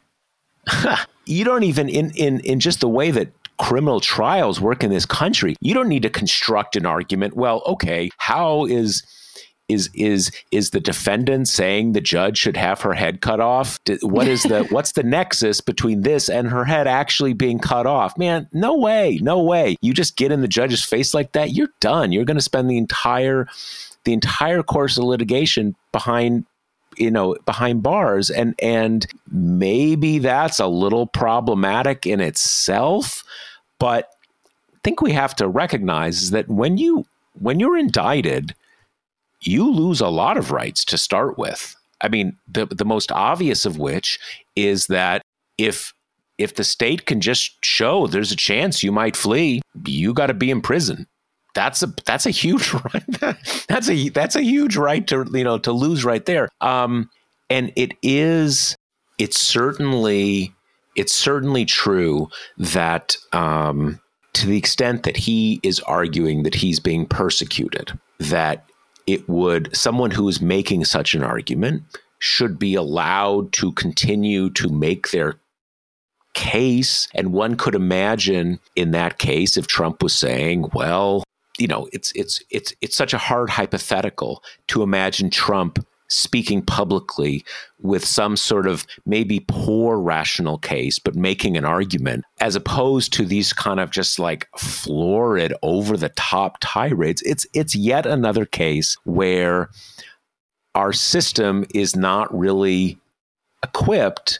you 1.26 1.44
don't 1.44 1.64
even 1.64 1.90
in 1.90 2.12
in 2.12 2.40
in 2.42 2.60
just 2.60 2.82
the 2.82 2.90
way 2.90 3.12
that 3.12 3.30
criminal 3.58 4.00
trials 4.00 4.62
work 4.62 4.84
in 4.84 4.92
this 4.92 5.06
country. 5.06 5.56
You 5.60 5.74
don't 5.74 5.90
need 5.90 6.04
to 6.04 6.10
construct 6.10 6.76
an 6.76 6.86
argument. 6.86 7.36
Well, 7.36 7.64
okay, 7.66 8.10
how 8.18 8.66
is 8.66 9.04
is 9.68 9.90
is 9.94 10.32
is 10.52 10.70
the 10.70 10.80
defendant 10.80 11.48
saying 11.48 11.94
the 11.94 12.02
judge 12.02 12.38
should 12.38 12.58
have 12.58 12.82
her 12.82 12.94
head 12.94 13.22
cut 13.22 13.40
off? 13.40 13.80
What 14.02 14.28
is 14.28 14.44
the 14.44 14.64
what's 14.70 14.92
the 14.92 15.04
nexus 15.04 15.62
between 15.62 16.02
this 16.02 16.30
and 16.30 16.48
her 16.48 16.64
head 16.64 16.86
actually 16.86 17.34
being 17.34 17.58
cut 17.58 17.88
off? 17.88 18.16
Man, 18.20 18.48
no 18.54 18.78
way, 18.78 19.20
no 19.22 19.42
way. 19.42 19.78
You 19.82 19.94
just 19.94 20.16
get 20.16 20.32
in 20.32 20.42
the 20.42 20.48
judge's 20.48 20.84
face 20.84 21.16
like 21.16 21.32
that, 21.32 21.54
you're 21.54 21.74
done. 21.80 22.12
You're 22.12 22.26
going 22.26 22.38
to 22.38 22.42
spend 22.42 22.70
the 22.70 22.78
entire 22.78 23.48
the 24.06 24.14
entire 24.14 24.64
course 24.64 24.98
of 24.98 25.04
litigation 25.04 25.76
behind 25.92 26.46
you 26.98 27.12
know 27.12 27.36
behind 27.46 27.84
bars 27.84 28.30
and 28.30 28.56
and 28.62 29.06
maybe 29.32 30.20
that's 30.20 30.60
a 30.60 30.68
little 30.68 31.08
problematic 31.08 32.06
in 32.06 32.20
itself 32.20 33.24
but 33.78 34.10
I 34.74 34.80
think 34.84 35.02
we 35.02 35.12
have 35.12 35.36
to 35.36 35.48
recognize 35.48 36.22
is 36.22 36.32
that 36.32 36.48
when 36.50 36.78
you 36.78 37.06
when 37.34 37.60
you're 37.60 37.78
indicted 37.78 38.56
you 39.42 39.70
lose 39.72 40.02
a 40.02 40.08
lot 40.08 40.38
of 40.38 40.52
rights 40.52 40.84
to 40.86 40.98
start 40.98 41.38
with. 41.38 41.76
I 42.02 42.08
mean, 42.08 42.38
the 42.48 42.66
the 42.66 42.86
most 42.86 43.12
obvious 43.12 43.66
of 43.66 43.78
which 43.78 44.20
is 44.56 44.88
that 44.88 45.22
if 45.58 45.94
if 46.38 46.56
the 46.56 46.64
state 46.64 47.06
can 47.06 47.20
just 47.20 47.64
show 47.64 48.08
there's 48.08 48.32
a 48.32 48.38
chance 48.38 48.84
you 48.84 48.92
might 48.92 49.18
flee, 49.18 49.62
you 49.86 50.14
got 50.14 50.28
to 50.28 50.34
be 50.34 50.52
in 50.52 50.62
prison. 50.62 51.08
That's 51.56 51.82
a 51.84 51.94
that's 52.06 52.26
a 52.26 52.32
huge 52.32 52.74
right. 52.94 53.04
that's 53.68 53.90
a 53.90 54.10
that's 54.10 54.36
a 54.36 54.44
huge 54.44 54.78
right 54.78 55.06
to 55.08 55.26
you 55.32 55.44
know 55.44 55.58
to 55.60 55.72
lose 55.72 56.06
right 56.06 56.26
there. 56.26 56.50
Um, 56.62 57.10
and 57.50 57.72
it 57.76 57.94
is 58.02 58.76
it's 59.18 59.40
certainly 59.40 60.54
it's 60.96 61.14
certainly 61.14 61.66
true 61.66 62.30
that 62.58 63.18
um, 63.34 64.00
to 64.34 64.48
the 64.48 64.58
extent 64.58 65.04
that 65.04 65.18
he 65.18 65.60
is 65.64 65.80
arguing 65.82 66.44
that 66.44 66.56
he's 66.56 66.80
being 66.80 67.06
persecuted, 67.06 67.98
that 68.20 68.66
it 69.08 69.28
would 69.28 69.76
someone 69.76 70.12
who 70.12 70.28
is 70.28 70.42
making 70.42 70.86
such 70.86 71.14
an 71.14 71.24
argument 71.24 71.84
should 72.20 72.60
be 72.60 72.76
allowed 72.76 73.52
to 73.54 73.72
continue 73.74 74.50
to 74.52 74.70
make 74.70 75.12
their 75.12 75.36
case 76.36 77.08
and 77.16 77.34
one 77.34 77.56
could 77.56 77.74
imagine 77.74 78.60
in 78.76 78.92
that 78.92 79.18
case 79.18 79.58
if 79.58 79.68
Trump 79.68 80.04
was 80.04 80.14
saying 80.14 80.70
well 80.74 81.24
you 81.60 81.68
know 81.68 81.88
it's 81.94 82.12
it's 82.16 82.42
it's 82.50 82.74
it's 82.82 82.96
such 82.96 83.14
a 83.14 83.18
hard 83.18 83.50
hypothetical 83.50 84.44
to 84.68 84.82
imagine 84.82 85.30
Trump 85.30 85.86
speaking 86.10 86.62
publicly 86.62 87.46
with 87.82 88.04
some 88.04 88.36
sort 88.36 88.68
of 88.68 88.86
maybe 89.06 89.46
poor 89.48 90.00
rational 90.00 90.58
case, 90.58 91.00
but 91.00 91.16
making 91.16 91.56
an 91.56 91.66
argument, 91.66 92.26
as 92.42 92.56
opposed 92.56 93.14
to 93.14 93.26
these 93.26 93.54
kind 93.54 93.80
of 93.80 93.92
just 93.92 94.20
like 94.20 94.48
florid, 94.58 95.54
over 95.62 95.96
the 95.96 96.10
top 96.10 96.58
tirades. 96.62 97.22
It's 97.22 97.46
it's 97.54 97.76
yet 97.76 98.06
another 98.06 98.46
case 98.46 98.98
where 99.04 99.70
our 100.76 100.94
system 100.94 101.66
is 101.74 101.96
not 101.96 102.36
really 102.38 102.98
equipped 103.64 104.40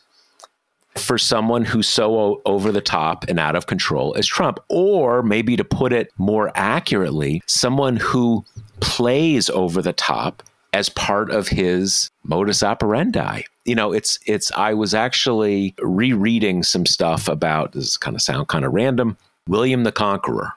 for 1.00 1.18
someone 1.18 1.66
who's 1.66 1.88
so 1.88 2.42
over 2.46 2.72
the 2.72 2.82
top 2.82 3.26
and 3.28 3.40
out 3.40 3.56
of 3.56 3.68
control 3.68 4.16
as 4.18 4.28
Trump, 4.28 4.60
or 4.70 5.24
maybe 5.24 5.56
to 5.56 5.64
put 5.64 5.94
it 5.94 6.12
more 6.18 6.52
accurately, 6.56 7.42
someone 7.46 7.98
who 7.98 8.46
plays 8.80 9.50
over 9.50 9.82
the 9.82 9.94
top 9.94 10.44
as 10.74 10.90
part 10.90 11.32
of 11.32 11.48
his 11.48 12.10
modus 12.24 12.64
operandi. 12.64 13.42
You 13.66 13.76
know, 13.76 13.92
it's 13.92 14.20
it's 14.26 14.52
I 14.54 14.74
was 14.74 14.94
actually 14.94 15.76
rereading 15.80 16.64
some 16.64 16.86
stuff 16.86 17.28
about 17.28 17.74
this 17.74 17.98
kind 17.98 18.16
of 18.16 18.22
sound 18.22 18.48
kind 18.48 18.66
of 18.66 18.74
random, 18.74 19.18
William 19.48 19.84
the 19.84 19.92
Conqueror, 19.92 20.54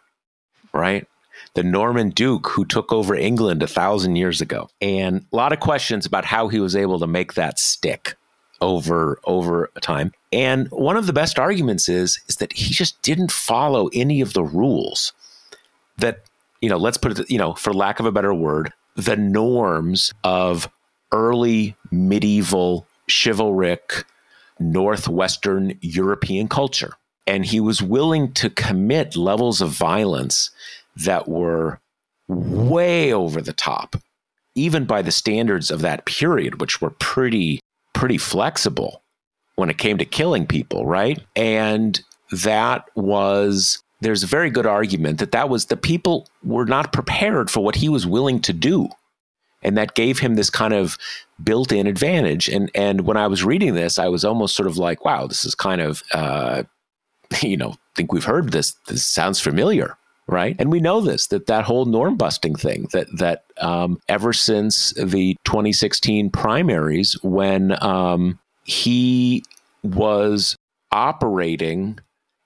right? 0.72 1.07
The 1.55 1.62
Norman 1.62 2.11
Duke 2.11 2.49
who 2.49 2.64
took 2.64 2.93
over 2.93 3.14
England 3.14 3.62
a 3.62 3.66
thousand 3.66 4.16
years 4.16 4.40
ago. 4.40 4.70
And 4.80 5.26
a 5.32 5.36
lot 5.36 5.53
of 5.53 5.61
questions 5.61 6.07
about 6.07 6.24
how 6.24 6.49
he 6.49 6.61
was 6.61 6.74
able 6.74 6.99
to 6.99 7.07
make 7.07 7.34
that 7.34 7.59
stick 7.59 8.16
over 8.63 9.19
over 9.25 9.71
time. 9.83 10.13
And 10.33 10.69
one 10.71 10.97
of 10.97 11.07
the 11.07 11.13
best 11.13 11.39
arguments 11.39 11.89
is 11.89 12.21
is 12.29 12.37
that 12.37 12.55
he 12.55 12.73
just 12.73 13.03
didn't 13.03 13.31
follow 13.31 13.91
any 13.93 14.23
of 14.23 14.33
the 14.33 14.43
rules 14.43 15.13
that 15.99 16.25
you 16.63 16.69
know, 16.69 16.79
let's 16.79 16.97
put 16.97 17.19
it, 17.19 17.31
you 17.31 17.39
know, 17.39 17.55
for 17.55 17.75
lack 17.75 18.01
of 18.01 18.07
a 18.07 18.13
better 18.13 18.33
word, 18.33 18.73
the 18.95 19.17
norms 19.17 20.15
of 20.25 20.71
early 21.11 21.77
medieval 21.91 22.87
chivalric 23.11 24.05
northwestern 24.59 25.77
European 25.81 26.49
culture. 26.49 26.95
And 27.27 27.45
he 27.45 27.61
was 27.61 27.83
willing 27.83 28.33
to 28.35 28.49
commit 28.49 29.17
levels 29.17 29.61
of 29.61 29.71
violence 29.71 30.51
that 30.97 31.29
were 31.29 31.81
way 32.29 33.13
over 33.13 33.41
the 33.41 33.53
top, 33.53 33.97
even 34.55 34.85
by 34.85 35.03
the 35.03 35.13
standards 35.13 35.71
of 35.71 35.81
that 35.81 36.05
period, 36.05 36.61
which 36.61 36.81
were 36.81 36.91
pretty, 36.91 37.61
pretty 38.03 38.19
flexible 38.19 39.01
when 39.55 39.71
it 39.71 39.79
came 39.79 39.97
to 39.97 40.05
killing 40.05 40.45
people, 40.45 40.85
right? 40.85 41.21
And 41.37 42.03
that 42.33 42.89
was 42.97 43.81
there's 44.01 44.25
a 44.25 44.27
very 44.27 44.51
good 44.51 44.67
argument 44.67 45.21
that 45.21 45.31
that 45.31 45.49
was 45.49 45.67
the 45.67 45.77
people 45.77 46.27
were 46.43 46.65
not 46.65 46.93
prepared 46.93 47.49
for 47.49 47.63
what 47.63 47.77
he 47.77 47.89
was 47.89 48.05
willing 48.05 48.41
to 48.41 48.53
do. 48.53 48.89
And 49.63 49.79
that 49.79 49.95
gave 49.95 50.19
him 50.19 50.35
this 50.35 50.51
kind 50.51 50.75
of 50.75 50.99
built-in 51.45 51.87
advantage. 51.87 52.49
And 52.49 52.73
and 52.75 53.03
when 53.03 53.17
i 53.17 53.29
was 53.29 53.45
reading 53.45 53.75
this 53.75 54.01
i 54.01 54.09
was 54.09 54.25
almost 54.25 54.57
sort 54.57 54.67
of 54.67 54.79
like 54.79 55.05
wow 55.05 55.29
this 55.29 55.45
is 55.45 55.55
kind 55.55 55.81
of 55.81 56.03
uh 56.11 56.65
you 57.41 57.57
know 57.57 57.77
think 57.95 58.13
we've 58.13 58.25
heard 58.25 58.51
this 58.51 58.73
this 58.89 59.07
sounds 59.07 59.39
familiar 59.39 59.97
right? 60.27 60.57
And 60.59 60.70
we 60.70 60.81
know 60.81 61.01
this 61.01 61.27
that 61.29 61.47
that 61.47 61.64
whole 61.64 61.85
norm 61.85 62.16
busting 62.16 62.57
thing 62.57 62.89
that 62.93 63.07
that 63.18 63.45
um, 63.59 63.99
ever 64.09 64.33
since 64.33 64.93
the 64.95 65.37
2016 65.45 66.31
primaries 66.31 67.16
when 67.23 67.83
um, 67.83 68.39
he 68.64 69.45
was 69.83 70.57
operating 70.91 71.99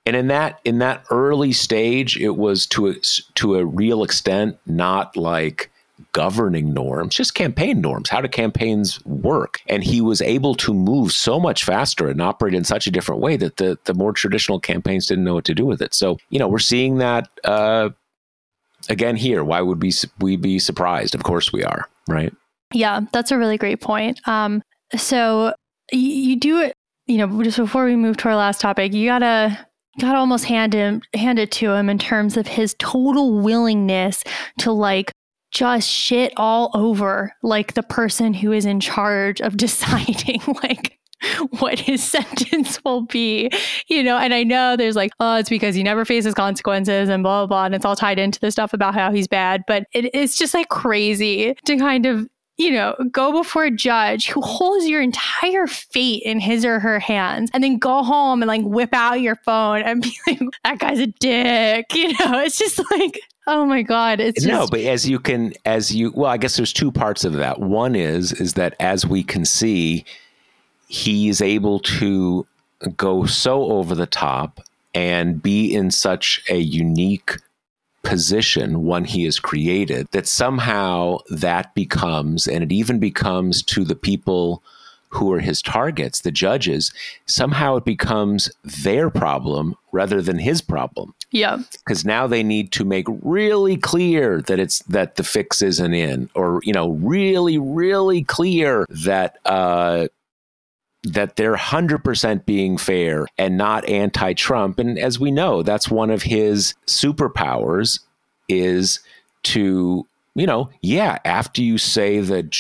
and 0.07 0.17
in 0.17 0.29
that 0.29 0.61
in 0.65 0.79
that 0.79 1.05
early 1.11 1.53
stage 1.53 2.17
it 2.17 2.37
was 2.37 2.67
to 2.67 2.95
to 3.35 3.57
a 3.57 3.65
real 3.67 4.03
extent 4.05 4.57
not 4.67 5.17
like 5.17 5.71
governing 6.17 6.73
norms 6.73 7.15
just 7.15 7.35
campaign 7.35 7.83
norms 7.83 8.09
how 8.09 8.23
do 8.23 8.29
campaigns 8.29 9.05
work? 9.05 9.61
And 9.69 9.85
he 9.85 10.01
was 10.01 10.23
able 10.23 10.55
to 10.57 10.73
move 10.73 11.13
so 11.13 11.39
much 11.39 11.63
faster 11.63 12.09
and 12.09 12.23
operate 12.23 12.55
in 12.55 12.65
such 12.65 12.87
a 12.87 12.91
different 12.91 13.21
way 13.21 13.37
that 13.37 13.59
the 13.59 13.79
the 13.85 13.93
more 13.93 14.13
traditional 14.13 14.59
campaigns 14.59 15.07
didn't 15.07 15.25
know 15.25 15.35
what 15.35 15.45
to 15.45 15.55
do 15.55 15.67
with 15.67 15.83
it. 15.83 15.95
So 15.95 16.17
you 16.31 16.39
know 16.39 16.49
we're 16.49 16.59
seeing 16.59 16.99
that 16.99 17.29
uh 17.45 17.91
again 18.89 19.17
here. 19.17 19.45
Why 19.45 19.61
would 19.61 19.83
we 19.83 19.93
we 20.19 20.37
be 20.37 20.59
surprised? 20.59 21.15
Of 21.15 21.23
course 21.23 21.53
we 21.53 21.63
are 21.63 21.89
right? 22.09 22.33
Yeah, 22.73 23.01
that's 23.13 23.31
a 23.31 23.39
really 23.39 23.59
great 23.59 23.81
point. 23.81 24.21
Um, 24.27 24.63
so 24.97 25.55
you, 25.93 26.37
do 26.37 26.61
it, 26.61 26.75
you 27.07 27.19
know, 27.19 27.43
just 27.43 27.59
before 27.59 27.85
we 27.85 27.97
move 27.97 28.17
to 28.19 28.29
our 28.29 28.37
last 28.37 28.61
topic, 28.61 28.93
you 28.93 29.09
gotta 29.09 29.67
gotta 30.01 30.19
almost 30.19 30.45
hand 30.45 30.75
him 30.75 31.01
hand 31.15 31.39
it 31.39 31.51
to 31.51 31.73
him 31.73 31.89
in 31.89 31.99
terms 31.99 32.37
of 32.37 32.47
his 32.47 32.77
total 32.79 33.41
willingness 33.41 34.23
to 34.59 34.71
like 34.71 35.11
just 35.53 35.89
shit 35.89 36.33
all 36.37 36.71
over 36.75 37.33
like 37.43 37.75
the 37.75 37.83
person 37.83 38.35
who 38.35 38.53
is 38.53 38.67
in 38.67 38.81
charge 38.81 39.41
of 39.41 39.57
deciding 39.57 40.41
like 40.63 40.99
what 41.59 41.79
his 41.79 42.03
sentence 42.13 42.79
will 42.85 43.03
be, 43.03 43.51
you 43.89 44.03
know. 44.03 44.19
And 44.19 44.35
I 44.35 44.43
know 44.43 44.77
there's 44.77 44.97
like, 44.97 45.11
oh, 45.21 45.37
it's 45.37 45.49
because 45.49 45.75
he 45.75 45.83
never 45.83 46.05
faces 46.05 46.35
consequences 46.35 47.09
and 47.09 47.23
blah, 47.23 47.43
blah, 47.43 47.47
blah. 47.47 47.65
And 47.65 47.75
it's 47.75 47.85
all 47.85 47.97
tied 47.97 48.19
into 48.19 48.41
the 48.41 48.51
stuff 48.51 48.73
about 48.73 48.95
how 48.95 49.13
he's 49.13 49.29
bad. 49.29 49.63
But 49.67 49.85
it, 49.93 50.11
it's 50.15 50.37
just 50.37 50.55
like 50.55 50.69
crazy 50.69 51.55
to 51.65 51.77
kind 51.77 52.07
of, 52.07 52.29
you 52.57 52.71
know, 52.71 52.95
go 53.11 53.33
before 53.33 53.65
a 53.65 53.71
judge 53.71 54.29
who 54.29 54.41
holds 54.41 54.87
your 54.87 55.03
entire 55.03 55.67
fate 55.67 56.23
in 56.25 56.41
his 56.41 56.65
or 56.65 56.81
her 56.81 56.99
hands 56.99 57.51
and 57.53 57.63
then 57.63 57.79
go 57.79 58.03
home 58.03 58.41
and 58.43 58.49
like 58.49 58.63
whip 58.63 58.95
out 58.95 59.21
your 59.21 59.37
phone 59.37 59.83
and 59.83 60.03
be 60.03 60.17
like, 60.27 60.41
that 60.65 60.79
guy's 60.79 60.99
a 60.99 61.07
dick. 61.07 61.87
You 61.95 62.09
know, 62.09 62.41
it's 62.41 62.59
just 62.59 62.81
like, 62.93 63.21
oh 63.47 63.65
my 63.65 63.83
God. 63.83 64.21
It's 64.21 64.43
just, 64.43 64.49
no 64.49 64.67
but 64.67 64.81
as 64.81 65.09
you 65.09 65.19
can 65.19 65.53
as 65.65 65.95
you 65.95 66.13
well 66.15 66.31
i 66.31 66.37
guess 66.37 66.57
there's 66.57 66.73
two 66.73 66.93
parts 66.93 67.25
of 67.25 67.35
that 67.35 67.61
one 67.61 67.95
is 67.95 68.33
is 68.33 68.55
that 68.55 68.75
as 68.81 69.07
we 69.07 69.23
can 69.23 69.45
see 69.45 70.05
he 70.89 71.29
is 71.29 71.41
able 71.41 71.81
to 71.81 72.47
go 72.97 73.25
so 73.27 73.65
over 73.65 73.95
the 73.95 74.07
top 74.07 74.61
and 74.95 75.43
be 75.43 75.75
in 75.75 75.91
such 75.91 76.43
a 76.49 76.59
unique 76.59 77.37
position, 78.07 78.85
one 78.85 79.05
he 79.05 79.25
has 79.25 79.39
created, 79.39 80.07
that 80.13 80.27
somehow 80.27 81.19
that 81.29 81.75
becomes, 81.75 82.47
and 82.47 82.63
it 82.63 82.73
even 82.73 82.99
becomes 82.99 83.63
to 83.65 83.85
the 83.85 83.97
people 83.97 84.63
who 85.09 85.33
are 85.33 85.41
his 85.41 85.63
targets, 85.63 86.21
the 86.21 86.31
judges, 86.31 86.93
somehow 87.27 87.77
it 87.77 87.85
becomes 87.85 88.51
their 88.65 89.09
problem 89.09 89.75
rather 89.93 90.21
than 90.21 90.39
his 90.39 90.61
problem. 90.61 91.15
Yeah. 91.31 91.59
Because 91.85 92.05
now 92.05 92.27
they 92.27 92.43
need 92.43 92.73
to 92.73 92.85
make 92.85 93.07
really 93.23 93.77
clear 93.77 94.43
that 94.43 94.59
it's 94.59 94.81
that 94.81 95.17
the 95.17 95.25
fix 95.25 95.63
isn't 95.63 95.95
in, 95.95 96.29
or 96.35 96.61
you 96.63 96.73
know, 96.73 96.91
really, 96.91 97.59
really 97.59 98.23
clear 98.23 98.87
that 98.89 99.39
uh 99.45 100.09
that 101.13 101.37
they're 101.37 101.57
100% 101.57 102.45
being 102.47 102.77
fair 102.77 103.27
and 103.39 103.57
not 103.57 103.89
anti-Trump 103.89 104.79
and 104.79 104.99
as 104.99 105.19
we 105.21 105.31
know 105.31 105.63
that's 105.63 105.91
one 105.91 106.11
of 106.11 106.23
his 106.23 106.75
superpowers 106.87 108.01
is 108.49 109.01
to 109.43 110.07
you 110.35 110.47
know 110.47 110.69
yeah 110.83 111.19
after 111.25 111.63
you 111.63 111.79
say 111.79 112.21
that 112.21 112.53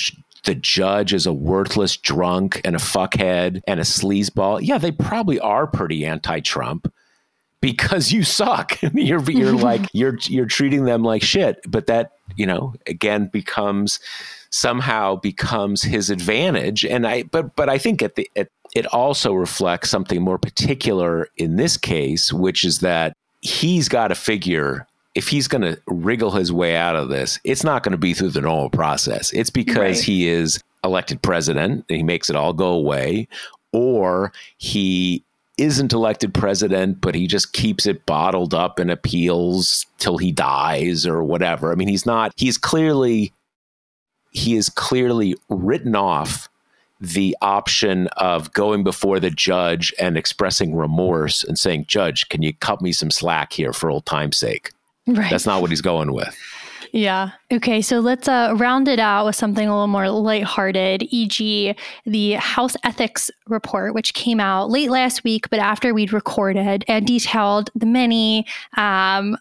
the 0.46 0.54
judge 0.54 1.12
is 1.12 1.26
a 1.26 1.32
worthless 1.32 1.96
drunk 1.96 2.60
and 2.64 2.74
a 2.74 2.78
fuckhead 2.78 3.60
and 3.66 3.78
a 3.80 3.82
sleazeball, 3.82 4.60
yeah, 4.62 4.78
they 4.78 4.92
probably 4.92 5.38
are 5.40 5.66
pretty 5.66 6.06
anti-Trump 6.06 6.90
because 7.60 8.12
you 8.12 8.22
suck. 8.22 8.80
you're 8.94 9.22
you're 9.30 9.52
like 9.56 9.82
you're 9.92 10.16
you're 10.22 10.46
treating 10.46 10.84
them 10.84 11.02
like 11.02 11.22
shit. 11.22 11.58
But 11.68 11.88
that 11.88 12.12
you 12.36 12.46
know 12.46 12.74
again 12.86 13.26
becomes 13.26 14.00
somehow 14.56 15.16
becomes 15.16 15.82
his 15.82 16.08
advantage. 16.08 16.84
And 16.84 17.06
I 17.06 17.24
but 17.24 17.54
but 17.56 17.68
I 17.68 17.78
think 17.78 18.02
at 18.02 18.14
the 18.14 18.30
at, 18.36 18.48
it 18.74 18.86
also 18.86 19.32
reflects 19.32 19.90
something 19.90 20.22
more 20.22 20.38
particular 20.38 21.28
in 21.36 21.56
this 21.56 21.76
case, 21.76 22.32
which 22.32 22.64
is 22.64 22.80
that 22.80 23.16
he's 23.42 23.88
got 23.88 24.08
to 24.08 24.14
figure 24.14 24.86
if 25.14 25.28
he's 25.28 25.48
going 25.48 25.62
to 25.62 25.80
wriggle 25.86 26.30
his 26.30 26.52
way 26.52 26.76
out 26.76 26.94
of 26.94 27.08
this, 27.08 27.40
it's 27.42 27.64
not 27.64 27.82
going 27.82 27.92
to 27.92 27.98
be 27.98 28.12
through 28.12 28.28
the 28.30 28.40
normal 28.42 28.68
process. 28.68 29.32
It's 29.32 29.48
because 29.48 29.98
right. 29.98 30.04
he 30.04 30.28
is 30.28 30.62
elected 30.84 31.22
president 31.22 31.86
and 31.88 31.96
he 31.96 32.02
makes 32.02 32.28
it 32.28 32.36
all 32.36 32.52
go 32.52 32.68
away, 32.68 33.26
or 33.72 34.30
he 34.58 35.22
isn't 35.56 35.94
elected 35.94 36.34
president, 36.34 37.00
but 37.00 37.14
he 37.14 37.26
just 37.26 37.54
keeps 37.54 37.86
it 37.86 38.04
bottled 38.04 38.52
up 38.52 38.78
and 38.78 38.90
appeals 38.90 39.86
till 39.96 40.18
he 40.18 40.32
dies 40.32 41.06
or 41.06 41.22
whatever. 41.22 41.72
I 41.72 41.76
mean, 41.76 41.88
he's 41.88 42.04
not, 42.04 42.32
he's 42.36 42.58
clearly, 42.58 43.32
he 44.36 44.54
is 44.54 44.68
clearly 44.68 45.34
written 45.48 45.96
off 45.96 46.48
the 47.00 47.36
option 47.42 48.06
of 48.16 48.52
going 48.52 48.84
before 48.84 49.18
the 49.20 49.30
judge 49.30 49.92
and 49.98 50.16
expressing 50.16 50.74
remorse 50.74 51.44
and 51.44 51.58
saying, 51.58 51.84
Judge, 51.86 52.28
can 52.28 52.42
you 52.42 52.54
cut 52.54 52.80
me 52.80 52.92
some 52.92 53.10
slack 53.10 53.52
here 53.52 53.72
for 53.72 53.90
old 53.90 54.06
time's 54.06 54.36
sake? 54.36 54.72
Right. 55.06 55.30
That's 55.30 55.46
not 55.46 55.60
what 55.60 55.70
he's 55.70 55.82
going 55.82 56.12
with. 56.12 56.36
Yeah. 56.92 57.30
Okay. 57.52 57.82
So 57.82 58.00
let's 58.00 58.28
uh, 58.28 58.54
round 58.56 58.88
it 58.88 58.98
out 58.98 59.26
with 59.26 59.36
something 59.36 59.66
a 59.66 59.70
little 59.70 59.86
more 59.86 60.08
lighthearted, 60.08 61.02
e.g., 61.10 61.74
the 62.06 62.32
House 62.32 62.76
Ethics 62.84 63.30
Report, 63.48 63.94
which 63.94 64.14
came 64.14 64.40
out 64.40 64.70
late 64.70 64.90
last 64.90 65.24
week, 65.24 65.50
but 65.50 65.58
after 65.58 65.92
we'd 65.92 66.12
recorded 66.12 66.84
and 66.88 67.06
detailed 67.06 67.70
the 67.74 67.86
many 67.86 68.46
um, 68.76 69.36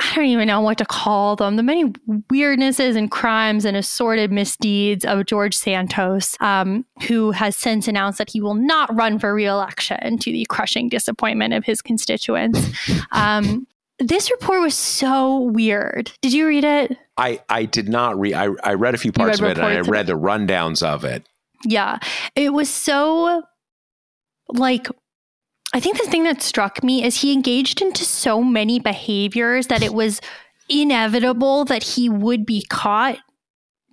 I 0.00 0.14
don't 0.14 0.24
even 0.26 0.46
know 0.46 0.62
what 0.62 0.78
to 0.78 0.86
call 0.86 1.36
them. 1.36 1.56
The 1.56 1.62
many 1.62 1.84
weirdnesses 2.32 2.96
and 2.96 3.10
crimes 3.10 3.66
and 3.66 3.76
assorted 3.76 4.32
misdeeds 4.32 5.04
of 5.04 5.26
George 5.26 5.54
Santos, 5.54 6.36
um, 6.40 6.86
who 7.06 7.32
has 7.32 7.54
since 7.54 7.86
announced 7.86 8.18
that 8.18 8.30
he 8.30 8.40
will 8.40 8.54
not 8.54 8.94
run 8.94 9.18
for 9.18 9.34
reelection 9.34 10.16
to 10.18 10.32
the 10.32 10.46
crushing 10.46 10.88
disappointment 10.88 11.52
of 11.52 11.64
his 11.64 11.82
constituents. 11.82 12.60
Um, 13.12 13.66
this 13.98 14.30
report 14.30 14.60
was 14.60 14.74
so 14.74 15.40
weird. 15.40 16.12
Did 16.22 16.32
you 16.32 16.46
read 16.46 16.64
it? 16.64 16.96
I, 17.16 17.40
I 17.48 17.64
did 17.64 17.88
not 17.88 18.18
read. 18.18 18.34
I, 18.34 18.48
I 18.62 18.74
read 18.74 18.94
a 18.94 18.98
few 18.98 19.12
parts 19.12 19.38
of 19.38 19.46
it 19.46 19.58
and 19.58 19.66
I 19.66 19.80
read 19.80 20.06
the 20.06 20.16
rundowns 20.16 20.82
of 20.82 21.04
it. 21.04 21.26
Yeah. 21.64 21.98
It 22.34 22.52
was 22.52 22.70
so 22.70 23.42
like 24.48 24.88
I 25.72 25.80
think 25.80 25.98
the 25.98 26.10
thing 26.10 26.24
that 26.24 26.42
struck 26.42 26.82
me 26.82 27.04
is 27.04 27.20
he 27.20 27.32
engaged 27.32 27.80
into 27.80 28.04
so 28.04 28.42
many 28.42 28.80
behaviors 28.80 29.68
that 29.68 29.82
it 29.82 29.94
was 29.94 30.20
inevitable 30.68 31.64
that 31.66 31.82
he 31.82 32.08
would 32.08 32.44
be 32.44 32.62
caught 32.68 33.18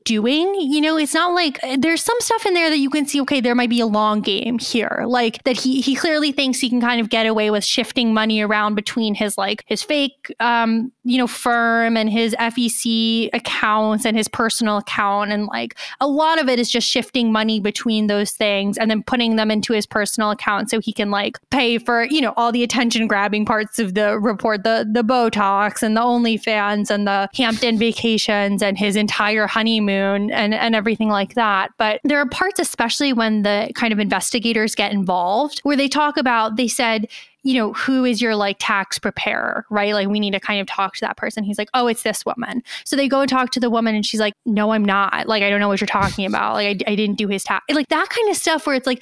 doing. 0.07 0.55
You 0.55 0.79
know, 0.79 0.97
it's 0.97 1.13
not 1.13 1.33
like 1.33 1.59
uh, 1.63 1.75
there's 1.77 2.01
some 2.01 2.17
stuff 2.19 2.45
in 2.45 2.53
there 2.53 2.69
that 2.69 2.77
you 2.77 2.89
can 2.89 3.05
see, 3.05 3.19
okay, 3.21 3.41
there 3.41 3.53
might 3.53 3.69
be 3.69 3.81
a 3.81 3.85
long 3.85 4.21
game 4.21 4.57
here. 4.57 5.03
Like 5.05 5.43
that 5.43 5.57
he 5.57 5.81
he 5.81 5.95
clearly 5.95 6.31
thinks 6.31 6.59
he 6.59 6.69
can 6.69 6.81
kind 6.81 7.01
of 7.01 7.09
get 7.09 7.27
away 7.27 7.51
with 7.51 7.65
shifting 7.65 8.13
money 8.13 8.41
around 8.41 8.75
between 8.75 9.13
his 9.13 9.37
like 9.37 9.63
his 9.67 9.83
fake 9.83 10.33
um, 10.39 10.91
you 11.07 11.17
know, 11.17 11.25
firm 11.25 11.95
and 11.95 12.09
his 12.09 12.35
FEC 12.35 13.29
accounts 13.31 14.05
and 14.05 14.17
his 14.17 14.27
personal 14.27 14.77
account. 14.77 15.31
And 15.31 15.45
like 15.45 15.77
a 16.01 16.07
lot 16.07 16.37
of 16.37 16.49
it 16.49 16.59
is 16.59 16.69
just 16.69 16.85
shifting 16.85 17.31
money 17.31 17.61
between 17.61 18.07
those 18.07 18.31
things 18.31 18.77
and 18.77 18.91
then 18.91 19.03
putting 19.03 19.37
them 19.37 19.49
into 19.49 19.71
his 19.71 19.85
personal 19.85 20.31
account 20.31 20.69
so 20.69 20.81
he 20.81 20.91
can 20.91 21.09
like 21.09 21.37
pay 21.49 21.77
for, 21.77 22.03
you 22.03 22.19
know, 22.19 22.33
all 22.35 22.51
the 22.51 22.61
attention 22.61 23.07
grabbing 23.07 23.45
parts 23.45 23.79
of 23.79 23.93
the 23.93 24.19
report, 24.19 24.63
the 24.63 24.85
the 24.91 25.03
Botox 25.03 25.81
and 25.81 25.95
the 25.95 26.01
OnlyFans 26.01 26.91
and 26.91 27.07
the 27.07 27.29
Hampton 27.35 27.77
vacations 27.77 28.61
and 28.61 28.77
his 28.77 28.97
entire 28.97 29.47
honeymoon 29.47 30.29
and, 30.31 30.53
and 30.53 30.75
everything 30.75 31.07
like 31.07 31.35
that. 31.35 31.71
But 31.77 32.01
there 32.03 32.19
are 32.19 32.27
parts, 32.27 32.59
especially 32.59 33.13
when 33.13 33.43
the 33.43 33.71
kind 33.75 33.93
of 33.93 33.99
investigators 33.99 34.75
get 34.75 34.91
involved, 34.91 35.59
where 35.59 35.77
they 35.77 35.87
talk 35.87 36.17
about, 36.17 36.57
they 36.57 36.67
said, 36.67 37.07
you 37.43 37.53
know, 37.53 37.73
who 37.73 38.03
is 38.05 38.21
your 38.21 38.35
like 38.35 38.57
tax 38.59 38.99
preparer, 38.99 39.65
right? 39.69 39.93
Like, 39.93 40.07
we 40.07 40.19
need 40.19 40.31
to 40.31 40.39
kind 40.39 40.59
of 40.59 40.67
talk 40.67 40.95
to 40.95 41.01
that 41.01 41.17
person. 41.17 41.43
He's 41.43 41.57
like, 41.57 41.69
oh, 41.73 41.87
it's 41.87 42.03
this 42.03 42.25
woman. 42.25 42.63
So 42.83 42.95
they 42.95 43.07
go 43.07 43.21
and 43.21 43.29
talk 43.29 43.51
to 43.51 43.59
the 43.59 43.69
woman 43.69 43.95
and 43.95 44.05
she's 44.05 44.19
like, 44.19 44.33
no, 44.45 44.71
I'm 44.71 44.83
not. 44.83 45.27
Like, 45.27 45.43
I 45.43 45.49
don't 45.49 45.59
know 45.59 45.67
what 45.67 45.79
you're 45.79 45.87
talking 45.87 46.25
about. 46.25 46.53
Like, 46.53 46.83
I, 46.87 46.91
I 46.91 46.95
didn't 46.95 47.17
do 47.17 47.27
his 47.27 47.43
tax. 47.43 47.65
Like, 47.69 47.87
that 47.89 48.09
kind 48.09 48.29
of 48.29 48.35
stuff 48.35 48.67
where 48.67 48.75
it's 48.75 48.87
like, 48.87 49.01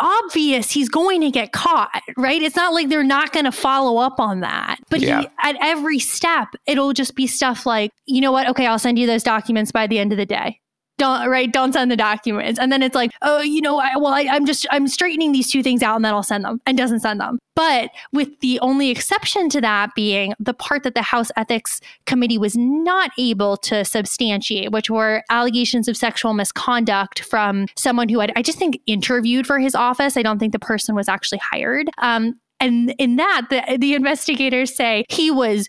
obvious 0.00 0.70
he's 0.70 0.88
going 0.88 1.20
to 1.20 1.30
get 1.30 1.52
caught, 1.52 2.02
right? 2.16 2.42
It's 2.42 2.56
not 2.56 2.74
like 2.74 2.88
they're 2.88 3.04
not 3.04 3.32
going 3.32 3.44
to 3.44 3.52
follow 3.52 3.98
up 3.98 4.18
on 4.18 4.40
that. 4.40 4.78
But 4.90 5.00
yeah. 5.00 5.20
he, 5.20 5.28
at 5.44 5.56
every 5.60 6.00
step, 6.00 6.48
it'll 6.66 6.92
just 6.92 7.14
be 7.14 7.28
stuff 7.28 7.66
like, 7.66 7.92
you 8.06 8.20
know 8.20 8.32
what? 8.32 8.48
Okay, 8.48 8.66
I'll 8.66 8.80
send 8.80 8.98
you 8.98 9.06
those 9.06 9.22
documents 9.22 9.70
by 9.70 9.86
the 9.86 10.00
end 10.00 10.10
of 10.10 10.18
the 10.18 10.26
day 10.26 10.58
don't 10.98 11.28
right 11.28 11.52
don't 11.52 11.72
send 11.72 11.90
the 11.90 11.96
documents. 11.96 12.58
And 12.58 12.70
then 12.70 12.82
it's 12.82 12.94
like 12.94 13.10
oh 13.22 13.40
you 13.40 13.60
know 13.60 13.78
I, 13.78 13.96
well 13.96 14.14
I, 14.14 14.26
i'm 14.30 14.46
just 14.46 14.66
i'm 14.70 14.88
straightening 14.88 15.32
these 15.32 15.50
two 15.50 15.62
things 15.62 15.82
out 15.82 15.96
and 15.96 16.04
then 16.04 16.14
i'll 16.14 16.22
send 16.22 16.44
them 16.44 16.60
and 16.66 16.76
doesn't 16.76 17.00
send 17.00 17.20
them. 17.20 17.38
But 17.54 17.90
with 18.12 18.40
the 18.40 18.58
only 18.60 18.90
exception 18.90 19.48
to 19.50 19.60
that 19.60 19.94
being 19.94 20.34
the 20.38 20.54
part 20.54 20.84
that 20.84 20.94
the 20.94 21.02
house 21.02 21.30
ethics 21.36 21.80
committee 22.06 22.38
was 22.38 22.56
not 22.56 23.10
able 23.18 23.56
to 23.58 23.84
substantiate 23.84 24.72
which 24.72 24.90
were 24.90 25.22
allegations 25.30 25.88
of 25.88 25.96
sexual 25.96 26.34
misconduct 26.34 27.20
from 27.20 27.66
someone 27.76 28.08
who 28.08 28.20
had 28.20 28.32
i 28.36 28.42
just 28.42 28.58
think 28.58 28.80
interviewed 28.86 29.46
for 29.46 29.58
his 29.58 29.74
office. 29.74 30.16
I 30.16 30.22
don't 30.22 30.38
think 30.38 30.52
the 30.52 30.58
person 30.58 30.94
was 30.94 31.08
actually 31.08 31.38
hired. 31.38 31.88
Um, 31.98 32.38
and 32.60 32.94
in 32.98 33.16
that, 33.16 33.48
the, 33.50 33.76
the 33.78 33.94
investigators 33.94 34.74
say 34.74 35.04
he 35.08 35.30
was 35.30 35.68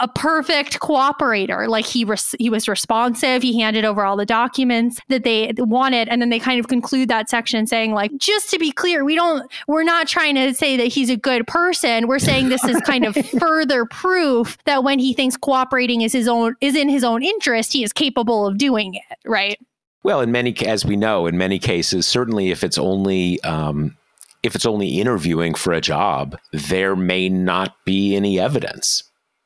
a 0.00 0.08
perfect 0.08 0.80
cooperator. 0.80 1.68
Like 1.68 1.86
he 1.86 2.04
res- 2.04 2.34
he 2.38 2.50
was 2.50 2.68
responsive. 2.68 3.42
He 3.42 3.60
handed 3.60 3.84
over 3.84 4.04
all 4.04 4.16
the 4.16 4.26
documents 4.26 5.00
that 5.08 5.24
they 5.24 5.52
wanted, 5.56 6.08
and 6.08 6.20
then 6.20 6.30
they 6.30 6.38
kind 6.38 6.58
of 6.58 6.68
conclude 6.68 7.08
that 7.08 7.28
section 7.28 7.66
saying, 7.66 7.92
like, 7.92 8.10
just 8.16 8.50
to 8.50 8.58
be 8.58 8.72
clear, 8.72 9.04
we 9.04 9.14
don't 9.14 9.50
we're 9.68 9.84
not 9.84 10.08
trying 10.08 10.34
to 10.34 10.54
say 10.54 10.76
that 10.76 10.86
he's 10.86 11.10
a 11.10 11.16
good 11.16 11.46
person. 11.46 12.08
We're 12.08 12.18
saying 12.18 12.48
this 12.48 12.64
is 12.64 12.80
kind 12.80 13.04
of 13.04 13.14
further 13.38 13.84
proof 13.84 14.56
that 14.64 14.82
when 14.82 14.98
he 14.98 15.14
thinks 15.14 15.36
cooperating 15.36 16.00
is 16.00 16.12
his 16.12 16.28
own 16.28 16.56
is 16.60 16.74
in 16.74 16.88
his 16.88 17.04
own 17.04 17.22
interest, 17.22 17.72
he 17.72 17.84
is 17.84 17.92
capable 17.92 18.46
of 18.46 18.58
doing 18.58 18.94
it. 18.94 19.18
Right. 19.24 19.58
Well, 20.02 20.22
in 20.22 20.32
many, 20.32 20.56
as 20.66 20.86
we 20.86 20.96
know, 20.96 21.26
in 21.26 21.36
many 21.36 21.58
cases, 21.58 22.06
certainly 22.06 22.50
if 22.50 22.64
it's 22.64 22.78
only 22.78 23.40
um, 23.42 23.96
if 24.42 24.54
it's 24.54 24.64
only 24.64 24.98
interviewing 24.98 25.54
for 25.54 25.72
a 25.72 25.80
job, 25.80 26.38
there 26.52 26.96
may 26.96 27.28
not 27.28 27.76
be 27.84 28.16
any 28.16 28.40
evidence 28.40 29.02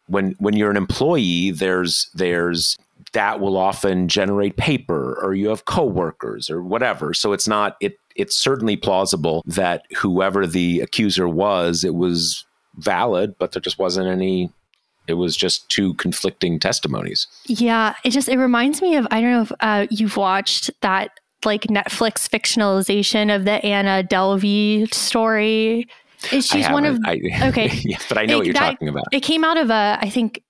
when 0.07 0.35
when 0.39 0.55
you're 0.55 0.71
an 0.71 0.77
employee 0.77 1.51
there's 1.51 2.11
there's 2.15 2.77
that 3.15 3.41
will 3.41 3.57
often 3.57 4.09
generate 4.09 4.57
paper 4.57 5.19
or 5.23 5.35
you 5.35 5.49
have 5.49 5.65
coworkers 5.65 6.51
or 6.51 6.63
whatever. 6.63 7.15
So 7.15 7.33
it's 7.33 7.49
not 7.49 7.77
it 7.81 7.97
it's 8.17 8.37
certainly 8.37 8.77
plausible 8.77 9.43
that 9.47 9.85
whoever 9.97 10.47
the 10.47 10.81
accuser 10.81 11.29
was 11.29 11.83
it 11.85 11.95
was 11.95 12.45
valid 12.77 13.37
but 13.39 13.53
there 13.53 13.63
just 13.63 13.79
wasn't 13.79 14.07
any 14.07 14.51
it 15.07 15.15
was 15.15 15.37
just 15.37 15.69
two 15.69 15.95
conflicting 15.95 16.59
testimonies. 16.59 17.27
Yeah 17.47 17.95
it 18.05 18.11
just 18.11 18.29
it 18.29 18.39
reminds 18.39 18.83
me 18.83 18.97
of 18.97 19.07
i 19.11 19.21
don't 19.21 19.31
know 19.31 19.43
if 19.43 19.53
uh, 19.61 19.87
you've 19.91 20.17
watched 20.17 20.71
that 20.81 21.11
like 21.45 21.63
netflix 21.63 22.29
fictionalization 22.29 23.35
of 23.35 23.45
the 23.45 23.65
anna 23.65 24.07
delvey 24.07 24.93
story 24.93 25.87
She's 26.29 26.69
one 26.69 26.85
of 26.85 26.99
I, 27.05 27.21
okay, 27.45 27.71
yeah, 27.85 27.99
but 28.09 28.19
I 28.19 28.27
know 28.27 28.35
it, 28.35 28.37
what 28.39 28.47
you're 28.47 28.55
that, 28.55 28.71
talking 28.73 28.89
about. 28.89 29.05
It 29.13 29.21
came 29.21 29.45
out 29.45 29.57
of 29.57 29.71
a, 29.71 29.99
I 30.01 30.11
think 30.11 30.43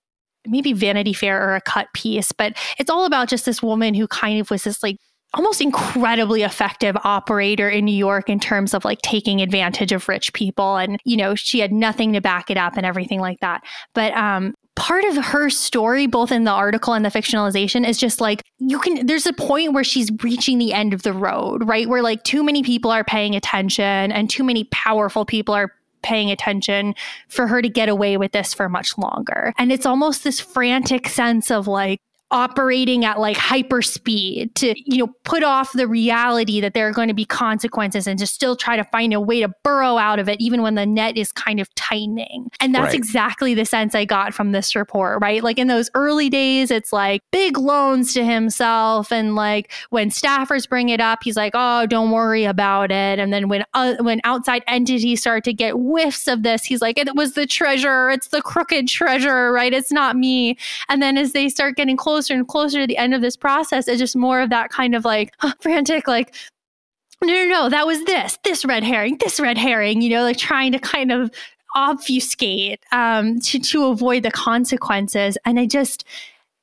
maybe 0.47 0.73
Vanity 0.73 1.13
Fair 1.13 1.43
or 1.43 1.55
a 1.55 1.61
cut 1.61 1.89
piece, 1.95 2.33
but 2.33 2.57
it's 2.79 2.91
all 2.91 3.05
about 3.05 3.29
just 3.29 3.47
this 3.47 3.63
woman 3.63 3.95
who 3.95 4.07
kind 4.07 4.41
of 4.41 4.51
was 4.51 4.65
this 4.65 4.83
like 4.83 4.97
almost 5.35 5.61
incredibly 5.61 6.43
effective 6.43 6.97
operator 7.05 7.69
in 7.69 7.85
New 7.85 7.97
York 7.97 8.29
in 8.29 8.39
terms 8.39 8.73
of 8.73 8.85
like 8.85 9.01
taking 9.03 9.41
advantage 9.41 9.93
of 9.93 10.09
rich 10.09 10.33
people. 10.33 10.77
And, 10.77 11.01
you 11.05 11.17
know, 11.17 11.35
she 11.35 11.59
had 11.59 11.73
nothing 11.73 12.13
to 12.13 12.21
back 12.21 12.51
it 12.51 12.57
up 12.57 12.77
and 12.77 12.87
everything 12.87 13.21
like 13.21 13.41
that. 13.41 13.63
But 13.95 14.13
um, 14.17 14.55
part 14.77 15.05
of 15.05 15.17
her 15.17 15.51
story, 15.51 16.07
both 16.07 16.33
in 16.33 16.45
the 16.45 16.51
article 16.51 16.95
and 16.95 17.05
the 17.05 17.11
fictionalization, 17.11 17.87
is 17.89 17.97
just 17.97 18.21
like 18.21 18.43
you 18.59 18.79
can, 18.79 19.07
there's 19.07 19.27
a 19.27 19.33
point 19.33 19.73
where 19.73 19.85
she's 19.85 20.11
reaching 20.23 20.59
the 20.59 20.73
end 20.73 20.93
of 20.93 21.03
the 21.03 21.13
road, 21.13 21.67
right? 21.67 21.89
Where 21.89 22.03
like 22.03 22.25
too 22.25 22.43
many 22.43 22.63
people 22.63 22.91
are 22.91 23.05
paying 23.05 23.35
attention 23.37 24.13
and 24.13 24.29
too 24.29 24.45
many 24.45 24.65
powerful 24.65 25.25
people 25.25 25.55
are 25.55 25.73
paying 26.03 26.31
attention 26.31 26.95
for 27.29 27.47
her 27.47 27.63
to 27.63 27.69
get 27.69 27.89
away 27.89 28.17
with 28.17 28.33
this 28.33 28.53
for 28.53 28.69
much 28.69 28.99
longer. 28.99 29.53
And 29.59 29.73
it's 29.73 29.87
almost 29.87 30.23
this 30.23 30.39
frantic 30.39 31.09
sense 31.09 31.51
of 31.51 31.67
like, 31.67 32.01
operating 32.31 33.05
at 33.05 33.21
like 33.21 33.37
hyper 33.37 33.83
speed 33.83 34.53
to 34.57 34.75
you 34.91 34.99
know 34.99 35.07
put 35.25 35.45
off 35.45 35.73
the 35.73 35.87
reality 35.87 36.61
that 36.61 36.75
there 36.75 36.89
are 36.89 36.93
going 36.93 37.07
to 37.07 37.15
be 37.15 37.25
consequences 37.25 38.07
and 38.07 38.19
to 38.19 38.27
still 38.27 38.57
try 38.57 38.77
to 38.77 38.85
find 38.85 39.13
a 39.13 39.21
way 39.21 39.41
to 39.41 39.49
burrow 39.63 39.99
out 39.99 40.19
of 40.19 40.29
it 40.29 40.41
even 40.41 40.63
when 40.63 40.75
the 40.75 40.87
net 40.87 41.17
is 41.17 41.31
kind 41.31 41.61
of 41.61 41.73
tightening. 41.75 42.49
And 42.61 42.75
that's 42.75 42.87
right. 42.87 42.95
exactly 42.95 43.55
the 43.55 43.65
sense 43.65 43.95
i 43.95 44.05
got 44.05 44.35
from 44.35 44.53
this 44.53 44.75
report 44.75 45.21
right? 45.21 45.45
Like 45.45 45.59
in 45.59 45.69
those 45.69 45.91
early 45.95 46.29
days 46.29 46.71
it's 46.71 46.93
like 46.93 47.21
big 47.31 47.59
loans 47.59 48.13
to 48.15 48.25
himself 48.25 49.13
and 49.13 49.35
like 49.35 49.73
when 49.91 50.11
staffers 50.11 50.69
bring 50.69 50.89
it 50.89 51.01
up 51.01 51.21
he's 51.23 51.37
like 51.37 51.53
oh 51.55 51.87
don't 51.87 52.11
worry 52.11 52.45
about 52.45 52.91
it. 52.91 53.19
And 53.19 53.33
then 53.33 53.49
when 53.49 53.65
uh, 53.75 53.95
when 54.01 54.21
outside 54.25 54.65
entities 54.67 55.21
start 55.21 55.45
to 55.45 55.53
get 55.53 55.75
whiffs 55.75 56.27
of 56.27 56.43
this 56.43 56.65
he's 56.65 56.81
like 56.81 56.99
it 56.99 57.15
was 57.15 57.35
the 57.35 57.47
treasurer. 57.47 58.11
It's 58.11 58.29
the 58.29 58.43
crooked 58.43 58.89
treasurer 58.89 59.53
right? 59.53 59.73
It's 59.73 59.93
not 59.93 60.17
me. 60.17 60.57
And 60.89 61.03
then 61.03 61.17
as 61.17 61.33
they 61.33 61.49
start 61.49 61.77
getting 61.77 61.97
close 61.97 62.14
closer 62.15 62.35
and 62.35 62.47
closer 62.47 62.81
to 62.81 62.87
the 62.87 62.97
end 62.97 63.13
of 63.13 63.23
this 63.23 63.37
process, 63.37 63.89
it's 63.89 63.99
just 63.99 64.15
more 64.15 64.41
of 64.41 64.51
that 64.51 64.71
kind 64.71 64.95
of 64.95 65.05
like 65.05 65.33
frantic, 65.61 66.07
like, 66.07 66.33
no, 67.21 67.33
no, 67.33 67.45
no, 67.47 67.69
that 67.69 67.89
was 67.89 68.05
this, 68.05 68.39
this 68.45 68.65
red 68.65 68.85
herring, 68.85 69.17
this 69.19 69.41
red 69.41 69.59
herring, 69.59 70.01
you 70.01 70.11
know, 70.11 70.23
like 70.23 70.37
trying 70.37 70.71
to 70.71 70.79
kind 70.79 71.11
of 71.11 71.29
obfuscate 71.75 72.79
um, 72.93 73.41
to, 73.41 73.59
to 73.59 73.87
avoid 73.87 74.23
the 74.23 74.31
consequences. 74.31 75.37
And 75.45 75.59
I 75.59 75.67
just, 75.67 76.05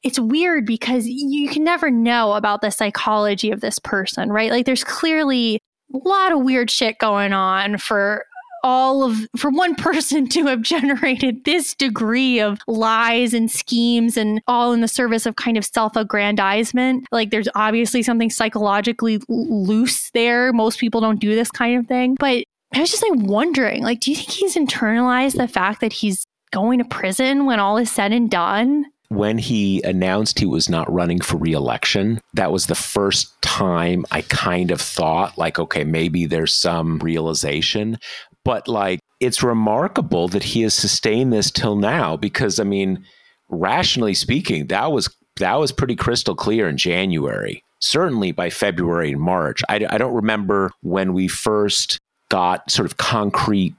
it's 0.04 0.20
weird 0.20 0.66
because 0.66 1.06
you 1.06 1.50
can 1.50 1.66
never 1.66 1.92
know 1.92 2.34
about 2.34 2.62
the 2.62 2.72
psychology 2.72 3.52
of 3.52 3.60
this 3.60 3.78
person, 3.78 4.30
right? 4.30 4.52
Like 4.52 4.66
there's 4.66 4.86
clearly 4.86 5.60
a 5.94 5.98
lot 6.08 6.32
of 6.32 6.44
weird 6.44 6.72
shit 6.72 6.98
going 6.98 7.34
on 7.34 7.78
for 7.78 8.26
all 8.64 9.04
of 9.04 9.28
for 9.38 9.50
one 9.50 9.76
person 9.82 10.28
to 10.30 10.46
have 10.46 10.62
generated 10.62 11.44
this 11.46 11.76
degree 11.76 12.40
of 12.40 12.60
lies 12.68 13.34
and 13.34 13.50
schemes 13.50 14.18
and 14.18 14.42
all 14.48 14.74
in 14.74 14.82
the 14.82 14.88
service 14.88 15.26
of 15.26 15.36
kind 15.36 15.58
of 15.58 15.66
self-aggrandizement. 15.66 17.08
Like 17.12 17.32
there's 17.32 17.50
obviously 17.56 18.04
something 18.04 18.30
psychologically 18.30 19.20
loose 19.28 20.10
there. 20.12 20.54
Most 20.54 20.80
people 20.80 21.02
don't 21.02 21.20
do 21.20 21.36
this 21.36 21.52
kind 21.52 21.80
of 21.80 21.88
thing. 21.88 22.16
But 22.20 22.44
i 22.74 22.80
was 22.80 22.90
just 22.90 23.04
like 23.04 23.28
wondering 23.28 23.84
like 23.84 24.00
do 24.00 24.10
you 24.10 24.16
think 24.16 24.30
he's 24.30 24.56
internalized 24.56 25.36
the 25.36 25.46
fact 25.46 25.82
that 25.82 25.92
he's 25.92 26.26
going 26.52 26.80
to 26.80 26.86
prison 26.86 27.46
when 27.46 27.60
all 27.60 27.78
is 27.78 27.92
said 27.92 28.12
and 28.12 28.30
done? 28.30 28.86
When 29.10 29.38
he 29.38 29.82
announced 29.84 30.40
he 30.40 30.46
was 30.46 30.70
not 30.70 30.92
running 30.92 31.20
for 31.20 31.36
reelection, 31.36 32.22
that 32.34 32.52
was 32.52 32.68
the 32.68 32.76
first 32.76 33.42
time 33.42 34.06
I 34.12 34.22
kind 34.22 34.72
of 34.72 34.80
thought, 34.80 35.38
like, 35.38 35.60
okay, 35.60 35.84
maybe 35.84 36.26
there's 36.26 36.54
some 36.54 36.98
realization. 37.00 37.98
But 38.44 38.68
like, 38.68 39.00
it's 39.20 39.44
remarkable 39.44 40.28
that 40.30 40.44
he 40.44 40.62
has 40.62 40.74
sustained 40.74 41.32
this 41.32 41.52
till 41.52 41.76
now 41.76 42.18
because, 42.18 42.60
I 42.60 42.64
mean, 42.64 43.06
rationally 43.50 44.14
speaking, 44.14 44.68
that 44.68 44.92
was 44.92 45.16
that 45.38 45.56
was 45.56 45.72
pretty 45.72 45.96
crystal 45.96 46.36
clear 46.36 46.68
in 46.68 46.78
January. 46.78 47.64
Certainly 47.80 48.34
by 48.34 48.50
February 48.50 49.12
and 49.12 49.22
March. 49.22 49.62
I, 49.70 49.86
I 49.90 49.98
don't 49.98 50.14
remember 50.14 50.72
when 50.82 51.14
we 51.14 51.28
first 51.28 51.98
got 52.30 52.70
sort 52.70 52.86
of 52.86 52.98
concrete 52.98 53.74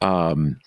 um, 0.00 0.58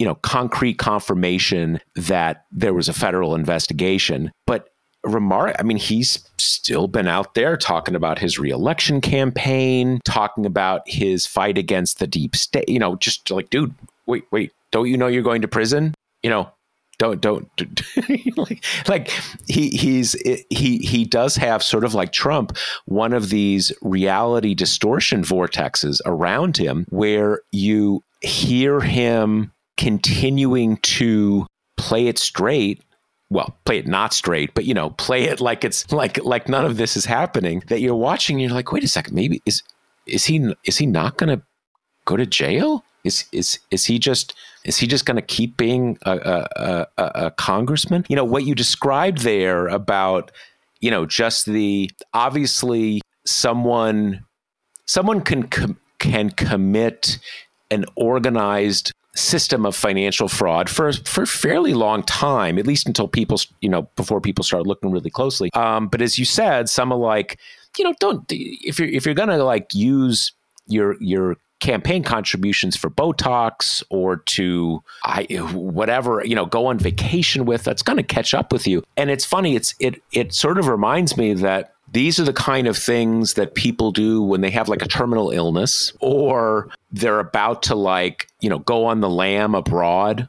you 0.00 0.06
know, 0.06 0.14
concrete 0.14 0.78
confirmation 0.78 1.78
that 1.94 2.46
there 2.50 2.72
was 2.72 2.88
a 2.88 2.94
federal 2.94 3.34
investigation. 3.34 4.32
But 4.46 4.69
remark 5.04 5.54
i 5.58 5.62
mean 5.62 5.78
he's 5.78 6.28
still 6.38 6.86
been 6.86 7.08
out 7.08 7.34
there 7.34 7.56
talking 7.56 7.94
about 7.94 8.18
his 8.18 8.38
reelection 8.38 9.00
campaign 9.00 9.98
talking 10.04 10.44
about 10.44 10.82
his 10.86 11.26
fight 11.26 11.56
against 11.56 11.98
the 11.98 12.06
deep 12.06 12.36
state 12.36 12.68
you 12.68 12.78
know 12.78 12.96
just 12.96 13.30
like 13.30 13.48
dude 13.50 13.74
wait 14.06 14.24
wait 14.30 14.52
don't 14.70 14.88
you 14.88 14.96
know 14.96 15.06
you're 15.06 15.22
going 15.22 15.42
to 15.42 15.48
prison? 15.48 15.94
You 16.22 16.30
know 16.30 16.50
don't 16.98 17.20
don't 17.22 17.48
like, 18.36 18.62
like 18.86 19.10
he 19.46 19.70
he's 19.70 20.12
he 20.50 20.78
he 20.78 21.04
does 21.06 21.34
have 21.36 21.62
sort 21.62 21.84
of 21.84 21.94
like 21.94 22.12
Trump 22.12 22.56
one 22.84 23.14
of 23.14 23.30
these 23.30 23.72
reality 23.80 24.54
distortion 24.54 25.22
vortexes 25.22 26.00
around 26.04 26.58
him 26.58 26.84
where 26.90 27.40
you 27.52 28.04
hear 28.20 28.80
him 28.80 29.50
continuing 29.78 30.76
to 30.78 31.46
play 31.78 32.06
it 32.06 32.18
straight 32.18 32.82
well, 33.30 33.56
play 33.64 33.78
it 33.78 33.86
not 33.86 34.12
straight, 34.12 34.54
but 34.54 34.64
you 34.64 34.74
know, 34.74 34.90
play 34.90 35.24
it 35.24 35.40
like 35.40 35.64
it's 35.64 35.90
like 35.92 36.22
like 36.24 36.48
none 36.48 36.64
of 36.64 36.76
this 36.76 36.96
is 36.96 37.04
happening. 37.04 37.62
That 37.68 37.80
you're 37.80 37.94
watching, 37.94 38.40
you're 38.40 38.50
like, 38.50 38.72
wait 38.72 38.84
a 38.84 38.88
second, 38.88 39.14
maybe 39.14 39.40
is 39.46 39.62
is 40.06 40.24
he 40.24 40.52
is 40.64 40.78
he 40.78 40.86
not 40.86 41.16
going 41.16 41.38
to 41.38 41.44
go 42.04 42.16
to 42.16 42.26
jail? 42.26 42.84
Is 43.04 43.24
is 43.32 43.60
is 43.70 43.84
he 43.86 43.98
just 43.98 44.34
is 44.64 44.76
he 44.76 44.86
just 44.86 45.06
going 45.06 45.16
to 45.16 45.22
keep 45.22 45.56
being 45.56 45.96
a, 46.02 46.12
a, 46.12 46.86
a, 47.02 47.10
a 47.26 47.30
congressman? 47.30 48.04
You 48.08 48.16
know 48.16 48.24
what 48.24 48.44
you 48.44 48.54
described 48.54 49.18
there 49.18 49.68
about 49.68 50.32
you 50.80 50.90
know 50.90 51.06
just 51.06 51.46
the 51.46 51.90
obviously 52.12 53.00
someone 53.24 54.24
someone 54.86 55.20
can 55.20 55.44
com- 55.44 55.78
can 56.00 56.30
commit 56.30 57.18
an 57.70 57.84
organized 57.94 58.92
system 59.16 59.66
of 59.66 59.74
financial 59.74 60.28
fraud 60.28 60.70
for 60.70 60.92
for 60.92 61.22
a 61.22 61.26
fairly 61.26 61.74
long 61.74 62.02
time, 62.04 62.58
at 62.58 62.66
least 62.66 62.86
until 62.86 63.08
people, 63.08 63.40
you 63.60 63.68
know, 63.68 63.82
before 63.96 64.20
people 64.20 64.44
start 64.44 64.66
looking 64.66 64.90
really 64.90 65.10
closely. 65.10 65.50
Um, 65.54 65.88
but 65.88 66.00
as 66.00 66.18
you 66.18 66.24
said, 66.24 66.68
some 66.68 66.92
are 66.92 66.98
like, 66.98 67.38
you 67.78 67.84
know, 67.84 67.94
don't 68.00 68.24
if 68.30 68.78
you're 68.78 68.88
if 68.88 69.04
you're 69.04 69.14
gonna 69.14 69.42
like 69.42 69.74
use 69.74 70.32
your 70.66 70.96
your 71.00 71.36
campaign 71.60 72.02
contributions 72.02 72.74
for 72.74 72.90
Botox 72.90 73.82
or 73.90 74.16
to 74.16 74.82
I, 75.04 75.24
whatever 75.52 76.24
you 76.24 76.34
know 76.34 76.46
go 76.46 76.66
on 76.66 76.78
vacation 76.78 77.44
with 77.44 77.64
that's 77.64 77.82
going 77.82 77.98
to 77.98 78.02
catch 78.02 78.34
up 78.34 78.52
with 78.52 78.66
you. 78.66 78.82
And 78.96 79.10
it's 79.10 79.24
funny. 79.24 79.54
It's 79.54 79.74
it 79.78 80.02
it 80.12 80.34
sort 80.34 80.58
of 80.58 80.68
reminds 80.68 81.16
me 81.16 81.34
that 81.34 81.74
these 81.92 82.20
are 82.20 82.24
the 82.24 82.32
kind 82.32 82.66
of 82.66 82.76
things 82.76 83.34
that 83.34 83.54
people 83.54 83.90
do 83.90 84.22
when 84.22 84.40
they 84.40 84.50
have 84.50 84.68
like 84.68 84.82
a 84.82 84.88
terminal 84.88 85.30
illness 85.30 85.92
or 86.00 86.68
they're 86.92 87.18
about 87.18 87.62
to 87.64 87.74
like, 87.74 88.28
you 88.40 88.48
know, 88.48 88.60
go 88.60 88.84
on 88.86 89.00
the 89.00 89.08
lam 89.08 89.54
abroad, 89.54 90.28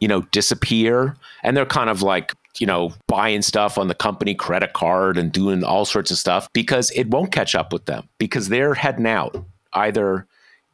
you 0.00 0.08
know, 0.08 0.22
disappear. 0.32 1.16
And 1.42 1.56
they're 1.56 1.66
kind 1.66 1.90
of 1.90 2.02
like, 2.02 2.34
you 2.58 2.66
know, 2.66 2.92
buying 3.06 3.42
stuff 3.42 3.78
on 3.78 3.88
the 3.88 3.94
company 3.94 4.34
credit 4.34 4.72
card 4.72 5.16
and 5.16 5.30
doing 5.30 5.62
all 5.62 5.84
sorts 5.84 6.10
of 6.10 6.18
stuff 6.18 6.48
because 6.52 6.90
it 6.90 7.08
won't 7.08 7.32
catch 7.32 7.54
up 7.54 7.72
with 7.72 7.86
them 7.86 8.08
because 8.18 8.48
they're 8.48 8.74
heading 8.74 9.06
out 9.06 9.36
either 9.74 10.26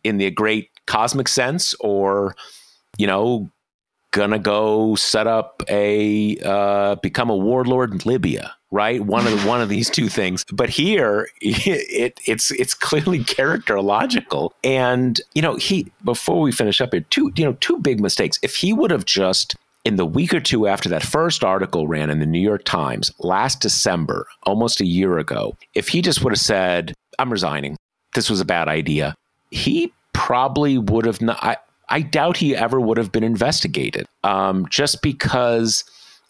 in 0.03 0.17
the 0.17 0.31
great 0.31 0.71
cosmic 0.87 1.29
sense 1.29 1.75
or, 1.81 2.35
you 2.97 3.07
know, 3.07 3.51
gonna 4.13 4.39
go 4.39 4.95
set 4.95 5.27
up 5.27 5.63
a 5.69 6.39
uh, 6.43 6.95
become 6.97 7.29
a 7.29 7.37
warlord 7.37 7.93
in 7.93 8.01
Libya, 8.07 8.56
right? 8.71 9.01
One 9.01 9.27
of 9.27 9.33
the, 9.33 9.49
one 9.49 9.61
of 9.61 9.69
these 9.69 9.91
two 9.91 10.09
things. 10.09 10.45
But 10.53 10.69
here, 10.69 11.29
it, 11.41 12.21
it's 12.27 12.51
it's 12.53 12.75
clearly 12.75 13.21
characterological, 13.21 14.51
and 14.65 15.21
you 15.35 15.43
know 15.43 15.57
he 15.57 15.91
before 16.05 16.41
we 16.41 16.53
finish 16.53 16.81
up 16.81 16.93
here, 16.93 17.05
two 17.11 17.33
you 17.37 17.45
know 17.45 17.57
two 17.61 17.79
big 17.79 18.01
mistakes. 18.01 18.39
If 18.43 18.57
he 18.57 18.73
would 18.73 18.91
have 18.91 19.05
just 19.05 19.57
in 19.85 19.97
the 19.97 20.07
week 20.07 20.35
or 20.35 20.41
two 20.41 20.67
after 20.67 20.89
that 20.89 21.05
first 21.05 21.45
article 21.45 21.87
ran 21.87 22.11
in 22.11 22.19
the 22.19 22.27
New 22.27 22.41
York 22.41 22.65
Times 22.65 23.13
last 23.21 23.61
December, 23.61 24.27
almost 24.43 24.81
a 24.81 24.87
year 24.87 25.19
ago, 25.19 25.57
if 25.75 25.89
he 25.89 26.03
just 26.03 26.23
would 26.23 26.33
have 26.33 26.41
said, 26.41 26.93
"I'm 27.19 27.31
resigning," 27.31 27.77
this 28.15 28.29
was 28.29 28.41
a 28.41 28.45
bad 28.45 28.69
idea, 28.69 29.15
he 29.51 29.93
probably 30.13 30.79
would 30.79 31.07
have 31.07 31.21
not. 31.21 31.43
I, 31.43 31.57
I 31.89 32.01
doubt 32.01 32.37
he 32.37 32.57
ever 32.57 32.81
would 32.81 32.99
have 32.99 33.13
been 33.13 33.23
investigated 33.23 34.07
um, 34.25 34.67
just 34.69 35.03
because 35.03 35.85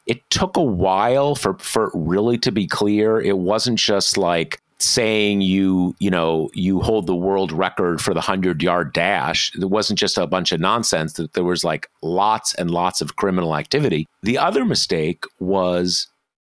it 0.07 0.29
took 0.31 0.57
a 0.57 0.63
while 0.63 1.35
for, 1.35 1.59
for 1.59 1.91
really 1.95 2.39
to 2.39 2.53
be 2.53 2.67
clear. 2.67 3.21
It 3.21 3.39
wasn't 3.39 3.79
just 3.79 4.17
like 4.17 4.61
saying 4.79 5.41
you 5.41 5.97
you 5.99 6.11
know 6.11 6.51
you 6.53 6.81
hold 6.81 7.07
the 7.07 7.15
world 7.15 7.51
record 7.51 7.99
for 7.99 8.13
the 8.13 8.19
100 8.19 8.63
yard 8.63 8.93
dash. 8.93 9.53
It 9.55 9.71
wasn't 9.71 9.99
just 9.99 10.19
a 10.19 10.27
bunch 10.27 10.53
of 10.53 10.61
nonsense. 10.61 11.15
That 11.15 11.33
there 11.33 11.45
was 11.45 11.65
like 11.65 11.91
lots 12.03 12.55
and 12.55 12.71
lots 12.71 13.01
of 13.01 13.17
criminal 13.17 13.57
activity. 13.57 14.07
The 14.23 14.39
other 14.39 14.65
mistake 14.65 15.25
was 15.41 16.07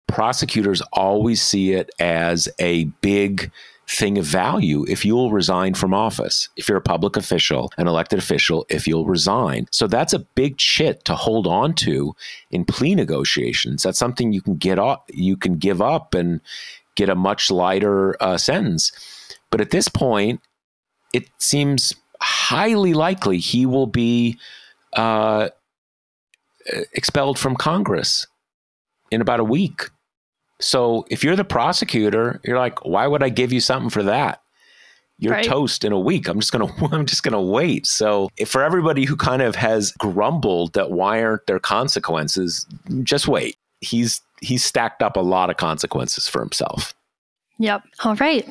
prosecutors 0.07 0.83
always 0.93 1.43
see 1.43 1.73
it 1.73 1.91
as 1.99 2.49
a 2.59 2.85
big 3.01 3.51
thing 3.89 4.19
of 4.19 4.25
value 4.25 4.85
if 4.89 5.05
you'll 5.05 5.31
resign 5.31 5.75
from 5.75 5.95
office. 5.95 6.49
If 6.57 6.69
you're 6.69 6.79
a 6.79 6.83
public 6.83 7.17
official, 7.17 7.73
an 7.79 7.87
elected 7.87 8.19
official, 8.19 8.67
if 8.69 8.87
you'll 8.87 9.07
resign. 9.07 9.69
So 9.71 9.87
that's 9.87 10.13
a 10.13 10.19
big 10.19 10.59
chit 10.59 11.05
to 11.05 11.15
hold 11.15 11.47
on 11.47 11.75
to 11.75 12.15
in 12.51 12.65
plea 12.65 12.95
negotiations. 12.95 13.83
That's 13.83 13.99
something 13.99 14.33
you 14.33 14.43
can 14.43 14.57
get 14.57 14.79
off, 14.79 15.03
you 15.09 15.37
can 15.37 15.57
give 15.57 15.81
up 15.81 16.15
and 16.15 16.41
get 16.97 17.09
a 17.09 17.15
much 17.15 17.51
lighter 17.51 18.21
uh, 18.21 18.39
sentence. 18.39 18.91
But 19.51 19.61
at 19.61 19.71
this 19.71 19.89
point, 19.89 20.41
it 21.13 21.29
seems 21.39 21.95
highly 22.21 22.95
likely 22.95 23.39
he 23.39 23.67
will 23.67 23.87
be 23.87 24.39
uh, 24.95 25.51
expelled 26.93 27.39
from 27.39 27.55
Congress 27.55 28.27
in 29.11 29.21
about 29.21 29.41
a 29.41 29.45
week. 29.45 29.91
So 30.61 31.05
if 31.11 31.23
you're 31.23 31.37
the 31.37 31.45
prosecutor, 31.45 32.41
you're 32.45 32.59
like, 32.59 32.85
why 32.85 33.07
would 33.07 33.23
I 33.23 33.29
give 33.29 33.53
you 33.53 33.61
something 33.61 33.91
for 33.91 34.03
that? 34.05 34.43
You're 35.19 35.33
right. 35.33 35.45
toast 35.45 35.85
in 35.85 35.93
a 35.93 35.99
week. 35.99 36.29
I'm 36.29 36.41
just 36.41 36.53
gonna 36.53 36.71
I'm 36.93 37.07
just 37.07 37.23
gonna 37.23 37.41
wait. 37.41 37.87
So 37.87 38.31
for 38.47 38.63
everybody 38.63 39.05
who 39.05 39.17
kind 39.17 39.43
of 39.43 39.55
has 39.57 39.93
grumbled 39.93 40.75
that 40.75 40.91
why 40.91 41.23
aren't 41.23 41.47
there 41.47 41.59
consequences, 41.59 42.67
just 43.03 43.27
wait. 43.27 43.57
He's 43.81 44.21
he's 44.41 44.65
stacked 44.65 45.03
up 45.03 45.17
a 45.17 45.21
lot 45.21 45.49
of 45.49 45.57
consequences 45.57 46.29
for 46.29 46.41
himself. 46.41 46.95
Yep. 47.59 47.83
All 48.05 48.15
right. 48.17 48.47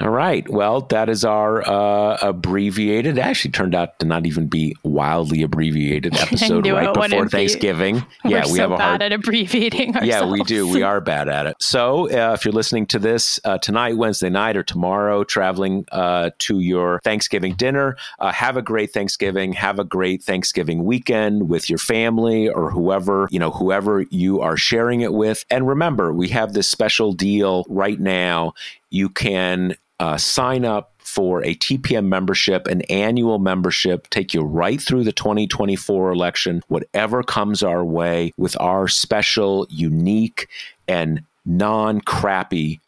All 0.00 0.10
right. 0.10 0.48
Well, 0.48 0.82
that 0.82 1.08
is 1.08 1.24
our 1.24 1.66
uh, 1.68 2.18
abbreviated. 2.22 3.18
Actually, 3.18 3.52
turned 3.52 3.74
out 3.74 3.98
to 4.00 4.06
not 4.06 4.26
even 4.26 4.46
be 4.46 4.76
wildly 4.82 5.42
abbreviated 5.42 6.16
episode 6.18 6.66
right 6.66 6.92
before 6.92 7.28
Thanksgiving. 7.28 8.00
Be. 8.22 8.30
Yeah, 8.30 8.44
We're 8.44 8.52
we 8.52 8.56
so 8.56 8.62
have 8.62 8.70
a 8.72 8.76
hard, 8.76 9.00
bad 9.00 9.02
at 9.02 9.12
abbreviating. 9.12 9.96
Ourselves. 9.96 10.06
Yeah, 10.16 10.24
we 10.24 10.42
do. 10.44 10.68
We 10.68 10.82
are 10.82 11.00
bad 11.00 11.28
at 11.28 11.46
it. 11.46 11.56
So, 11.60 12.08
uh, 12.10 12.32
if 12.34 12.44
you're 12.44 12.52
listening 12.54 12.86
to 12.86 12.98
this 12.98 13.40
uh, 13.44 13.58
tonight, 13.58 13.96
Wednesday 13.96 14.30
night, 14.30 14.56
or 14.56 14.62
tomorrow, 14.62 15.24
traveling 15.24 15.84
uh, 15.90 16.30
to 16.38 16.60
your 16.60 17.00
Thanksgiving 17.02 17.54
dinner, 17.54 17.96
uh, 18.20 18.30
have 18.30 18.56
a 18.56 18.62
great 18.62 18.92
Thanksgiving. 18.92 19.52
Have 19.54 19.78
a 19.78 19.84
great 19.84 20.22
Thanksgiving 20.22 20.84
weekend 20.84 21.48
with 21.48 21.68
your 21.68 21.78
family 21.78 22.48
or 22.48 22.70
whoever 22.70 23.26
you 23.30 23.38
know, 23.38 23.50
whoever 23.50 24.02
you 24.10 24.40
are 24.40 24.56
sharing 24.56 25.00
it 25.00 25.12
with. 25.12 25.44
And 25.50 25.66
remember, 25.68 26.12
we 26.12 26.28
have 26.28 26.52
this 26.52 26.68
special 26.68 27.12
deal 27.12 27.64
right 27.68 27.98
now. 27.98 28.54
You 28.96 29.10
can 29.10 29.76
uh, 30.00 30.16
sign 30.16 30.64
up 30.64 30.94
for 30.98 31.44
a 31.44 31.54
TPM 31.54 32.06
membership, 32.06 32.66
an 32.66 32.80
annual 32.82 33.38
membership, 33.38 34.08
take 34.08 34.32
you 34.32 34.40
right 34.40 34.80
through 34.80 35.04
the 35.04 35.12
2024 35.12 36.12
election, 36.12 36.62
whatever 36.68 37.22
comes 37.22 37.62
our 37.62 37.84
way, 37.84 38.32
with 38.38 38.58
our 38.58 38.88
special, 38.88 39.66
unique, 39.68 40.48
and 40.88 41.22
non 41.44 42.00
crappy 42.00 42.80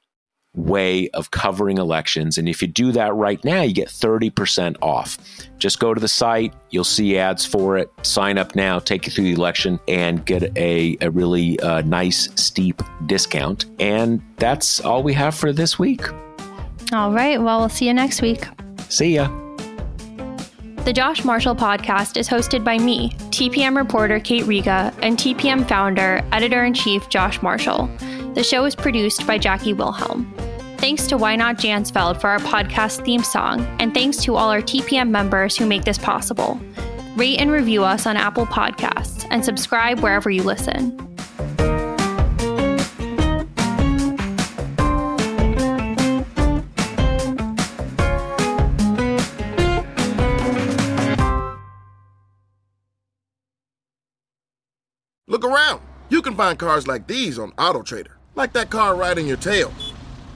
way 0.59 1.09
of 1.11 1.31
covering 1.31 1.79
elections. 1.79 2.37
And 2.37 2.49
if 2.49 2.61
you 2.61 2.69
do 2.69 2.93
that 2.93 3.15
right 3.15 3.43
now, 3.45 3.63
you 3.63 3.73
get 3.73 3.89
30% 3.89 4.77
off. 4.83 5.19
Just 5.59 5.79
go 5.79 5.95
to 5.95 6.01
the 6.01 6.09
site, 6.09 6.53
you'll 6.71 6.85
see 6.85 7.19
ads 7.19 7.45
for 7.45 7.79
it. 7.79 7.91
Sign 8.03 8.39
up 8.39 8.55
now, 8.55 8.79
take 8.79 9.07
you 9.07 9.13
through 9.13 9.25
the 9.25 9.33
election, 9.33 9.79
and 9.89 10.25
get 10.25 10.57
a, 10.57 10.97
a 11.01 11.11
really 11.11 11.59
uh, 11.61 11.83
nice, 11.83 12.29
steep 12.35 12.83
discount. 13.07 13.67
And 13.79 14.23
that's 14.37 14.81
all 14.81 15.03
we 15.03 15.15
have 15.15 15.35
for 15.35 15.53
this 15.53 15.79
week. 15.79 16.09
All 16.93 17.13
right. 17.13 17.41
Well, 17.41 17.61
we'll 17.61 17.69
see 17.69 17.87
you 17.87 17.95
next 17.95 18.23
week. 18.23 18.47
See 18.89 19.15
ya. 19.15 19.29
The 20.85 20.93
Josh 20.95 21.23
Marshall 21.23 21.55
podcast 21.55 22.17
is 22.17 22.29
hosted 22.29 22.65
by 22.65 22.79
me, 22.79 23.11
TPM 23.31 23.77
reporter 23.77 24.21
Kate 24.21 24.47
Riga, 24.47 24.95
and 25.03 25.19
TPM 25.19 25.69
founder, 25.69 26.25
editor 26.33 26.65
in 26.65 26.73
chief 26.73 27.11
Josh 27.11 27.43
Marshall. 27.43 27.91
The 28.35 28.43
show 28.43 28.65
is 28.65 28.75
produced 28.75 29.27
by 29.27 29.37
Jackie 29.37 29.75
Wilhelm. 29.75 30.33
Thanks 30.79 31.09
to 31.09 31.17
Why 31.19 31.35
Not 31.35 31.59
Jansfeld 31.59 32.21
for 32.21 32.31
our 32.31 32.39
podcast 32.39 33.05
theme 33.05 33.25
song, 33.25 33.67
and 33.81 33.93
thanks 33.93 34.17
to 34.19 34.37
all 34.37 34.49
our 34.49 34.63
TPM 34.63 35.11
members 35.11 35.57
who 35.57 35.67
make 35.67 35.85
this 35.85 35.99
possible. 35.99 36.59
Rate 37.17 37.41
and 37.41 37.51
review 37.51 37.83
us 37.83 38.07
on 38.07 38.17
Apple 38.17 38.47
Podcasts 38.47 39.27
and 39.33 39.45
subscribe 39.45 39.99
wherever 39.99 40.31
you 40.31 40.45
listen. 40.45 40.97
Look 55.27 55.45
around. 55.45 55.83
You 56.09 56.23
can 56.23 56.37
find 56.37 56.57
cars 56.57 56.87
like 56.87 57.09
these 57.09 57.37
on 57.39 57.51
AutoTrader, 57.53 58.13
like 58.37 58.53
that 58.53 58.71
car 58.71 58.95
riding 58.95 59.27
your 59.27 59.37
tail. 59.37 59.73